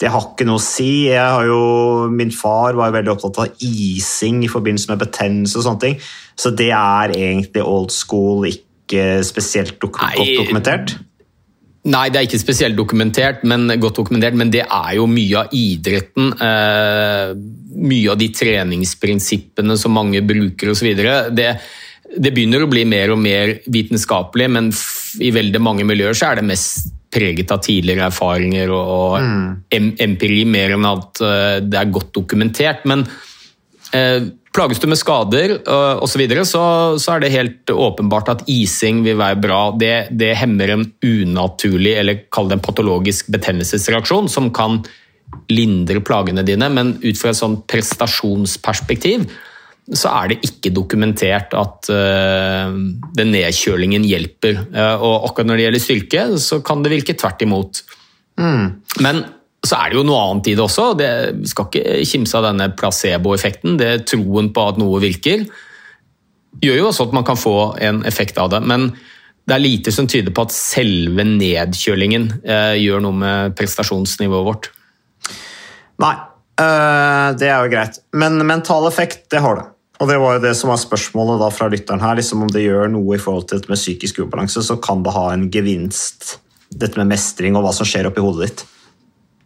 det 0.00 0.10
har 0.10 0.32
ikke 0.32 0.46
noe 0.46 0.58
å 0.58 0.62
si? 0.62 1.08
Jeg 1.08 1.20
har 1.20 1.46
jo, 1.46 2.08
min 2.10 2.30
far 2.30 2.74
var 2.74 2.90
jo 2.90 2.98
veldig 2.98 3.14
opptatt 3.14 3.38
av 3.44 3.56
ising 3.60 4.44
i 4.44 4.50
forbindelse 4.50 4.90
med 4.90 5.02
betennelse 5.02 5.58
og 5.58 5.64
sånne 5.64 5.80
ting, 5.80 5.98
så 6.36 6.50
det 6.50 6.70
er 6.72 7.14
egentlig 7.14 7.62
old 7.64 7.90
school, 7.90 8.46
ikke 8.46 9.22
spesielt 9.24 9.80
dok 9.80 10.00
Nei. 10.02 10.14
godt 10.16 10.38
dokumentert? 10.44 10.96
Nei, 11.84 12.06
det 12.08 12.16
er 12.16 12.24
ikke 12.24 12.40
spesielt 12.40 12.78
dokumentert, 12.78 13.42
men 13.44 13.68
godt 13.76 13.98
dokumentert, 13.98 14.36
men 14.40 14.48
det 14.48 14.62
er 14.64 14.94
jo 14.96 15.04
mye 15.04 15.42
av 15.42 15.50
idretten. 15.52 16.30
Eh, 16.32 17.34
mye 17.84 18.08
av 18.08 18.16
de 18.16 18.30
treningsprinsippene 18.32 19.76
som 19.76 19.92
mange 19.92 20.22
bruker 20.24 20.72
osv. 20.72 20.88
Det, 21.36 21.50
det 22.16 22.32
begynner 22.34 22.64
å 22.64 22.70
bli 22.70 22.84
mer 22.88 23.12
og 23.14 23.20
mer 23.22 23.58
vitenskapelig, 23.70 24.50
men 24.50 24.70
i 25.22 25.32
veldig 25.34 25.62
mange 25.62 25.86
miljøer 25.88 26.16
så 26.16 26.30
er 26.30 26.40
det 26.40 26.48
mest 26.48 26.92
preget 27.14 27.52
av 27.54 27.60
tidligere 27.62 28.08
erfaringer 28.08 28.72
og, 28.74 28.94
og 28.94 29.74
em 29.74 29.92
empiri 30.02 30.42
mer 30.50 30.74
enn 30.74 30.88
at 30.88 31.20
eh, 31.22 31.58
det 31.62 31.78
er 31.78 31.92
godt 31.94 32.10
dokumentert. 32.16 32.82
Men 32.90 33.04
eh, 33.94 34.32
Plages 34.54 34.78
du 34.78 34.84
med 34.86 35.00
skader 35.00 35.56
uh, 35.66 35.98
osv., 35.98 36.12
så, 36.12 36.18
videre, 36.20 36.42
så 36.46 36.60
så 37.02 37.16
er 37.16 37.24
det 37.24 37.32
helt 37.34 37.70
åpenbart 37.74 38.28
at 38.30 38.44
ising 38.46 39.00
vil 39.02 39.16
være 39.18 39.40
bra. 39.42 39.62
Det, 39.74 40.12
det 40.14 40.28
hemmer 40.38 40.70
en 40.70 40.84
unaturlig, 41.02 41.96
eller 41.98 42.20
kall 42.30 42.52
det 42.52 42.60
en 42.60 42.62
patologisk 42.62 43.32
betennelsesreaksjon, 43.34 44.30
som 44.30 44.52
kan 44.54 44.78
lindre 45.50 45.98
plagene 46.06 46.46
dine, 46.46 46.68
men 46.70 46.94
ut 47.02 47.18
fra 47.18 47.32
et 47.32 47.40
sånn 47.40 47.58
prestasjonsperspektiv 47.66 49.26
så 49.92 50.08
er 50.16 50.30
det 50.32 50.46
ikke 50.46 50.72
dokumentert 50.72 51.52
at 51.58 51.90
uh, 51.92 52.72
den 53.18 53.32
nedkjølingen 53.34 54.06
hjelper. 54.08 54.62
Uh, 54.72 54.96
og 54.96 55.26
akkurat 55.28 55.50
når 55.50 55.60
det 55.60 55.66
gjelder 55.66 55.82
styrke, 55.84 56.22
så 56.40 56.60
kan 56.64 56.84
det 56.84 56.92
virke 56.94 57.16
tvert 57.20 57.44
imot. 57.44 57.82
Men 59.04 59.20
så 59.64 59.76
er 59.78 59.92
det 59.92 59.98
jo 59.98 60.06
noe 60.08 60.22
annet 60.22 60.48
i 60.50 60.54
det 60.56 60.64
også. 60.64 60.86
Det 60.98 61.10
vi 61.36 61.50
skal 61.52 61.68
ikke 61.68 61.98
kimse 62.08 62.38
av 62.40 62.46
denne 62.48 62.70
placeboeffekten. 62.76 63.76
Det 63.80 63.90
er 63.90 64.06
troen 64.08 64.48
på 64.56 64.64
at 64.72 64.80
noe 64.80 65.02
virker. 65.04 65.44
Gjør 66.64 66.80
jo 66.80 66.88
også 66.88 67.08
at 67.08 67.14
man 67.16 67.26
kan 67.28 67.38
få 67.38 67.54
en 67.84 68.00
effekt 68.08 68.40
av 68.40 68.50
det. 68.54 68.62
Men 68.64 68.88
det 69.44 69.58
er 69.58 69.62
lite 69.62 69.92
som 69.92 70.08
tyder 70.08 70.32
på 70.32 70.46
at 70.48 70.56
selve 70.56 71.28
nedkjølingen 71.28 72.30
uh, 72.48 72.72
gjør 72.80 73.04
noe 73.04 73.20
med 73.20 73.58
prestasjonsnivået 73.60 74.48
vårt. 74.48 74.70
Nei, 76.00 76.16
det 76.56 77.46
er 77.46 77.60
jo 77.62 77.70
greit. 77.70 78.00
Men 78.16 78.40
mental 78.48 78.88
effekt, 78.88 79.28
det 79.30 79.44
har 79.44 79.60
det. 79.60 79.68
Og 80.02 80.10
det 80.10 80.18
var 80.18 80.36
jo 80.36 80.42
det 80.42 80.54
som 80.58 80.72
var 80.72 80.80
spørsmålet 80.82 81.42
da 81.42 81.48
fra 81.54 81.68
lytteren 81.70 82.02
her. 82.02 82.18
liksom 82.18 82.42
Om 82.42 82.52
det 82.52 82.66
gjør 82.66 82.90
noe 82.90 83.16
i 83.16 83.22
forhold 83.22 83.48
til 83.48 83.60
dette 83.60 83.70
med 83.70 83.78
psykisk 83.78 84.24
ubalanse, 84.24 84.62
så 84.62 84.76
kan 84.82 85.04
det 85.06 85.14
ha 85.14 85.28
en 85.32 85.48
gevinst. 85.54 86.38
Dette 86.74 86.98
med 86.98 87.12
mestring 87.14 87.54
og 87.54 87.66
hva 87.66 87.74
som 87.76 87.86
skjer 87.86 88.10
oppi 88.10 88.24
hodet 88.24 88.48
ditt. 88.48 88.64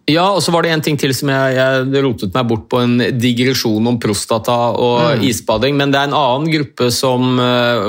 Ja, 0.09 0.25
og 0.33 0.41
så 0.41 0.53
var 0.55 0.65
det 0.65 0.71
en 0.73 0.81
ting 0.81 0.97
til 0.97 1.13
som 1.13 1.29
jeg, 1.29 1.57
jeg 1.59 2.01
rotet 2.01 2.33
meg 2.33 2.47
bort 2.49 2.65
på 2.73 2.79
en 2.81 2.95
digresjon 3.21 3.91
om 3.91 3.99
prostata 4.01 4.55
og 4.81 5.21
isbading, 5.25 5.77
men 5.77 5.93
det 5.93 6.01
er 6.01 6.09
en 6.09 6.17
annen 6.17 6.49
gruppe 6.49 6.89
som 6.95 7.37
eh, 7.37 7.83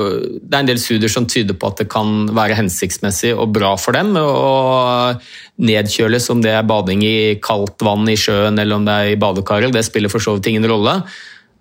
Det 0.44 0.52
er 0.52 0.60
en 0.60 0.68
del 0.68 0.82
studier 0.84 1.14
som 1.14 1.30
tyder 1.32 1.56
på 1.56 1.72
at 1.72 1.80
det 1.80 1.88
kan 1.94 2.28
være 2.36 2.58
hensiktsmessig 2.60 3.32
og 3.38 3.54
bra 3.56 3.72
for 3.80 3.96
dem 3.96 4.12
å 4.20 5.16
nedkjøles, 5.64 6.28
om 6.36 6.44
det 6.44 6.58
er 6.58 6.68
bading 6.68 7.08
i 7.08 7.18
kaldt 7.44 7.80
vann 7.88 8.04
i 8.12 8.20
sjøen 8.20 8.60
eller 8.60 8.82
om 8.82 8.88
det 8.88 9.00
er 9.00 9.14
i 9.14 9.20
badekaret. 9.20 9.72
Det 9.72 9.88
spiller 9.88 10.12
for 10.12 10.24
så 10.24 10.36
vidt 10.36 10.52
ingen 10.52 10.68
rolle. 10.68 11.00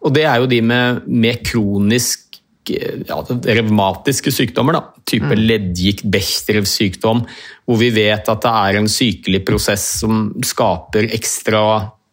Og 0.05 0.15
det 0.15 0.25
er 0.29 0.41
jo 0.41 0.49
de 0.51 0.61
med, 0.63 1.05
med 1.07 1.43
kronisk 1.47 2.29
ja, 2.69 3.19
revmatiske 3.29 4.33
sykdommer, 4.35 4.77
da. 4.77 5.03
type 5.09 5.37
leddgikt, 5.37 6.05
Bechdrevs 6.13 6.75
sykdom, 6.81 7.25
hvor 7.67 7.81
vi 7.81 7.91
vet 7.95 8.29
at 8.29 8.45
det 8.45 8.53
er 8.53 8.81
en 8.81 8.91
sykelig 8.93 9.43
prosess 9.49 9.87
som 10.03 10.29
skaper 10.45 11.09
ekstra 11.17 11.63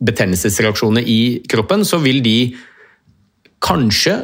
betennelsesreaksjoner 0.05 1.05
i 1.07 1.19
kroppen, 1.51 1.85
så 1.87 1.99
vil 2.03 2.21
de 2.23 2.55
kanskje, 3.63 4.17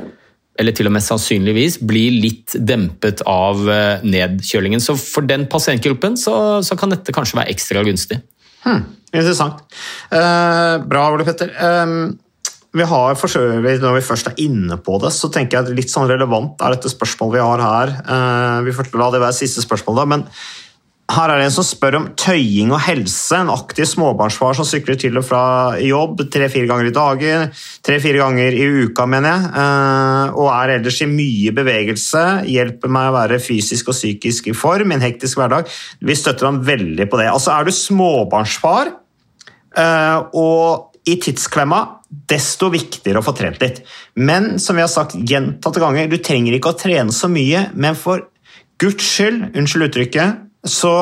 eller 0.59 0.75
til 0.75 0.89
og 0.89 0.95
med 0.95 1.05
sannsynligvis, 1.05 1.79
bli 1.87 2.05
litt 2.21 2.57
dempet 2.59 3.23
av 3.29 3.63
eh, 3.71 4.03
nedkjølingen. 4.03 4.83
Så 4.83 4.97
for 4.99 5.25
den 5.27 5.47
pasientgruppen 5.51 6.19
så, 6.19 6.35
så 6.65 6.77
kan 6.79 6.93
dette 6.93 7.15
kanskje 7.15 7.39
være 7.39 7.55
ekstra 7.55 7.83
gunstig. 7.87 8.19
Interessant. 9.11 9.63
Uh, 10.11 10.77
bra, 10.85 11.07
Ole 11.11 11.25
Petter. 11.27 11.49
Eh, 11.55 11.95
vi 12.71 12.87
har 12.87 13.17
for 13.19 13.27
så 13.27 13.41
vidt, 13.59 13.81
Når 13.83 13.99
vi 13.99 14.05
først 14.05 14.31
er 14.31 14.39
inne 14.39 14.77
på 14.79 14.97
det, 15.03 15.11
så 15.11 15.27
tenker 15.31 15.57
jeg 15.57 15.67
at 15.67 15.75
litt 15.75 15.91
sånn 15.91 16.07
relevant 16.07 16.61
er 16.63 16.77
dette 16.77 16.91
spørsmålet 16.91 17.35
vi 17.35 17.43
har 17.43 17.63
her. 17.65 17.93
Eh, 17.99 18.57
vi 18.67 18.75
får 18.75 18.93
la 18.95 19.11
det 19.11 19.23
være 19.23 19.39
siste 19.41 19.63
spørsmål, 19.65 19.99
da, 19.99 20.05
men 20.05 20.27
her 21.11 21.27
er 21.27 21.41
det 21.41 21.47
en 21.49 21.53
som 21.57 21.65
spør 21.67 21.97
om 21.97 22.05
tøying 22.15 22.71
og 22.71 22.79
helse. 22.85 23.35
En 23.35 23.51
aktiv 23.51 23.83
småbarnsfar 23.89 24.55
som 24.55 24.67
sykler 24.67 24.95
til 24.99 25.19
og 25.19 25.25
fra 25.27 25.43
jobb 25.83 26.23
tre-fire 26.31 26.69
ganger 26.69 26.87
i 26.87 26.93
dagen, 26.95 27.51
tre-fire 27.83 28.21
ganger 28.21 28.55
i 28.55 28.67
uka, 28.85 29.07
mener 29.09 29.33
jeg, 29.33 29.51
eh, 29.63 30.39
og 30.39 30.47
er 30.53 30.75
ellers 30.77 31.01
i 31.03 31.09
mye 31.11 31.51
bevegelse. 31.57 32.25
Hjelper 32.47 32.93
meg 32.95 33.09
å 33.09 33.17
være 33.17 33.41
fysisk 33.43 33.91
og 33.91 33.97
psykisk 33.97 34.47
i 34.47 34.55
form 34.55 34.93
i 34.93 34.99
en 34.99 35.03
hektisk 35.03 35.41
hverdag. 35.41 35.67
Vi 35.99 36.15
støtter 36.15 36.47
ham 36.47 36.63
veldig 36.63 37.09
på 37.11 37.19
det. 37.19 37.27
Altså, 37.33 37.51
Er 37.51 37.67
du 37.67 37.75
småbarnsfar 37.75 38.93
eh, 39.75 40.19
og 40.31 40.95
i 41.09 41.17
tidsklemma, 41.19 42.00
desto 42.11 42.69
viktigere 42.71 43.21
å 43.21 43.25
få 43.25 43.33
trent 43.37 43.61
litt. 43.63 43.81
Men 44.19 44.57
som 44.59 44.75
vi 44.75 44.83
har 44.83 44.91
sagt 44.91 45.15
gjentatte 45.15 45.81
ganger, 45.81 46.09
du 46.11 46.19
trenger 46.19 46.57
ikke 46.57 46.73
å 46.73 46.79
trene 46.79 47.15
så 47.15 47.29
mye, 47.31 47.69
men 47.73 47.97
for 47.97 48.27
guds 48.81 49.05
skyld, 49.05 49.51
unnskyld 49.55 49.87
uttrykket, 49.87 50.41
så 50.67 50.95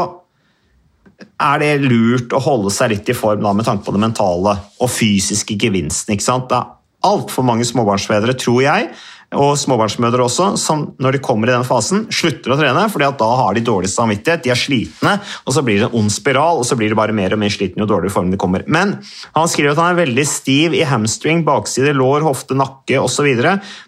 er 1.19 1.61
det 1.61 1.71
lurt 1.83 2.33
å 2.35 2.41
holde 2.43 2.71
seg 2.71 2.93
litt 2.93 3.09
i 3.11 3.17
form 3.17 3.41
da, 3.43 3.53
med 3.55 3.67
tanke 3.67 3.85
på 3.87 3.95
det 3.95 4.03
mentale 4.03 4.55
og 4.79 4.91
fysiske 4.91 5.57
gevinsten. 5.59 6.13
ikke 6.15 6.27
sant? 6.27 6.47
Det 6.51 6.59
er 6.59 7.09
altfor 7.09 7.47
mange 7.47 7.67
småbarnsfedre, 7.67 8.35
tror 8.39 8.61
jeg, 8.63 8.89
og 9.37 9.53
småbarnsmødre 9.61 10.23
også, 10.25 10.47
som 10.57 10.87
når 11.01 11.15
de 11.17 11.21
kommer 11.21 11.49
i 11.49 11.53
den 11.53 11.65
fasen, 11.67 12.07
slutter 12.13 12.55
å 12.55 12.57
trene, 12.57 12.87
fordi 12.89 13.05
at 13.05 13.19
da 13.19 13.29
har 13.43 13.53
de 13.53 13.63
dårlig 13.65 13.91
samvittighet, 13.93 14.41
de 14.45 14.53
er 14.53 14.57
slitne, 14.57 15.15
og 15.45 15.53
så 15.53 15.63
blir 15.65 15.77
det 15.77 15.89
en 15.89 15.97
ond 16.01 16.13
spiral, 16.13 16.61
og 16.61 16.65
så 16.65 16.77
blir 16.79 16.89
de 16.89 16.97
bare 16.97 17.15
mer 17.15 17.35
og 17.35 17.41
mer 17.41 17.53
slitne 17.53 17.83
jo 17.83 17.89
dårligere 17.89 18.15
form 18.15 18.33
de 18.33 18.41
kommer. 18.41 18.65
Men 18.65 18.95
han 19.35 19.51
skriver 19.51 19.75
at 19.75 19.83
han 19.83 19.93
er 19.93 20.01
veldig 20.01 20.25
stiv 20.29 20.77
i 20.77 20.85
hamstring, 20.87 21.43
bakside, 21.45 21.93
lår, 21.97 22.25
hofte, 22.25 22.57
nakke 22.57 23.01
osv. 23.03 23.29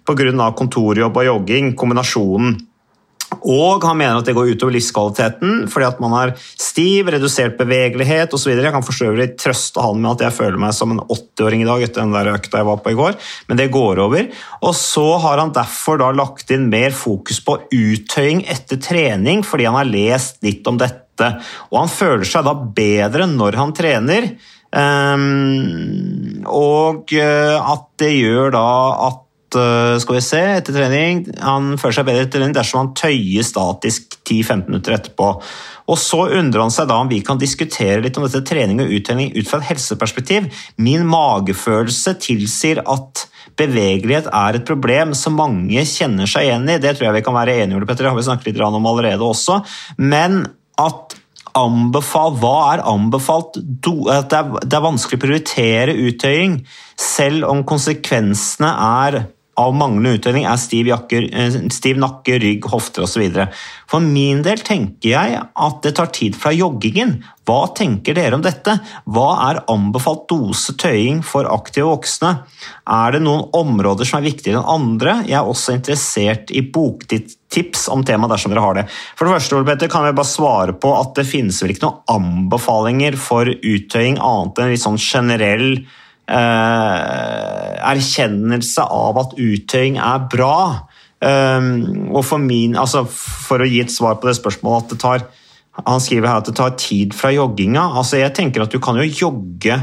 pga. 0.06 0.52
kontorjobb 0.62 1.18
og 1.18 1.32
jogging, 1.32 1.74
kombinasjonen. 1.80 2.60
Og 3.42 3.84
han 3.88 3.98
mener 3.98 4.20
at 4.20 4.28
det 4.28 4.36
går 4.36 4.52
utover 4.54 4.76
livskvaliteten 4.76 5.64
fordi 5.72 5.88
at 5.88 6.02
man 6.04 6.14
er 6.20 6.34
stiv, 6.60 7.10
redusert 7.14 7.56
bevegelighet 7.60 8.34
osv. 8.36 8.52
Jeg 8.54 8.74
kan 8.74 8.86
for 8.86 8.96
så 8.96 9.12
trøste 9.40 9.84
han 9.84 10.02
med 10.04 10.12
at 10.12 10.26
jeg 10.28 10.36
føler 10.36 10.60
meg 10.62 10.76
som 10.78 10.94
en 10.94 11.02
80-åring 11.06 11.64
i 11.64 11.70
dag 11.70 11.86
etter 11.86 12.04
den 12.04 12.14
der 12.16 12.34
økta 12.36 12.62
jeg 12.62 12.68
var 12.68 12.82
på 12.84 12.94
i 12.94 13.00
går, 13.00 13.18
men 13.50 13.60
det 13.60 13.72
går 13.74 14.04
over. 14.04 14.28
Og 14.62 14.76
så 14.78 15.06
har 15.24 15.42
han 15.42 15.56
derfor 15.56 16.02
da 16.02 16.12
lagt 16.16 16.52
inn 16.54 16.70
mer 16.72 16.94
fokus 16.96 17.42
på 17.46 17.58
uttøying 17.72 18.44
etter 18.52 18.82
trening 18.84 19.46
fordi 19.48 19.70
han 19.70 19.80
har 19.80 19.90
lest 19.90 20.44
litt 20.46 20.68
om 20.70 20.80
dette. 20.82 21.34
Og 21.72 21.82
han 21.84 21.92
føler 21.92 22.28
seg 22.28 22.46
da 22.46 22.56
bedre 22.82 23.30
når 23.32 23.60
han 23.60 23.76
trener. 23.78 24.34
Um, 24.72 26.44
og 26.48 27.12
at 27.12 27.90
det 28.00 28.14
gjør 28.16 28.54
da 28.56 28.70
at 29.10 29.28
skal 29.54 30.16
vi 30.16 30.22
se, 30.24 30.40
etter 30.58 30.76
trening 30.76 31.26
Han 31.44 31.74
føler 31.82 31.98
seg 31.98 32.08
bedre 32.08 32.26
etter 32.26 32.40
trening 32.40 32.56
dersom 32.56 32.80
han 32.82 32.94
tøyer 32.98 33.46
statisk 33.46 34.16
10-15 34.22 34.70
minutter 34.70 34.96
etterpå. 34.96 35.30
Og 35.92 36.00
Så 36.00 36.22
undrer 36.38 36.64
han 36.64 36.74
seg 36.74 36.88
da 36.90 37.00
om 37.02 37.10
vi 37.12 37.20
kan 37.26 37.40
diskutere 37.42 38.02
litt 38.04 38.18
om 38.20 38.26
dette 38.28 38.44
trening 38.48 38.80
og 38.84 38.94
uttrening 38.96 39.34
ut 39.36 39.50
fra 39.50 39.60
et 39.60 39.72
helseperspektiv. 39.74 40.48
Min 40.80 41.04
magefølelse 41.10 42.16
tilsier 42.22 42.84
at 42.86 43.26
bevegelighet 43.60 44.30
er 44.32 44.58
et 44.58 44.68
problem 44.68 45.16
som 45.18 45.36
mange 45.40 45.84
kjenner 45.88 46.30
seg 46.30 46.48
igjen 46.48 46.70
i. 46.70 46.80
Det 46.82 46.96
tror 46.96 47.10
jeg 47.10 47.18
vi 47.20 47.26
kan 47.26 47.36
være 47.36 47.58
enige 47.64 47.80
om, 47.80 47.88
Petter. 47.88 48.06
det 48.06 48.14
har 48.14 48.20
vi 48.20 48.28
snakket 48.30 48.52
litt 48.52 48.64
om 48.64 48.88
allerede 48.94 49.26
også. 49.26 49.60
Men 50.00 50.46
at 50.80 51.18
anbefalt, 51.58 52.40
hva 52.40 52.56
er 52.76 52.86
anbefalt? 52.88 53.60
At 53.60 54.32
det 54.32 54.78
er 54.78 54.86
vanskelig 54.86 55.20
å 55.20 55.26
prioritere 55.26 55.98
uttøying, 56.08 56.62
selv 56.96 57.50
om 57.50 57.66
konsekvensene 57.68 58.72
er 58.72 59.22
av 59.62 59.76
manglende 59.78 60.18
uttelling 60.18 60.48
er 60.50 60.60
stiv, 60.60 60.90
jakker, 60.92 61.28
eh, 61.34 61.58
stiv 61.74 62.00
nakke, 62.02 62.40
rygg, 62.42 62.66
hofter 62.72 63.06
osv. 63.06 63.46
For 63.92 64.04
min 64.04 64.42
del 64.46 64.64
tenker 64.66 65.14
jeg 65.14 65.38
at 65.42 65.82
det 65.84 65.96
tar 65.98 66.12
tid 66.16 66.38
fra 66.40 66.54
joggingen. 66.56 67.20
Hva 67.48 67.74
tenker 67.76 68.16
dere 68.16 68.38
om 68.38 68.44
dette? 68.46 68.78
Hva 69.10 69.30
er 69.50 69.62
anbefalt 69.72 70.28
dose 70.30 70.76
tøying 70.80 71.22
for 71.26 71.50
aktive 71.52 71.90
voksne? 71.90 72.34
Er 72.88 73.16
det 73.16 73.24
noen 73.26 73.50
områder 73.58 74.08
som 74.08 74.22
er 74.22 74.30
viktigere 74.30 74.62
enn 74.62 74.74
andre? 74.76 75.18
Jeg 75.28 75.40
er 75.40 75.50
også 75.50 75.76
interessert 75.76 76.54
i 76.54 76.64
boktips 76.64 77.88
om 77.92 78.06
temaet 78.08 78.36
dersom 78.36 78.54
dere 78.54 78.66
har 78.66 78.80
det. 78.80 78.86
For 79.18 79.28
det 79.28 79.36
første 79.36 79.64
Peter, 79.68 79.92
kan 79.92 80.06
vi 80.08 80.14
bare 80.18 80.32
svare 80.32 80.78
på 80.78 80.94
at 81.00 81.16
det 81.18 81.28
finnes 81.28 81.60
vel 81.64 81.74
ikke 81.76 81.90
noen 81.90 82.22
anbefalinger 82.22 83.20
for 83.20 83.50
uttøying 83.50 84.22
annet 84.22 84.62
enn 84.62 84.72
litt 84.74 84.86
sånn 84.86 85.02
generell 85.02 85.82
erkjennelse 87.92 88.84
av 88.86 89.18
at 89.22 89.36
uttøying 89.40 89.98
er 90.00 90.20
bra. 90.32 90.88
Um, 91.22 92.10
og 92.16 92.26
for, 92.26 92.42
min, 92.42 92.74
altså 92.80 93.04
for 93.06 93.62
å 93.62 93.68
gi 93.70 93.82
et 93.84 93.94
svar 93.94 94.16
på 94.18 94.26
det 94.30 94.40
spørsmålet 94.40 94.82
at 94.82 94.90
det 94.90 95.00
tar 95.04 95.20
Han 95.86 96.02
skriver 96.02 96.26
her 96.28 96.40
at 96.42 96.48
det 96.50 96.56
tar 96.58 96.74
tid 96.82 97.14
fra 97.16 97.30
jogginga. 97.32 97.84
Altså 98.00 98.18
jeg 98.18 98.34
tenker 98.36 98.64
at 98.64 98.74
Du 98.74 98.80
kan 98.84 98.98
jo 98.98 99.06
jogge 99.06 99.78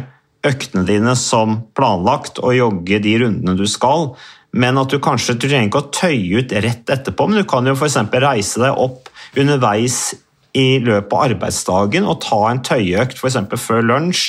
øktene 0.46 0.84
dine 0.86 1.14
som 1.18 1.60
planlagt 1.78 2.38
og 2.42 2.56
jogge 2.56 2.98
de 3.02 3.14
rundene 3.22 3.56
du 3.58 3.66
skal, 3.70 4.12
men 4.54 4.78
at 4.78 4.92
du 4.92 4.98
kanskje 5.02 5.34
du 5.34 5.48
trenger 5.48 5.68
ikke 5.68 5.82
å 5.82 5.90
tøye 5.94 6.38
ut 6.42 6.52
rett 6.52 6.92
etterpå, 6.94 7.26
men 7.26 7.42
du 7.42 7.48
kan 7.48 7.66
jo 7.66 7.74
f.eks. 7.74 7.98
reise 8.14 8.62
deg 8.62 8.78
opp 8.78 9.10
underveis 9.38 10.14
i 10.56 10.78
løpet 10.80 11.12
av 11.12 11.24
arbeidsdagen 11.26 12.06
og 12.08 12.22
ta 12.24 12.38
en 12.48 12.62
tøyeøkt 12.64 13.18
f.eks. 13.20 13.36
før 13.60 13.84
lunsj, 13.84 14.22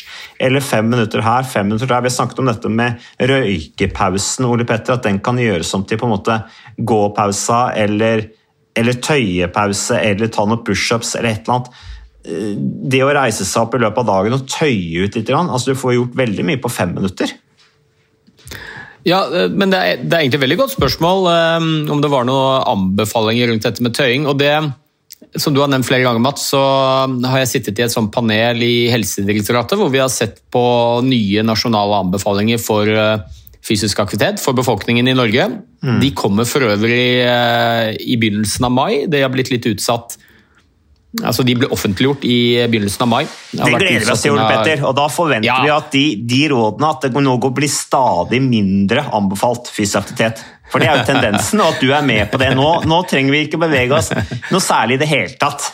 eller 0.44 0.64
fem 0.64 0.90
minutter 0.92 1.24
her, 1.24 1.48
fem 1.48 1.70
minutter 1.70 1.88
der. 1.88 2.04
Vi 2.04 2.12
har 2.12 2.16
snakket 2.18 2.42
om 2.44 2.50
dette 2.50 2.72
med 2.72 3.00
røykepausen, 3.32 4.48
Ole 4.50 4.68
Petter, 4.68 4.98
at 4.98 5.08
den 5.08 5.22
kan 5.24 5.40
gjøres 5.40 5.72
om 5.78 5.86
til 5.88 6.02
på 6.02 6.10
en 6.10 6.16
måte 6.18 6.42
gåpausa 6.78 7.70
eller, 7.80 8.26
eller 8.76 9.00
tøyepause 9.00 10.02
eller 10.04 10.34
ta 10.34 10.48
noen 10.48 10.66
pushups 10.68 11.16
eller 11.16 11.32
et 11.32 11.46
eller 11.46 11.60
annet. 11.60 11.86
Det 12.92 13.00
å 13.06 13.14
reise 13.16 13.48
seg 13.48 13.64
opp 13.64 13.78
i 13.78 13.84
løpet 13.86 14.04
av 14.04 14.10
dagen 14.12 14.36
og 14.36 14.50
tøye 14.52 15.06
ut 15.06 15.16
litt, 15.16 15.32
altså 15.32 15.72
du 15.72 15.80
får 15.80 15.96
gjort 15.96 16.20
veldig 16.20 16.50
mye 16.52 16.60
på 16.62 16.74
fem 16.74 16.92
minutter. 16.98 17.32
Ja, 19.08 19.24
men 19.32 19.72
det 19.72 19.80
er, 19.80 20.02
det 20.04 20.12
er 20.12 20.26
egentlig 20.26 20.42
et 20.42 20.44
veldig 20.44 20.60
godt 20.60 20.74
spørsmål 20.76 21.30
um, 21.32 21.70
om 21.96 22.02
det 22.04 22.12
var 22.12 22.28
noen 22.28 22.68
anbefalinger 22.68 23.48
rundt 23.48 23.64
dette 23.66 23.86
med 23.86 23.96
tøying. 23.96 24.28
og 24.28 24.36
det 24.42 24.52
som 25.38 25.54
du 25.54 25.62
har 25.62 25.70
nevnt 25.70 25.86
flere 25.86 26.06
ganger, 26.06 26.22
Mats, 26.24 26.48
så 26.52 26.60
har 26.60 27.42
jeg 27.44 27.52
sittet 27.52 27.80
i 27.80 27.86
et 27.86 27.94
sånt 27.94 28.12
panel 28.14 28.64
i 28.66 28.90
Helsedirektoratet 28.90 29.78
hvor 29.78 29.92
vi 29.94 30.02
har 30.02 30.10
sett 30.10 30.42
på 30.54 30.64
nye 31.06 31.44
nasjonale 31.46 32.00
anbefalinger 32.06 32.62
for 32.62 32.90
eh, 32.90 33.22
fysisk 33.66 34.02
aktivitet 34.02 34.42
for 34.42 34.58
befolkningen 34.58 35.08
i 35.08 35.18
Norge. 35.18 35.46
Mm. 35.86 36.00
De 36.02 36.10
kommer 36.18 36.50
for 36.50 36.66
øvrig 36.66 37.04
eh, 37.22 37.94
i 38.00 38.18
begynnelsen 38.18 38.66
av 38.70 38.74
mai. 38.74 39.06
Det 39.12 39.22
har 39.22 39.34
blitt 39.34 39.54
litt 39.54 39.70
utsatt 39.70 40.18
Altså, 41.26 41.42
De 41.42 41.56
ble 41.58 41.66
offentliggjort 41.74 42.22
i 42.30 42.68
begynnelsen 42.70 43.02
av 43.02 43.10
mai. 43.10 43.24
Det, 43.26 43.64
det 43.64 43.80
gleder 43.82 44.04
vi 44.06 44.12
oss 44.14 44.22
til, 44.22 44.36
Ole 44.36 44.46
Petter. 44.46 44.84
og 44.86 44.94
Da 44.94 45.08
forventer 45.10 45.48
ja. 45.48 45.56
vi 45.66 45.72
at 45.74 45.88
de, 45.96 46.04
de, 46.22 46.42
rådene 46.52 46.92
at 46.94 47.08
det 47.08 47.24
nå 47.26 47.34
blir 47.50 47.72
stadig 47.74 48.42
mindre 48.46 49.08
anbefalt 49.18 49.72
fysisk 49.74 50.04
aktivitet. 50.04 50.44
For 50.70 50.82
det 50.82 50.90
er 50.90 51.02
jo 51.02 51.10
tendensen, 51.10 51.62
og 51.64 51.76
at 51.76 51.84
du 51.84 51.90
er 51.94 52.06
med 52.06 52.30
på 52.32 52.40
det 52.42 52.54
nå. 52.58 52.70
Nå 52.90 53.02
trenger 53.10 53.36
vi 53.36 53.44
ikke 53.48 53.62
bevege 53.62 53.96
oss 53.98 54.12
noe 54.54 54.64
særlig 54.64 55.00
i 55.00 55.04
det 55.04 55.10
hele 55.10 55.38
tatt. 55.42 55.72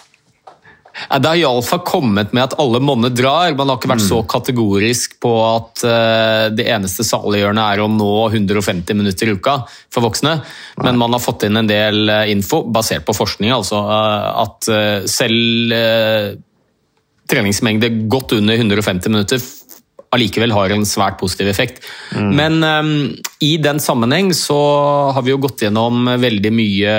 Det 0.96 1.28
har 1.28 1.36
iallfall 1.36 1.82
kommet 1.84 2.32
med 2.34 2.46
at 2.46 2.56
alle 2.62 2.80
monner 2.80 3.12
drar. 3.12 3.52
Man 3.58 3.68
har 3.68 3.80
ikke 3.80 3.92
vært 3.92 4.06
mm. 4.06 4.08
så 4.08 4.22
kategorisk 4.32 5.18
på 5.24 5.32
at 5.44 5.84
uh, 5.84 6.46
det 6.56 6.70
eneste 6.72 7.04
saliggjørende 7.04 7.66
er 7.74 7.84
å 7.84 7.90
nå 7.92 8.14
150 8.30 8.96
minutter 8.96 9.28
i 9.28 9.36
uka 9.36 9.58
for 9.92 10.06
voksne. 10.08 10.38
Men 10.80 11.00
man 11.02 11.16
har 11.16 11.24
fått 11.24 11.44
inn 11.50 11.60
en 11.60 11.70
del 11.70 12.08
uh, 12.08 12.24
info, 12.32 12.64
basert 12.64 13.04
på 13.08 13.16
forskning, 13.18 13.52
altså, 13.52 13.84
uh, 13.84 14.46
at 14.46 14.72
selv 15.12 15.76
treningsmengde 17.26 17.90
godt 18.12 18.36
under 18.38 18.56
150 18.56 19.12
minutter 19.12 19.42
allikevel 20.14 20.54
har 20.56 20.74
en 20.74 20.86
svært 20.88 21.18
positiv 21.20 21.50
effekt. 21.52 21.82
Mm. 22.16 22.30
Men 22.38 22.58
um, 22.64 22.92
i 23.44 23.56
den 23.62 23.82
sammenheng 23.84 24.32
så 24.38 24.58
har 25.16 25.26
vi 25.26 25.34
jo 25.34 25.40
gått 25.44 25.66
gjennom 25.66 26.08
veldig 26.22 26.52
mye 26.56 26.94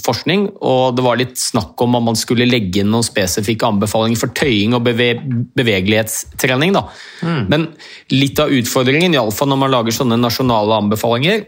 forskning, 0.00 0.48
og 0.58 0.96
det 0.96 1.04
var 1.06 1.20
litt 1.20 1.36
snakk 1.40 1.78
om 1.84 1.98
om 1.98 2.08
man 2.10 2.18
skulle 2.18 2.48
legge 2.48 2.82
inn 2.82 2.90
noen 2.92 3.06
spesifikke 3.06 3.68
anbefalinger 3.68 4.22
for 4.22 4.34
tøying 4.36 4.74
og 4.76 4.86
beve 4.88 5.12
bevegelighetstrening. 5.58 6.74
Da. 6.76 6.86
Mm. 7.22 7.44
Men 7.52 7.68
litt 8.14 8.40
av 8.42 8.54
utfordringen, 8.54 9.14
iallfall 9.14 9.52
når 9.52 9.62
man 9.62 9.74
lager 9.76 10.00
sånne 10.00 10.20
nasjonale 10.20 10.82
anbefalinger, 10.82 11.46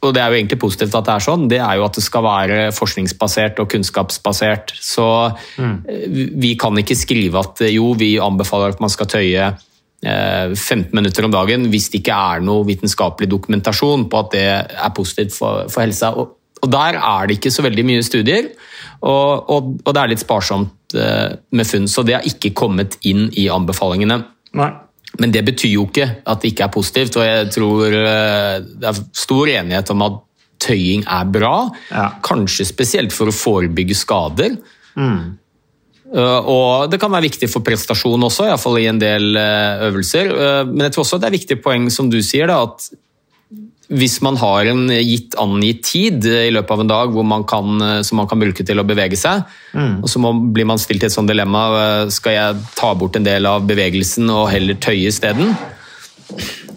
og 0.00 0.14
det 0.16 0.20
er 0.22 0.32
jo 0.32 0.38
egentlig 0.38 0.60
positivt 0.62 0.94
at 0.96 1.04
det 1.04 1.12
er 1.12 1.24
sånn, 1.24 1.42
det 1.50 1.58
er 1.60 1.76
jo 1.76 1.84
at 1.84 1.96
det 1.98 2.02
skal 2.04 2.24
være 2.24 2.60
forskningsbasert 2.72 3.58
og 3.60 3.68
kunnskapsbasert. 3.74 4.72
Så 4.80 5.06
mm. 5.60 5.74
vi 6.40 6.54
kan 6.60 6.78
ikke 6.80 6.96
skrive 6.96 7.42
at 7.42 7.60
jo, 7.68 7.92
vi 8.00 8.14
anbefaler 8.22 8.72
at 8.72 8.80
man 8.80 8.92
skal 8.92 9.10
tøye 9.12 9.50
15 10.00 10.86
eh, 10.86 10.92
minutter 10.96 11.26
om 11.26 11.32
dagen 11.32 11.66
hvis 11.68 11.90
det 11.92 12.00
ikke 12.00 12.16
er 12.16 12.44
noe 12.44 12.64
vitenskapelig 12.68 13.28
dokumentasjon 13.28 14.06
på 14.08 14.20
at 14.22 14.30
det 14.32 14.44
er 14.48 14.92
positivt 14.96 15.34
for, 15.36 15.66
for 15.68 15.84
helsa. 15.84 16.14
Og, 16.16 16.36
og, 16.60 16.70
Der 16.72 16.96
er 16.96 17.26
det 17.28 17.38
ikke 17.38 17.52
så 17.52 17.64
veldig 17.66 17.84
mye 17.84 18.04
studier, 18.04 18.52
og, 19.00 19.50
og, 19.50 19.74
og, 19.84 19.90
det 19.94 20.00
er 20.02 20.12
litt 20.12 20.22
sparsomt 20.24 20.96
eh, 20.96 21.36
med 21.52 21.68
funn. 21.68 21.88
Så 21.88 22.04
det 22.06 22.16
har 22.16 22.28
ikke 22.28 22.54
kommet 22.56 22.96
inn 23.08 23.28
i 23.36 23.48
anbefalingene. 23.52 24.22
Nei. 24.60 24.70
Men 25.20 25.32
det 25.34 25.42
betyr 25.44 25.72
jo 25.74 25.88
ikke 25.88 26.06
at 26.22 26.42
det 26.42 26.52
ikke 26.52 26.68
er 26.68 26.72
positivt, 26.72 27.16
og 27.18 27.26
jeg 27.26 27.52
tror 27.56 27.96
eh, 28.00 28.56
det 28.62 28.90
er 28.92 29.04
stor 29.16 29.52
enighet 29.52 29.92
om 29.92 30.06
at 30.06 30.20
tøying 30.60 31.04
er 31.08 31.28
bra. 31.32 31.54
Ja. 31.90 32.10
Kanskje 32.24 32.68
spesielt 32.68 33.14
for 33.16 33.30
å 33.30 33.34
forebygge 33.34 33.96
skader. 33.98 34.56
Mm. 34.96 35.39
Eh, 36.10 36.48
og 36.50 36.90
det 36.90 36.98
kan 37.00 37.12
være 37.12 37.28
viktig 37.28 37.48
for 37.50 37.64
prestasjon 37.66 38.26
også, 38.26 38.48
iallfall 38.48 38.80
i 38.80 38.88
en 38.90 38.98
del 39.00 39.36
eh, 39.38 39.86
øvelser. 39.90 40.32
Eh, 40.34 40.64
men 40.72 40.88
jeg 40.88 40.96
tror 40.96 41.06
også 41.06 41.20
det 41.22 41.30
er 41.30 41.38
viktig 41.38 41.60
poeng 41.62 41.86
som 41.92 42.10
du 42.10 42.18
sier, 42.24 42.50
da, 42.50 42.64
at 42.66 42.90
hvis 43.90 44.20
man 44.22 44.36
har 44.38 44.68
en 44.70 44.84
gitt 45.02 45.34
angitt 45.42 45.80
tid 45.88 46.26
i 46.30 46.50
løpet 46.54 46.76
av 46.76 46.82
en 46.84 46.90
dag 46.92 47.16
man 47.26 47.42
kan, 47.42 47.82
som 48.06 48.20
man 48.20 48.28
kan 48.30 48.38
bruke 48.38 48.62
til 48.62 48.78
å 48.78 48.84
bevege 48.86 49.18
seg, 49.18 49.42
mm. 49.74 49.96
og 49.98 50.06
så 50.12 50.30
blir 50.54 50.68
man 50.70 50.78
stilt 50.78 51.02
i 51.02 51.08
et 51.08 51.14
sånt 51.14 51.26
dilemma 51.26 51.64
skal 52.14 52.36
jeg 52.36 52.60
ta 52.78 52.92
bort 52.94 53.18
en 53.18 53.26
del 53.26 53.48
av 53.50 53.66
bevegelsen 53.66 54.30
og 54.30 54.46
heller 54.52 54.78
tøye 54.78 55.10
isteden, 55.10 55.50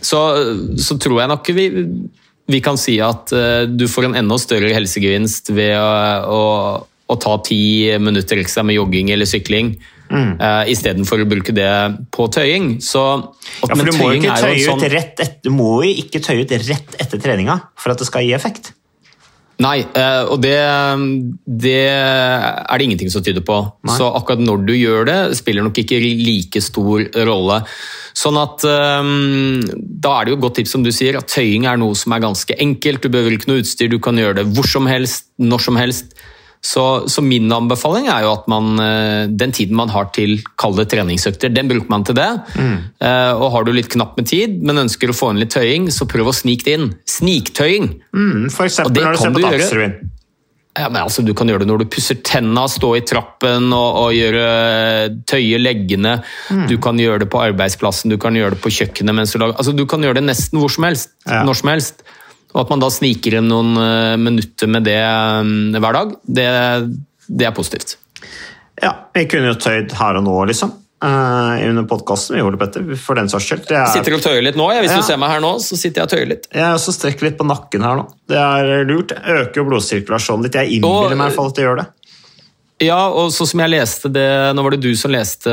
så, 0.01 0.23
så 0.73 0.97
tror 0.97 1.21
jeg 1.21 1.31
nok 1.35 1.53
vi, 1.53 1.67
vi 2.49 2.63
kan 2.65 2.81
si 2.81 2.97
at 2.97 3.29
du 3.69 3.85
får 3.85 4.09
en 4.09 4.17
enda 4.23 4.41
større 4.41 4.73
helsegevinst 4.73 5.53
ved 5.53 5.77
å, 5.77 5.93
å 6.33 6.41
å 7.13 7.19
ta 7.21 7.37
ti 7.45 7.61
minutter 8.01 8.41
ekstra 8.41 8.65
med 8.67 8.77
jogging 8.77 9.11
eller 9.13 9.29
sykling. 9.29 9.75
Mm. 10.13 10.35
Uh, 10.37 10.63
Istedenfor 10.69 11.23
å 11.23 11.29
bruke 11.29 11.55
det 11.55 11.71
på 12.13 12.27
tøying. 12.33 12.77
Så, 12.83 13.01
ja, 13.63 13.73
for 13.73 13.87
du 13.87 13.95
må, 13.97 14.11
ikke 14.19 14.37
tøye 14.37 14.61
sånn... 14.61 14.81
ut 14.81 14.93
rett 14.93 15.17
etter, 15.25 15.41
du 15.45 15.51
må 15.55 15.75
jo 15.87 15.91
ikke 16.03 16.21
tøye 16.23 16.45
ut 16.45 16.55
rett 16.67 16.97
etter 17.01 17.21
treninga 17.21 17.57
for 17.79 17.95
at 17.95 18.01
det 18.01 18.09
skal 18.09 18.25
gi 18.27 18.35
effekt. 18.37 18.73
Nei, 19.61 19.83
uh, 19.85 20.33
og 20.33 20.39
det, 20.43 20.57
det, 21.45 21.81
er 21.85 22.73
det 22.73 22.85
ingenting 22.87 23.11
som 23.13 23.23
tyder 23.25 23.45
på. 23.45 23.57
Nei. 23.85 23.97
Så 23.97 24.09
akkurat 24.17 24.41
når 24.41 24.63
du 24.67 24.73
gjør 24.75 25.07
det, 25.09 25.17
spiller 25.39 25.65
nok 25.65 25.77
ikke 25.83 26.01
like 26.01 26.61
stor 26.63 27.05
rolle. 27.29 27.61
Sånn 28.17 28.37
at 28.37 28.61
um, 29.01 29.61
Da 29.73 30.11
er 30.19 30.25
det 30.25 30.33
jo 30.33 30.37
et 30.37 30.43
godt 30.43 30.59
tips 30.59 30.75
som 30.75 30.83
du 30.85 30.91
sier, 30.93 31.17
at 31.17 31.31
tøying 31.31 31.65
er 31.69 31.79
noe 31.81 31.97
som 31.97 32.13
er 32.13 32.25
ganske 32.25 32.57
enkelt. 32.65 33.05
Du 33.05 33.13
behøver 33.13 33.37
ikke 33.37 33.49
noe 33.49 33.63
utstyr, 33.63 33.89
du 33.93 34.01
kan 34.03 34.19
gjøre 34.19 34.41
det 34.41 34.47
hvor 34.53 34.69
som 34.69 34.89
helst, 34.89 35.31
når 35.41 35.65
som 35.69 35.79
helst. 35.79 36.17
Så, 36.63 36.83
så, 37.11 37.19
min 37.21 37.51
anbefaling 37.51 38.07
er 38.07 38.23
jo 38.23 38.31
at 38.37 38.45
man, 38.47 38.77
eh, 38.79 39.25
den 39.27 39.51
tiden 39.51 39.75
man 39.75 39.91
har 39.91 40.07
til 40.15 40.37
kalde 40.59 40.85
treningsøkter, 40.87 41.51
den 41.51 41.67
bruker 41.67 41.91
man 41.91 42.05
til 42.07 42.15
det. 42.15 42.29
Mm. 42.55 42.77
Uh, 43.03 43.33
og 43.35 43.49
har 43.57 43.67
du 43.67 43.73
litt 43.75 43.91
knapt 43.91 44.15
med 44.19 44.29
tid, 44.31 44.55
men 44.63 44.85
ønsker 44.85 45.11
å 45.11 45.17
få 45.17 45.33
inn 45.33 45.41
litt 45.43 45.51
tøying, 45.51 45.89
så 45.91 46.07
prøv 46.07 46.31
å 46.31 46.35
snike 46.35 46.63
det 46.63 46.77
inn. 46.79 46.89
Sniktøying! 47.09 47.89
Mm, 48.15 48.47
for 48.53 48.69
eksempel 48.69 49.03
når 49.03 49.17
du 49.17 49.23
ser 49.25 49.35
på 49.35 49.43
Dagsrevyen. 49.43 49.97
Ja, 50.73 50.87
men 50.89 51.03
altså, 51.03 51.21
Du 51.21 51.35
kan 51.37 51.49
gjøre 51.49 51.61
det 51.61 51.69
når 51.69 51.83
du 51.83 51.91
pusser 51.93 52.17
tenna, 52.25 52.65
stå 52.71 52.95
i 52.97 53.03
trappen 53.05 53.67
og, 53.75 53.99
og 54.05 54.15
gjøre, 54.17 54.47
tøye 55.29 55.59
leggene. 55.61 56.15
Mm. 56.49 56.65
Du 56.71 56.77
kan 56.81 56.97
gjøre 56.97 57.25
det 57.25 57.29
på 57.33 57.43
arbeidsplassen, 57.43 58.09
du 58.09 58.17
kan 58.21 58.39
gjøre 58.39 58.55
det 58.55 58.63
på 58.63 58.71
kjøkkenet 58.73 59.35
du 59.35 59.45
altså, 59.51 59.75
Du 59.75 59.85
kan 59.85 60.01
gjøre 60.01 60.21
det 60.21 60.27
nesten 60.31 60.63
hvor 60.63 60.71
som 60.73 60.87
helst. 60.87 61.13
Ja. 61.27 61.43
Når 61.45 61.61
som 61.61 61.75
helst. 61.75 62.05
Og 62.53 62.61
at 62.61 62.69
man 62.69 62.83
da 62.83 62.89
sniker 62.93 63.39
inn 63.39 63.49
noen 63.49 63.73
eh, 63.81 64.13
minutter 64.21 64.69
med 64.69 64.85
det 64.85 64.99
eh, 65.01 65.79
hver 65.81 65.97
dag, 65.99 66.15
det, 66.39 66.47
det 67.27 67.49
er 67.49 67.55
positivt. 67.57 67.97
Ja, 68.81 68.93
vi 69.13 69.25
kunne 69.29 69.51
jo 69.53 69.59
tøyd 69.61 69.93
her 69.97 70.19
og 70.19 70.25
nå, 70.25 70.37
liksom. 70.49 70.79
Uh, 71.03 71.59
under 71.67 71.83
podkasten. 71.83 72.37
Vi 72.37 72.39
gjorde 72.39 72.55
det, 72.55 72.59
Petter, 72.61 72.95
for 72.95 73.19
den 73.19 73.27
saks 73.27 73.43
skyld. 73.49 73.65
Jeg 73.67 73.75
er, 73.75 73.89
sitter 73.91 74.13
og 74.15 74.21
tøyer 74.23 74.45
litt 74.45 74.55
nå. 74.55 74.69
Jeg. 74.71 74.85
Hvis 74.85 74.93
Ja. 74.93 75.01
du 75.01 75.07
ser 75.09 75.17
meg 75.19 75.33
her 75.33 75.41
nå, 75.43 75.49
så 75.59 75.75
sitter 75.75 75.99
jeg 75.99 76.07
og 76.07 76.11
tøyer 76.13 76.29
litt. 76.29 76.45
jeg 76.53 76.77
også 76.77 76.93
strekker 76.95 77.27
litt 77.27 77.35
på 77.41 77.47
nakken 77.49 77.83
her 77.83 77.97
nå. 77.99 78.05
Det 78.31 78.37
er 78.39 78.85
lurt. 78.87 79.11
Øker 79.11 79.59
jo 79.59 79.65
blodsirkulasjonen 79.67 80.47
litt. 80.47 80.55
Jeg 80.55 80.77
innbiller 80.77 81.17
meg 81.19 81.25
i 81.25 81.27
hvert 81.27 81.35
fall 81.41 81.51
at 81.51 81.59
det 81.59 81.65
gjør 81.65 81.81
det. 81.81 81.87
Ja, 82.81 83.05
og 83.13 83.29
sånn 83.31 83.47
som 83.51 83.61
jeg 83.61 83.69
leste 83.69 84.09
det 84.11 84.25
Nå 84.57 84.63
var 84.65 84.73
det 84.73 84.81
du 84.81 84.95
som 84.97 85.11
leste 85.13 85.51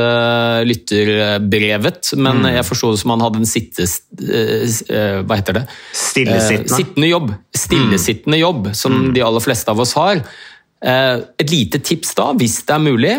lytterbrevet, 0.67 2.13
men 2.17 2.41
jeg 2.49 2.65
forsto 2.67 2.91
det 2.91 3.01
som 3.03 3.13
han 3.13 3.23
hadde 3.23 3.41
en 3.43 3.49
sitte... 3.49 3.85
eh, 4.25 4.65
eh, 4.89 5.19
Hva 5.21 5.37
heter 5.39 5.59
det? 5.59 5.65
Eh, 5.67 5.99
Stillesittende. 6.01 6.75
sittende 6.75 7.11
jobb. 7.11 7.33
Stillesittende 7.55 8.41
jobb, 8.41 8.71
som 8.75 8.97
de 9.13 9.23
aller 9.25 9.43
fleste 9.43 9.71
av 9.71 9.83
oss 9.83 9.93
har. 9.99 10.23
Eh, 10.83 11.17
et 11.39 11.53
lite 11.53 11.79
tips 11.85 12.15
da, 12.17 12.31
hvis 12.37 12.61
det 12.67 12.75
er 12.75 12.85
mulig, 12.89 13.13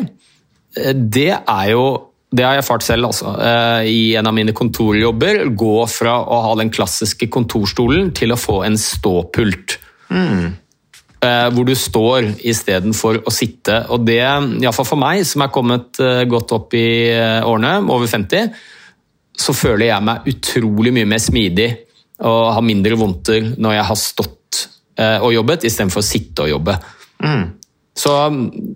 eh, 0.77 0.93
det 0.97 1.31
er 1.39 1.71
jo 1.73 1.85
det 2.33 2.47
har 2.47 2.57
jeg 2.57 2.63
erfart 2.63 2.85
selv 2.87 3.11
altså, 3.11 3.35
eh, 3.45 3.87
i 3.93 4.03
en 4.17 4.27
av 4.27 4.33
mine 4.33 4.55
kontorjobber. 4.57 5.43
Gå 5.53 5.75
fra 5.93 6.15
å 6.25 6.39
ha 6.47 6.55
den 6.57 6.71
klassiske 6.73 7.29
kontorstolen 7.29 8.09
til 8.17 8.33
å 8.33 8.39
få 8.41 8.63
en 8.65 8.79
ståpult. 8.81 9.77
Eh, 10.09 10.47
hvor 11.23 11.67
du 11.69 11.75
står 11.79 12.33
istedenfor 12.51 13.21
å 13.23 13.31
sitte. 13.31 13.77
Og 13.95 14.03
det, 14.09 14.19
iallfall 14.19 14.89
for 14.89 14.99
meg, 14.99 15.23
som 15.29 15.45
er 15.45 15.53
kommet 15.55 16.01
eh, 16.03 16.25
godt 16.27 16.55
opp 16.57 16.75
i 16.75 17.13
eh, 17.15 17.47
årene, 17.47 17.77
over 17.95 18.11
50, 18.11 18.51
så 19.39 19.55
føler 19.55 19.87
jeg 19.89 20.07
meg 20.09 20.27
utrolig 20.33 20.93
mye 20.97 21.09
mer 21.09 21.23
smidig 21.23 21.69
og 22.23 22.53
har 22.57 22.65
mindre 22.67 22.99
vondter 22.99 23.53
når 23.55 23.77
jeg 23.77 23.87
har 23.89 23.99
stått 23.99 24.61
eh, 24.99 25.19
og 25.23 25.33
jobbet, 25.35 25.67
istedenfor 25.69 26.03
å 26.03 26.07
sitte 26.07 26.47
og 26.47 26.53
jobbe. 26.57 26.77
Så, 27.95 28.13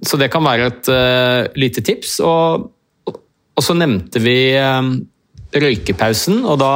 så 0.07 0.19
det 0.21 0.31
kan 0.33 0.45
være 0.45 0.69
et 0.71 0.89
uh, 0.93 1.47
lite 1.59 1.83
tips. 1.83 2.19
Og, 2.27 2.67
og 3.11 3.65
så 3.65 3.75
nevnte 3.75 4.21
vi 4.23 4.37
uh, 4.55 4.93
røykepausen, 5.57 6.43
og 6.45 6.61
da 6.61 6.73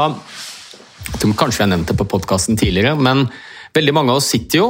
jeg 1.11 1.23
tror 1.23 1.37
kanskje 1.39 1.64
jeg 1.64 1.73
nevnte 1.73 1.93
det 1.95 2.01
på 2.01 2.09
podkasten 2.11 2.59
tidligere, 2.61 2.95
men 2.99 3.27
veldig 3.77 3.95
mange 3.97 4.14
av 4.14 4.21
oss 4.21 4.31
sitter 4.33 4.62
jo 4.62 4.68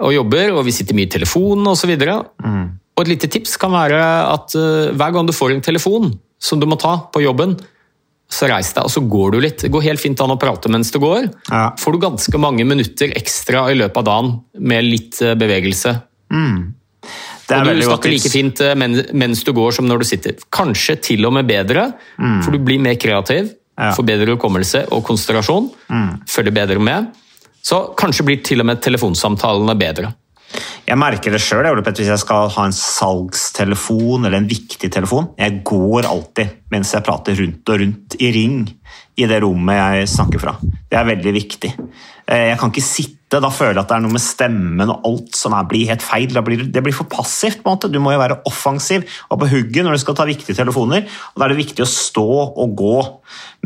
og 0.00 0.14
jobber, 0.14 0.54
og 0.56 0.64
vi 0.66 0.74
sitter 0.74 0.96
mye 0.96 1.08
i 1.08 1.12
telefonen 1.12 1.66
osv. 1.72 1.92
Mm. 1.96 2.64
Og 2.96 3.04
et 3.04 3.12
lite 3.12 3.30
tips 3.32 3.56
kan 3.60 3.74
være 3.74 4.00
at 4.30 4.56
uh, 4.58 4.90
hver 4.96 5.14
gang 5.14 5.28
du 5.28 5.34
får 5.36 5.54
en 5.54 5.64
telefon 5.64 6.10
som 6.40 6.60
du 6.60 6.66
må 6.68 6.78
ta 6.80 6.96
på 7.12 7.22
jobben, 7.24 7.54
så 8.30 8.46
reis 8.46 8.70
deg 8.76 8.86
og 8.86 8.92
så 8.94 9.02
går 9.10 9.34
du 9.34 9.40
litt. 9.42 9.62
Det 9.64 9.72
går 9.74 9.88
helt 9.88 10.00
fint 10.02 10.20
an 10.22 10.32
å 10.32 10.38
prate 10.40 10.70
mens 10.70 10.92
du 10.94 11.00
går. 11.02 11.26
Ja. 11.50 11.70
Får 11.80 11.96
du 11.96 12.02
ganske 12.04 12.40
mange 12.40 12.64
minutter 12.68 13.10
ekstra 13.18 13.64
i 13.72 13.78
løpet 13.78 13.98
av 14.02 14.06
dagen 14.06 14.36
med 14.70 14.86
litt 14.86 15.18
eh, 15.24 15.34
bevegelse. 15.38 15.96
Det 16.30 17.56
er 17.56 17.66
Og 17.66 17.80
du 17.80 17.82
snakker 17.82 18.12
like 18.14 18.30
fint 18.30 18.62
eh, 18.62 18.76
men, 18.78 19.00
mens 19.18 19.42
du 19.42 19.50
går 19.56 19.74
som 19.74 19.88
når 19.90 20.04
du 20.04 20.06
sitter. 20.12 20.36
Kanskje 20.54 21.00
til 21.10 21.26
og 21.26 21.34
med 21.34 21.50
bedre, 21.50 21.88
for 22.44 22.54
du 22.54 22.62
blir 22.62 22.82
mer 22.82 23.00
kreativ, 23.02 23.50
Mm. 23.80 23.86
Ja. 23.86 23.90
Mm. 23.90 23.96
får 23.96 24.04
bedre 24.04 24.32
hukommelse 24.34 24.80
og 24.92 25.04
konsentrasjon, 25.06 25.70
følger 26.28 26.52
bedre 26.52 26.82
med. 26.84 27.06
Så 27.62 27.92
kanskje 27.98 28.26
blir 28.26 28.42
til 28.44 28.62
og 28.62 28.68
med 28.70 28.80
telefonsamtalene 28.82 29.76
bedre. 29.78 30.14
Jeg 30.88 30.98
merker 30.98 31.30
det 31.30 31.38
sjøl 31.44 31.68
hvis 31.86 32.08
jeg 32.08 32.18
skal 32.18 32.48
ha 32.50 32.64
en 32.66 32.74
salgstelefon 32.74 34.24
eller 34.26 34.40
en 34.40 34.48
viktig 34.50 34.90
telefon. 34.90 35.28
Jeg 35.38 35.60
går 35.66 36.08
alltid 36.08 36.56
mens 36.72 36.90
jeg 36.96 37.06
prater 37.06 37.38
rundt 37.38 37.70
og 37.70 37.80
rundt 37.84 38.16
i 38.18 38.32
ring 38.34 38.64
i 39.20 39.28
det 39.30 39.40
rommet 39.44 39.78
jeg 39.78 40.10
snakker 40.16 40.42
fra. 40.42 40.56
Det 40.60 40.98
er 40.98 41.06
veldig 41.12 41.34
viktig. 41.36 41.70
Eh, 42.26 42.48
Jeg 42.50 42.58
kan 42.58 42.72
ikke 42.72 42.82
sitte, 42.86 43.19
da 43.38 43.50
føler 43.54 43.76
jeg 43.78 43.84
at 43.84 43.90
det 43.92 43.94
er 43.94 44.02
noe 44.02 44.14
med 44.16 44.22
stemmen 44.24 44.90
og 44.90 45.04
alt 45.06 45.36
som 45.38 45.54
er, 45.54 45.66
blir 45.70 45.86
helt 45.92 46.02
feil. 46.02 46.32
Blir, 46.42 46.64
det 46.74 46.82
blir 46.82 46.96
for 46.96 47.06
passivt. 47.06 47.60
på 47.62 47.70
en 47.70 47.76
måte. 47.76 47.90
Du 47.92 48.00
må 48.02 48.10
jo 48.10 48.18
være 48.18 48.40
offensiv 48.50 49.06
og 49.30 49.38
på 49.38 49.50
hugget 49.52 49.86
når 49.86 49.94
du 49.94 50.02
skal 50.02 50.16
ta 50.18 50.26
viktige 50.26 50.58
telefoner. 50.58 51.06
og 51.06 51.38
Da 51.38 51.46
er 51.46 51.54
det 51.54 51.60
viktig 51.60 51.84
å 51.84 51.90
stå 51.90 52.26
og 52.50 52.74
gå. 52.74 52.96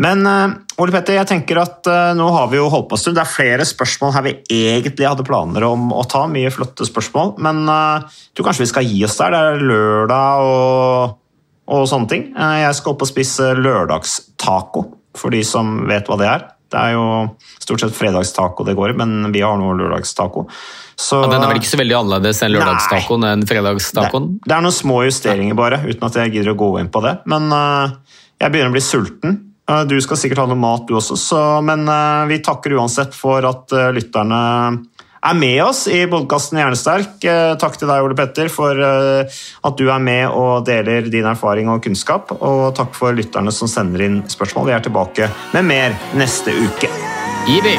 Men 0.04 0.26
eh, 0.28 0.56
Ole 0.82 0.92
Petter, 0.92 1.16
jeg 1.16 1.30
tenker 1.30 1.62
at 1.62 1.88
eh, 1.88 2.12
nå 2.18 2.28
har 2.34 2.52
vi 2.52 2.60
jo 2.60 2.68
holdt 2.68 2.90
på 2.90 2.98
en 2.98 3.04
stund. 3.06 3.16
Det 3.16 3.24
er 3.24 3.32
flere 3.32 3.68
spørsmål 3.68 4.14
her 4.18 4.26
vi 4.28 4.36
egentlig 4.52 5.08
hadde 5.08 5.26
planer 5.26 5.64
om 5.70 5.94
å 5.96 6.04
ta. 6.12 6.26
Mye 6.28 6.52
flotte 6.52 6.84
spørsmål. 6.88 7.36
Men 7.44 7.64
eh, 7.64 8.04
jeg 8.04 8.36
tror 8.36 8.50
kanskje 8.50 8.66
vi 8.66 8.72
skal 8.74 8.90
gi 8.90 9.04
oss 9.08 9.16
der. 9.22 9.32
Det 9.32 9.44
er 9.54 9.68
lørdag 9.72 10.48
og, 10.50 11.20
og 11.72 11.86
sånne 11.88 12.12
ting. 12.12 12.28
Jeg 12.36 12.76
skal 12.76 12.92
opp 12.92 13.06
og 13.06 13.12
spise 13.14 13.54
lørdagstaco, 13.56 14.90
for 15.16 15.32
de 15.32 15.40
som 15.46 15.78
vet 15.88 16.10
hva 16.10 16.20
det 16.20 16.28
er. 16.28 16.50
Det 16.72 16.80
er 16.80 16.94
jo 16.96 17.04
stort 17.62 17.84
sett 17.84 17.94
fredagstaco 17.96 18.66
det 18.66 18.74
går 18.78 18.94
i, 18.94 18.96
men 18.98 19.32
vi 19.34 19.42
har 19.44 19.58
nå 19.60 19.72
lørdagstaco. 19.78 20.46
Så, 20.94 21.18
ja, 21.24 21.30
den 21.32 21.42
er 21.42 21.50
vel 21.50 21.58
ikke 21.60 21.72
så 21.72 21.80
veldig 21.80 21.96
annerledes 21.98 22.42
enn 22.44 22.54
lørdagstacoen 22.54 23.26
enn 23.26 23.42
fredagstacoen? 23.48 24.28
det, 24.36 24.46
det 24.46 24.56
er 24.56 24.62
noen 24.64 24.76
små 24.76 25.00
justeringer 25.06 25.58
bare, 25.58 25.80
uten 25.86 26.06
at 26.06 26.20
jeg 26.20 26.36
gidder 26.36 26.54
å 26.54 26.60
gå 26.60 26.70
inn 26.82 26.90
på 26.94 27.02
det. 27.04 27.16
Men 27.30 27.50
uh, 27.50 27.96
jeg 28.42 28.54
begynner 28.54 28.72
å 28.72 28.76
bli 28.76 28.84
sulten. 28.84 29.40
Uh, 29.70 29.82
du 29.90 29.96
skal 30.04 30.20
sikkert 30.20 30.44
ha 30.44 30.48
noe 30.50 30.60
mat, 30.60 30.86
du 30.86 30.94
også. 30.98 31.18
Så, 31.18 31.40
men 31.66 31.86
uh, 31.90 32.26
vi 32.30 32.38
takker 32.44 32.76
uansett 32.78 33.16
for 33.18 33.46
at 33.48 33.74
lytterne 33.96 34.40
er 35.24 35.38
med 35.38 35.60
oss 35.64 35.84
i 35.88 36.04
podkasten 36.10 36.60
Hjernesterk. 36.60 37.16
Eh, 37.24 37.54
takk 37.60 37.78
til 37.80 37.90
deg, 37.90 38.04
Ole 38.04 38.16
Petter, 38.18 38.50
for 38.52 38.76
øh, 38.76 39.40
at 39.64 39.80
du 39.80 39.88
er 39.88 40.02
med 40.02 40.28
og 40.28 40.66
deler 40.68 41.08
din 41.12 41.28
erfaring 41.28 41.70
og 41.72 41.82
kunnskap. 41.84 42.34
Og 42.40 42.70
takk 42.76 42.96
for 42.98 43.16
lytterne 43.16 43.54
som 43.54 43.70
sender 43.70 44.06
inn 44.06 44.22
spørsmål. 44.30 44.70
Vi 44.70 44.76
er 44.76 44.88
tilbake 44.88 45.30
med 45.56 45.70
mer 45.72 46.00
neste 46.18 46.56
uke. 46.64 46.92
Ibi! 47.48 47.78